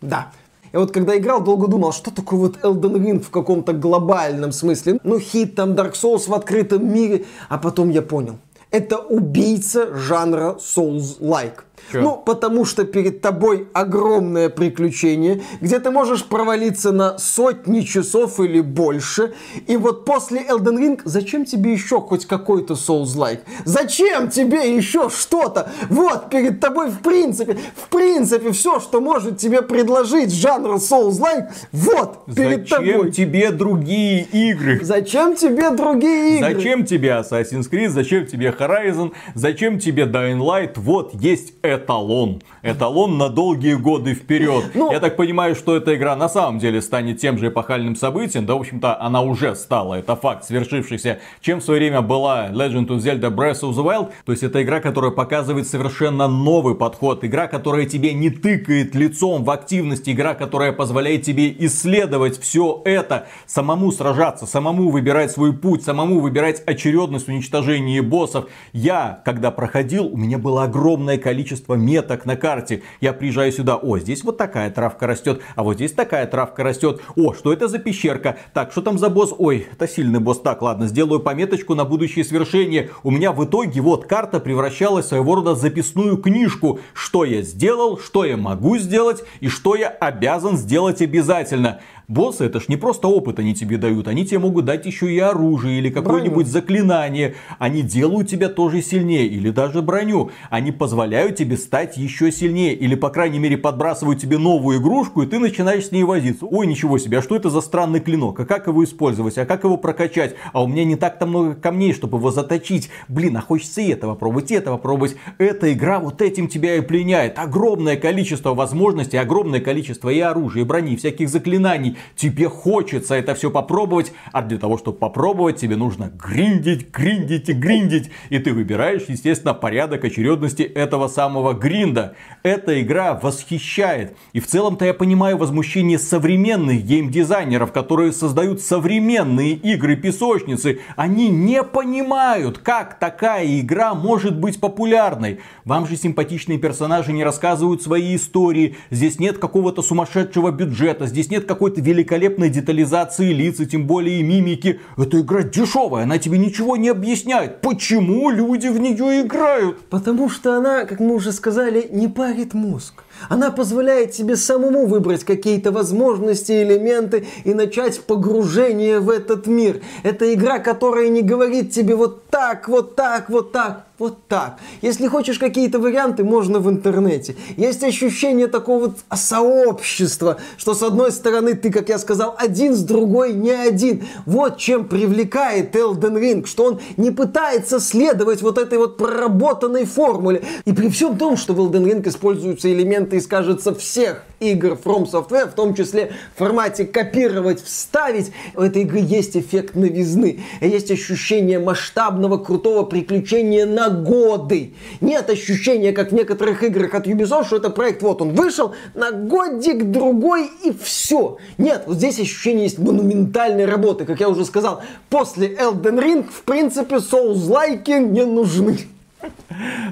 Да, 0.00 0.32
я 0.74 0.80
вот 0.80 0.90
когда 0.90 1.16
играл, 1.16 1.40
долго 1.40 1.68
думал, 1.68 1.92
что 1.92 2.10
такое 2.10 2.40
вот 2.40 2.56
Elden 2.62 2.96
Ring 2.96 3.20
в 3.20 3.30
каком-то 3.30 3.72
глобальном 3.72 4.50
смысле. 4.50 4.98
Ну, 5.04 5.20
хит 5.20 5.54
там 5.54 5.74
Dark 5.74 5.92
Souls 5.92 6.28
в 6.28 6.34
открытом 6.34 6.92
мире. 6.92 7.26
А 7.48 7.58
потом 7.58 7.90
я 7.90 8.02
понял. 8.02 8.38
Это 8.72 8.98
убийца 8.98 9.94
жанра 9.94 10.56
Souls-like. 10.58 11.60
Че? 11.92 12.00
Ну, 12.00 12.16
потому 12.16 12.64
что 12.64 12.84
перед 12.84 13.20
тобой 13.20 13.68
огромное 13.72 14.48
приключение, 14.48 15.42
где 15.60 15.78
ты 15.78 15.90
можешь 15.90 16.24
провалиться 16.24 16.92
на 16.92 17.18
сотни 17.18 17.82
часов 17.82 18.40
или 18.40 18.60
больше. 18.60 19.34
И 19.66 19.76
вот 19.76 20.04
после 20.04 20.42
Elden 20.42 20.78
Ring 20.78 21.00
зачем 21.04 21.44
тебе 21.44 21.72
еще 21.72 22.00
хоть 22.00 22.26
какой-то 22.26 22.74
Souls-like? 22.74 23.40
Зачем 23.64 24.30
тебе 24.30 24.74
еще 24.74 25.10
что-то? 25.10 25.70
Вот 25.90 26.30
перед 26.30 26.60
тобой 26.60 26.90
в 26.90 27.00
принципе, 27.00 27.58
в 27.76 27.88
принципе 27.88 28.52
все, 28.52 28.80
что 28.80 29.00
может 29.00 29.38
тебе 29.38 29.62
предложить 29.62 30.32
жанр 30.32 30.76
Souls-like, 30.76 31.50
вот 31.72 32.24
перед 32.34 32.60
зачем 32.60 32.78
тобой. 32.78 32.94
Зачем 32.94 33.12
тебе 33.12 33.50
другие 33.50 34.22
игры? 34.22 34.80
Зачем 34.82 35.36
тебе 35.36 35.70
другие 35.70 36.38
игры? 36.38 36.54
Зачем 36.54 36.84
тебе 36.84 37.08
Assassin's 37.10 37.70
Creed? 37.70 37.88
Зачем 37.88 38.26
тебе 38.26 38.54
Horizon? 38.56 39.12
Зачем 39.34 39.78
тебе 39.78 40.04
Dying 40.04 40.38
Light? 40.38 40.72
Вот 40.76 41.14
есть 41.14 41.54
эталон. 41.64 42.42
Эталон 42.62 43.16
на 43.16 43.30
долгие 43.30 43.74
годы 43.74 44.14
вперед. 44.14 44.64
Ну, 44.74 44.92
Я 44.92 45.00
так 45.00 45.16
понимаю, 45.16 45.54
что 45.54 45.76
эта 45.76 45.96
игра 45.96 46.14
на 46.14 46.28
самом 46.28 46.58
деле 46.58 46.82
станет 46.82 47.18
тем 47.18 47.38
же 47.38 47.48
эпохальным 47.48 47.96
событием. 47.96 48.44
Да, 48.44 48.54
в 48.54 48.60
общем-то, 48.60 49.00
она 49.00 49.22
уже 49.22 49.54
стала. 49.56 49.94
Это 49.94 50.14
факт, 50.14 50.44
свершившийся. 50.44 51.20
Чем 51.40 51.60
в 51.60 51.64
свое 51.64 51.80
время 51.80 52.02
была 52.02 52.48
Legend 52.50 52.88
of 52.88 52.98
Zelda 52.98 53.34
Breath 53.34 53.62
of 53.62 53.70
the 53.70 53.82
Wild. 53.82 54.12
То 54.26 54.32
есть 54.32 54.44
это 54.44 54.62
игра, 54.62 54.80
которая 54.80 55.10
показывает 55.10 55.66
совершенно 55.66 56.28
новый 56.28 56.74
подход. 56.74 57.24
Игра, 57.24 57.46
которая 57.48 57.86
тебе 57.86 58.12
не 58.12 58.28
тыкает 58.28 58.94
лицом 58.94 59.44
в 59.44 59.50
активности. 59.50 60.10
Игра, 60.10 60.34
которая 60.34 60.72
позволяет 60.72 61.22
тебе 61.22 61.50
исследовать 61.66 62.38
все 62.38 62.82
это. 62.84 63.26
Самому 63.46 63.90
сражаться, 63.90 64.46
самому 64.46 64.90
выбирать 64.90 65.30
свой 65.30 65.54
путь, 65.54 65.82
самому 65.82 66.20
выбирать 66.20 66.62
очередность 66.66 67.28
уничтожения 67.28 68.02
боссов. 68.02 68.46
Я, 68.72 69.22
когда 69.24 69.50
проходил, 69.50 70.06
у 70.06 70.16
меня 70.16 70.36
было 70.36 70.64
огромное 70.64 71.16
количество 71.16 71.53
меток 71.68 72.24
на 72.24 72.36
карте. 72.36 72.82
Я 73.00 73.12
приезжаю 73.12 73.52
сюда, 73.52 73.76
о, 73.76 73.98
здесь 73.98 74.24
вот 74.24 74.36
такая 74.36 74.70
травка 74.70 75.06
растет, 75.06 75.42
а 75.56 75.62
вот 75.62 75.74
здесь 75.74 75.92
такая 75.92 76.26
травка 76.26 76.62
растет. 76.62 77.00
О, 77.16 77.32
что 77.34 77.52
это 77.52 77.68
за 77.68 77.78
пещерка? 77.78 78.36
Так, 78.52 78.72
что 78.72 78.82
там 78.82 78.98
за 78.98 79.10
босс? 79.10 79.34
Ой, 79.36 79.66
это 79.72 79.88
сильный 79.88 80.20
босс. 80.20 80.40
Так, 80.40 80.62
ладно, 80.62 80.86
сделаю 80.86 81.20
пометочку 81.20 81.74
на 81.74 81.84
будущее 81.84 82.24
свершение. 82.24 82.90
У 83.02 83.10
меня 83.10 83.32
в 83.32 83.44
итоге 83.44 83.80
вот 83.80 84.06
карта 84.06 84.40
превращалась 84.40 85.06
в 85.06 85.08
своего 85.08 85.34
рода 85.36 85.54
записную 85.54 86.16
книжку. 86.16 86.80
Что 86.92 87.24
я 87.24 87.42
сделал, 87.42 87.98
что 87.98 88.24
я 88.24 88.36
могу 88.36 88.78
сделать 88.78 89.24
и 89.40 89.48
что 89.48 89.74
я 89.74 89.88
обязан 89.88 90.56
сделать 90.56 91.02
обязательно. 91.02 91.80
Боссы 92.06 92.44
это 92.44 92.60
ж 92.60 92.68
не 92.68 92.76
просто 92.76 93.08
опыт 93.08 93.38
они 93.38 93.54
тебе 93.54 93.78
дают, 93.78 94.08
они 94.08 94.26
тебе 94.26 94.38
могут 94.38 94.66
дать 94.66 94.84
еще 94.84 95.10
и 95.10 95.18
оружие 95.18 95.78
или 95.78 95.88
какое-нибудь 95.88 96.46
заклинание. 96.46 97.34
Они 97.58 97.80
делают 97.80 98.28
тебя 98.28 98.50
тоже 98.50 98.82
сильнее 98.82 99.26
или 99.26 99.50
даже 99.50 99.80
броню. 99.80 100.30
Они 100.50 100.70
позволяют 100.70 101.36
тебе 101.36 101.56
стать 101.56 101.96
еще 101.96 102.30
сильнее 102.30 102.74
или 102.74 102.94
по 102.94 103.08
крайней 103.08 103.38
мере 103.38 103.56
подбрасывают 103.56 104.20
тебе 104.20 104.36
новую 104.36 104.80
игрушку 104.80 105.22
и 105.22 105.26
ты 105.26 105.38
начинаешь 105.38 105.86
с 105.86 105.92
ней 105.92 106.04
возиться. 106.04 106.44
Ой, 106.44 106.66
ничего 106.66 106.98
себе, 106.98 107.18
а 107.18 107.22
что 107.22 107.36
это 107.36 107.48
за 107.48 107.62
странный 107.62 108.00
клинок? 108.00 108.38
А 108.38 108.44
как 108.44 108.66
его 108.66 108.84
использовать? 108.84 109.38
А 109.38 109.46
как 109.46 109.64
его 109.64 109.78
прокачать? 109.78 110.34
А 110.52 110.62
у 110.62 110.66
меня 110.66 110.84
не 110.84 110.96
так-то 110.96 111.24
много 111.24 111.54
камней, 111.54 111.94
чтобы 111.94 112.18
его 112.18 112.30
заточить. 112.30 112.90
Блин, 113.08 113.34
а 113.38 113.40
хочется 113.40 113.80
и 113.80 113.88
этого 113.88 114.14
пробовать, 114.14 114.50
и 114.50 114.54
этого 114.54 114.76
пробовать. 114.76 115.16
Эта 115.38 115.72
игра 115.72 116.00
вот 116.00 116.20
этим 116.20 116.48
тебя 116.48 116.76
и 116.76 116.82
пленяет. 116.82 117.38
Огромное 117.38 117.96
количество 117.96 118.52
возможностей, 118.52 119.16
огромное 119.16 119.60
количество 119.60 120.10
и 120.10 120.20
оружия, 120.20 120.64
и 120.64 120.66
брони, 120.66 120.96
всяких 120.96 121.30
заклинаний 121.30 121.93
тебе 122.16 122.48
хочется 122.48 123.14
это 123.14 123.34
все 123.34 123.50
попробовать, 123.50 124.12
а 124.32 124.42
для 124.42 124.58
того, 124.58 124.78
чтобы 124.78 124.98
попробовать, 124.98 125.56
тебе 125.56 125.76
нужно 125.76 126.10
гриндить, 126.10 126.90
гриндить 126.90 127.48
и 127.48 127.52
гриндить. 127.52 128.10
И 128.30 128.38
ты 128.38 128.52
выбираешь, 128.52 129.04
естественно, 129.08 129.54
порядок 129.54 130.04
очередности 130.04 130.62
этого 130.62 131.08
самого 131.08 131.52
гринда. 131.52 132.14
Эта 132.42 132.80
игра 132.80 133.14
восхищает. 133.14 134.16
И 134.32 134.40
в 134.40 134.46
целом-то 134.46 134.84
я 134.84 134.94
понимаю 134.94 135.36
возмущение 135.36 135.98
современных 135.98 136.84
геймдизайнеров, 136.84 137.72
которые 137.72 138.12
создают 138.12 138.60
современные 138.60 139.52
игры-песочницы. 139.52 140.80
Они 140.96 141.28
не 141.28 141.62
понимают, 141.62 142.58
как 142.58 142.98
такая 142.98 143.60
игра 143.60 143.94
может 143.94 144.38
быть 144.38 144.60
популярной. 144.60 145.40
Вам 145.64 145.86
же 145.86 145.96
симпатичные 145.96 146.58
персонажи 146.58 147.12
не 147.12 147.24
рассказывают 147.24 147.82
свои 147.82 148.16
истории. 148.16 148.76
Здесь 148.90 149.18
нет 149.18 149.38
какого-то 149.38 149.82
сумасшедшего 149.82 150.50
бюджета. 150.50 151.06
Здесь 151.06 151.30
нет 151.30 151.46
какой-то 151.46 151.80
великолепной 151.84 152.48
детализации 152.48 153.32
лиц 153.32 153.60
и 153.60 153.66
тем 153.66 153.86
более 153.86 154.20
и 154.20 154.22
мимики. 154.22 154.80
Эта 154.96 155.20
игра 155.20 155.42
дешевая, 155.42 156.04
она 156.04 156.18
тебе 156.18 156.38
ничего 156.38 156.76
не 156.76 156.88
объясняет. 156.88 157.60
Почему 157.60 158.30
люди 158.30 158.68
в 158.68 158.78
нее 158.78 159.22
играют? 159.22 159.80
Потому 159.90 160.28
что 160.28 160.56
она, 160.56 160.84
как 160.84 161.00
мы 161.00 161.14
уже 161.14 161.32
сказали, 161.32 161.88
не 161.92 162.08
парит 162.08 162.54
мозг. 162.54 163.04
Она 163.28 163.50
позволяет 163.50 164.12
тебе 164.12 164.36
самому 164.36 164.86
выбрать 164.86 165.24
какие-то 165.24 165.72
возможности, 165.72 166.52
элементы 166.52 167.26
и 167.44 167.54
начать 167.54 168.00
погружение 168.02 169.00
в 169.00 169.10
этот 169.10 169.46
мир. 169.46 169.80
Это 170.02 170.32
игра, 170.32 170.58
которая 170.58 171.08
не 171.08 171.22
говорит 171.22 171.72
тебе 171.72 171.94
вот 171.94 172.26
так, 172.28 172.68
вот 172.68 172.96
так, 172.96 173.30
вот 173.30 173.52
так, 173.52 173.86
вот 173.98 174.26
так. 174.26 174.58
Если 174.82 175.06
хочешь 175.06 175.38
какие-то 175.38 175.78
варианты, 175.78 176.24
можно 176.24 176.58
в 176.58 176.68
интернете. 176.68 177.36
Есть 177.56 177.84
ощущение 177.84 178.48
такого 178.48 178.86
вот 178.86 178.98
сообщества, 179.14 180.38
что 180.56 180.74
с 180.74 180.82
одной 180.82 181.12
стороны 181.12 181.54
ты, 181.54 181.70
как 181.70 181.88
я 181.88 181.98
сказал, 181.98 182.34
один, 182.36 182.74
с 182.74 182.82
другой 182.82 183.32
не 183.34 183.52
один. 183.52 184.04
Вот 184.26 184.58
чем 184.58 184.86
привлекает 184.86 185.76
Elden 185.76 186.20
Ring, 186.20 186.46
что 186.46 186.64
он 186.64 186.80
не 186.96 187.12
пытается 187.12 187.78
следовать 187.78 188.42
вот 188.42 188.58
этой 188.58 188.78
вот 188.78 188.96
проработанной 188.96 189.84
формуле. 189.84 190.42
И 190.64 190.72
при 190.72 190.88
всем 190.88 191.16
том, 191.16 191.36
что 191.36 191.54
в 191.54 191.60
Elden 191.60 191.84
Ring 191.84 192.08
используются 192.08 192.72
элементы 192.72 193.03
из, 193.12 193.26
кажется, 193.26 193.74
всех 193.74 194.24
игр 194.40 194.78
From 194.82 195.10
Software, 195.10 195.50
в 195.50 195.54
том 195.54 195.74
числе 195.74 196.12
в 196.34 196.38
формате 196.38 196.84
копировать, 196.84 197.62
вставить, 197.62 198.32
у 198.54 198.62
этой 198.62 198.82
игры 198.82 199.00
есть 199.00 199.36
эффект 199.36 199.74
новизны. 199.74 200.40
Есть 200.60 200.90
ощущение 200.90 201.58
масштабного, 201.58 202.38
крутого 202.38 202.84
приключения 202.84 203.66
на 203.66 203.90
годы. 203.90 204.74
Нет 205.00 205.28
ощущения, 205.30 205.92
как 205.92 206.10
в 206.10 206.14
некоторых 206.14 206.62
играх 206.62 206.94
от 206.94 207.06
Ubisoft, 207.06 207.46
что 207.46 207.56
это 207.56 207.70
проект, 207.70 208.02
вот 208.02 208.22
он 208.22 208.34
вышел 208.34 208.74
на 208.94 209.10
годик 209.12 209.90
другой 209.90 210.50
и 210.62 210.72
все. 210.72 211.38
Нет, 211.58 211.84
вот 211.86 211.96
здесь 211.96 212.20
ощущение 212.20 212.64
есть 212.64 212.78
монументальной 212.78 213.64
работы, 213.64 214.04
как 214.04 214.20
я 214.20 214.28
уже 214.28 214.44
сказал. 214.44 214.82
После 215.10 215.54
Elden 215.54 216.02
Ring, 216.02 216.28
в 216.30 216.42
принципе, 216.42 216.96
Souls-лайки 216.96 217.98
не 217.98 218.24
нужны. 218.24 218.78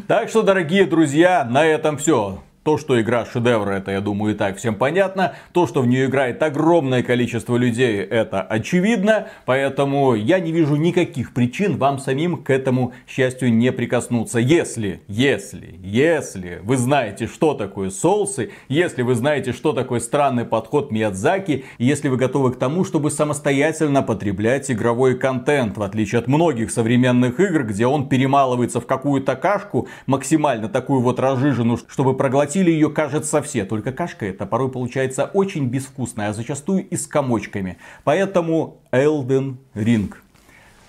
Так 0.09 0.29
что, 0.29 0.43
дорогие 0.43 0.85
друзья, 0.85 1.45
на 1.49 1.65
этом 1.65 1.97
все. 1.97 2.43
То, 2.65 2.79
что 2.79 3.01
игра 3.01 3.25
шедевр, 3.25 3.71
это, 3.71 3.91
я 3.91 4.01
думаю, 4.01 4.35
и 4.35 4.39
так 4.39 4.57
всем 4.57 4.77
понятно. 4.77 5.35
То, 5.53 5.67
что 5.67 5.83
в 5.83 5.87
нее 5.89 6.07
играет 6.07 6.41
огромное 6.45 7.03
количество 7.03 7.57
людей, 7.57 7.97
это 7.99 8.41
очевидно. 8.41 9.27
Поэтому 9.47 10.15
я 10.15 10.39
не 10.39 10.53
вижу 10.53 10.77
никаких 10.77 11.35
причин 11.35 11.77
вам 11.77 11.99
самим 11.99 12.37
к 12.37 12.51
этому 12.51 12.93
счастью 13.09 13.53
не 13.53 13.73
прикоснуться. 13.73 14.39
Если, 14.39 15.03
если, 15.09 15.75
если 15.83 16.61
вы 16.63 16.77
знаете, 16.77 17.27
что 17.27 17.55
такое 17.55 17.91
соусы, 17.91 18.53
если 18.69 19.03
вы 19.03 19.17
знаете, 19.17 19.53
что 19.53 19.73
такое 19.73 19.99
странный 19.99 20.45
подход 20.45 20.93
Миядзаки, 20.93 21.65
если 21.79 22.09
вы 22.09 22.17
готовы 22.17 22.53
к 22.53 22.61
тому, 22.61 22.85
чтобы 22.85 23.11
самостоятельно 23.11 24.03
потреблять 24.03 24.71
игровой 24.71 25.19
контент, 25.19 25.77
в 25.77 25.83
отличие 25.83 26.21
от 26.21 26.29
многих 26.29 26.71
современных 26.71 27.41
игр, 27.41 27.65
где 27.65 27.89
он 27.89 28.09
перемалывается 28.09 28.81
в 28.81 28.87
какую-то 28.87 29.35
кашку, 29.35 29.89
максимально 30.07 30.69
такую 30.69 31.01
вот 31.01 31.19
разжиженную, 31.19 31.81
чтобы 31.89 32.17
проглотить 32.17 32.52
Проглотили 32.53 32.71
ее, 32.71 32.91
кажется, 32.91 33.41
все. 33.41 33.65
Только 33.65 33.93
кашка 33.93 34.27
эта 34.27 34.45
порой 34.45 34.71
получается 34.71 35.25
очень 35.25 35.69
безвкусная, 35.69 36.29
а 36.29 36.33
зачастую 36.35 36.87
и 36.87 36.97
с 36.97 37.07
комочками. 37.07 37.79
Поэтому 38.05 38.83
Elden 38.93 39.57
Ring. 39.75 40.13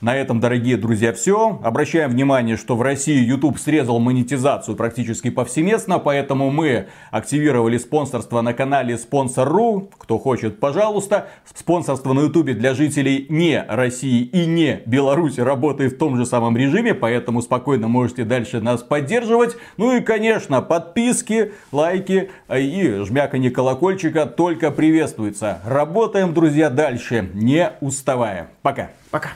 На 0.04 0.18
этом, 0.18 0.42
дорогие 0.42 0.76
друзья, 0.76 1.14
все. 1.14 1.62
Обращаем 1.64 2.12
внимание, 2.12 2.58
что 2.58 2.76
в 2.76 2.82
России 2.82 3.24
YouTube 3.24 3.58
срезал 3.58 4.00
монетизацию 4.00 4.76
практически 4.76 5.30
повсеместно, 5.30 5.98
поэтому 5.98 6.52
мы 6.52 6.88
активировали 7.10 7.78
спонсорство 7.78 8.42
на 8.42 8.54
канале 8.54 8.96
Sponsor.ru. 8.96 9.90
Кто 9.98 10.20
хочет, 10.20 10.60
пожалуйста. 10.60 11.30
Спонсорство 11.56 12.12
на 12.12 12.20
YouTube 12.20 12.48
для 12.48 12.74
жителей 12.74 13.28
не 13.30 13.64
России 13.66 14.24
и 14.24 14.46
не 14.46 14.82
Беларуси 14.86 15.40
работает 15.40 15.94
в 15.94 15.98
том 15.98 16.18
же 16.18 16.26
самом 16.26 16.58
режиме, 16.58 16.94
поэтому 16.94 17.42
спокойно 17.42 17.88
можете 17.88 18.26
дальше 18.26 18.60
нас 18.60 18.84
поддерживать. 18.84 19.56
Ну 19.78 19.96
и, 19.96 20.02
конечно, 20.02 20.62
подписки, 20.62 21.54
лайки 21.72 22.30
и 22.54 23.02
жмяканье 23.06 23.52
колокольчика 23.52 24.26
только 24.26 24.70
приветствуется. 24.72 25.62
Работаем, 25.64 26.34
друзья, 26.34 26.70
дальше, 26.70 27.30
не 27.34 27.72
уставая. 27.80 28.50
Пока. 28.64 28.90
Пока. 29.10 29.30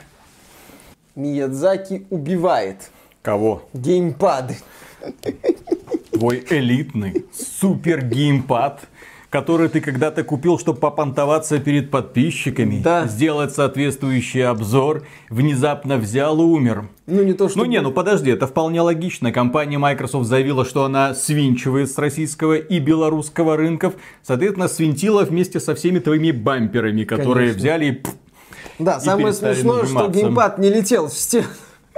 Миядзаки 1.18 2.06
убивает. 2.10 2.90
Кого? 3.22 3.62
Геймпады. 3.74 4.56
Твой 6.12 6.44
элитный 6.48 7.26
супер 7.32 8.04
геймпад 8.04 8.88
который 9.30 9.68
ты 9.68 9.82
когда-то 9.82 10.24
купил, 10.24 10.58
чтобы 10.58 10.78
попонтоваться 10.78 11.58
перед 11.58 11.90
подписчиками, 11.90 12.80
да. 12.82 13.06
сделать 13.06 13.52
соответствующий 13.54 14.42
обзор, 14.46 15.04
внезапно 15.28 15.98
взял 15.98 16.40
и 16.40 16.44
умер. 16.44 16.88
Ну 17.06 17.22
не 17.22 17.34
то, 17.34 17.48
что... 17.48 17.58
Ну 17.58 17.64
не, 17.66 17.80
ну 17.82 17.92
подожди, 17.92 18.30
это 18.30 18.46
вполне 18.46 18.80
логично. 18.80 19.30
Компания 19.30 19.76
Microsoft 19.76 20.26
заявила, 20.26 20.64
что 20.64 20.84
она 20.84 21.14
свинчивает 21.14 21.90
с 21.90 21.98
российского 21.98 22.54
и 22.54 22.78
белорусского 22.78 23.56
рынков. 23.58 23.94
Соответственно, 24.22 24.68
свинтила 24.68 25.24
вместе 25.24 25.60
со 25.60 25.74
всеми 25.74 25.98
твоими 25.98 26.30
бамперами, 26.30 27.04
которые 27.04 27.48
Конечно. 27.48 27.58
взяли 27.58 27.84
и 27.86 28.02
да, 28.78 29.00
самое 29.00 29.32
смешное, 29.32 29.86
что 29.86 30.08
геймпад 30.08 30.58
не 30.58 30.70
летел 30.70 31.08
в 31.08 31.14
стену. 31.14 31.48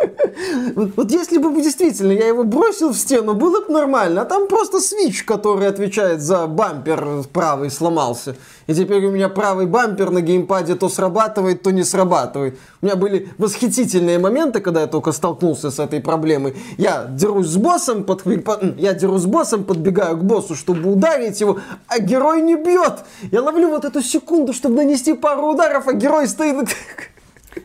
Вот, 0.96 1.10
если 1.10 1.36
бы 1.36 1.54
действительно 1.60 2.12
я 2.12 2.28
его 2.28 2.44
бросил 2.44 2.90
в 2.92 2.96
стену, 2.96 3.34
было 3.34 3.60
бы 3.60 3.72
нормально. 3.72 4.22
А 4.22 4.24
там 4.24 4.48
просто 4.48 4.80
свич, 4.80 5.24
который 5.24 5.68
отвечает 5.68 6.22
за 6.22 6.46
бампер 6.46 7.24
правый, 7.32 7.70
сломался. 7.70 8.36
И 8.70 8.74
теперь 8.74 9.04
у 9.04 9.10
меня 9.10 9.28
правый 9.28 9.66
бампер 9.66 10.12
на 10.12 10.20
геймпаде 10.20 10.76
то 10.76 10.88
срабатывает, 10.88 11.60
то 11.60 11.72
не 11.72 11.82
срабатывает. 11.82 12.56
У 12.80 12.86
меня 12.86 12.94
были 12.94 13.28
восхитительные 13.36 14.20
моменты, 14.20 14.60
когда 14.60 14.82
я 14.82 14.86
только 14.86 15.10
столкнулся 15.10 15.72
с 15.72 15.80
этой 15.80 16.00
проблемой. 16.00 16.54
Я 16.78 17.06
дерусь 17.10 17.48
с 17.48 17.56
боссом, 17.56 18.04
под... 18.04 18.22
я 18.78 18.94
дерусь 18.94 19.22
с 19.22 19.26
боссом, 19.26 19.64
подбегаю 19.64 20.18
к 20.18 20.22
боссу, 20.22 20.54
чтобы 20.54 20.88
ударить 20.88 21.40
его, 21.40 21.58
а 21.88 21.98
герой 21.98 22.42
не 22.42 22.54
бьет. 22.54 23.00
Я 23.32 23.42
ловлю 23.42 23.70
вот 23.70 23.84
эту 23.84 24.02
секунду, 24.02 24.52
чтобы 24.52 24.76
нанести 24.76 25.14
пару 25.14 25.48
ударов, 25.48 25.88
а 25.88 25.92
герой 25.92 26.28
стоит... 26.28 26.68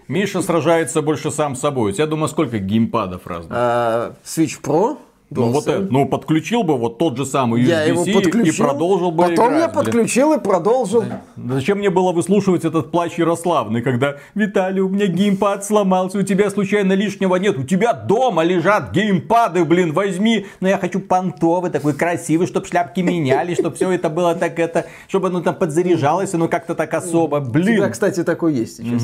Миша 0.07 0.41
сражается 0.41 1.03
больше 1.03 1.29
сам 1.29 1.55
с 1.55 1.59
собой. 1.59 1.91
У 1.91 1.93
тебя, 1.93 2.07
думаю, 2.07 2.29
сколько 2.29 2.57
геймпадов 2.57 3.27
разных? 3.27 3.51
А, 3.55 4.15
Switch 4.25 4.59
Pro 4.59 4.97
ну, 5.41 5.51
вот 5.51 5.67
это, 5.67 5.87
ну, 5.89 6.05
подключил 6.05 6.63
бы 6.63 6.77
вот 6.77 6.97
тот 6.97 7.17
же 7.17 7.25
самый 7.25 7.61
USB-C 7.61 7.69
я 7.69 7.83
его 7.83 8.05
подключил, 8.05 8.53
и 8.53 8.57
продолжил 8.57 9.11
бы 9.11 9.23
Потом 9.23 9.47
играть, 9.49 9.61
я 9.61 9.67
подключил 9.69 10.29
блин. 10.29 10.39
и 10.39 10.43
продолжил. 10.43 11.03
Зачем 11.35 11.79
мне 11.79 11.89
было 11.89 12.11
выслушивать 12.11 12.65
этот 12.65 12.91
плач 12.91 13.17
Ярославны, 13.17 13.81
когда 13.81 14.17
Виталий, 14.33 14.81
у 14.81 14.89
меня 14.89 15.07
геймпад 15.07 15.65
сломался, 15.65 16.19
у 16.19 16.23
тебя 16.23 16.49
случайно 16.49 16.93
лишнего 16.93 17.35
нет, 17.35 17.57
у 17.57 17.63
тебя 17.63 17.93
дома 17.93 18.43
лежат 18.43 18.91
геймпады, 18.91 19.65
блин, 19.65 19.93
возьми. 19.93 20.45
Но 20.59 20.67
я 20.67 20.77
хочу 20.77 20.99
понтовый, 20.99 21.71
такой 21.71 21.93
красивый, 21.93 22.47
чтобы 22.47 22.67
шляпки 22.67 23.01
меняли, 23.01 23.53
чтобы 23.53 23.75
все 23.75 23.91
это 23.91 24.09
было 24.09 24.35
так 24.35 24.59
это, 24.59 24.85
чтобы 25.07 25.27
оно 25.27 25.41
там 25.41 25.55
подзаряжалось, 25.55 26.33
оно 26.33 26.47
как-то 26.47 26.75
так 26.75 26.93
особо, 26.93 27.39
блин. 27.39 27.75
У 27.75 27.77
тебя, 27.77 27.89
кстати, 27.89 28.23
такой 28.23 28.53
есть 28.53 28.77
сейчас. 28.77 29.03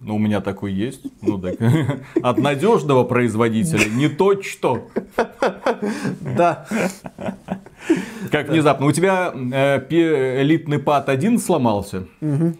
Ну, 0.00 0.16
у 0.16 0.18
меня 0.18 0.40
такой 0.40 0.72
есть. 0.72 1.02
Ну, 1.22 1.38
так. 1.38 1.56
От 2.22 2.38
надежного 2.38 3.04
производителя 3.04 3.84
не 3.88 4.08
то 4.08 4.40
что. 4.42 4.88
Да. 6.36 6.66
Как 8.30 8.48
внезапно. 8.48 8.86
У 8.86 8.92
тебя 8.92 9.32
э, 9.34 9.86
элитный 10.42 10.78
пад 10.78 11.08
один 11.08 11.38
сломался, 11.38 12.06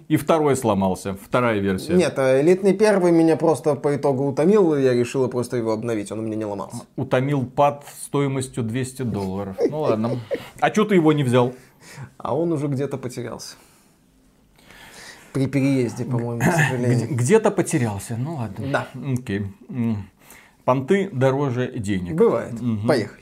и 0.09 0.16
второй 0.16 0.57
сломался, 0.57 1.16
вторая 1.22 1.59
версия. 1.59 1.95
Нет, 1.95 2.18
а 2.18 2.41
элитный 2.41 2.72
первый 2.72 3.12
меня 3.12 3.36
просто 3.36 3.74
по 3.74 3.97
итогу 3.97 4.26
утомил, 4.28 4.74
и 4.74 4.82
я 4.82 4.95
решила 4.95 5.28
просто 5.28 5.57
его 5.57 5.72
обновить, 5.72 6.12
он 6.12 6.20
у 6.20 6.22
меня 6.22 6.36
не 6.36 6.45
ломался. 6.45 6.82
Утомил 6.97 7.45
пад 7.45 7.84
стоимостью 8.03 8.62
200 8.62 9.03
долларов. 9.03 9.57
Ну 9.70 9.80
ладно. 9.80 10.20
А 10.61 10.70
что 10.70 10.84
ты 10.84 10.95
его 10.95 11.12
не 11.12 11.24
взял? 11.24 11.53
А 12.16 12.36
он 12.36 12.53
уже 12.53 12.68
где-то 12.68 12.97
потерялся. 12.97 13.57
При 15.32 15.47
переезде, 15.47 16.05
по-моему, 16.05 16.41
к 16.41 16.45
сожалению. 16.45 17.09
Где-то 17.11 17.51
потерялся, 17.51 18.16
ну 18.16 18.36
ладно. 18.36 18.66
Да. 18.72 18.86
Окей. 19.12 19.47
Понты 20.69 21.09
дороже 21.11 21.73
денег. 21.79 22.14
Бывает. 22.14 22.61
Угу. 22.61 22.87
Поехали. 22.87 23.16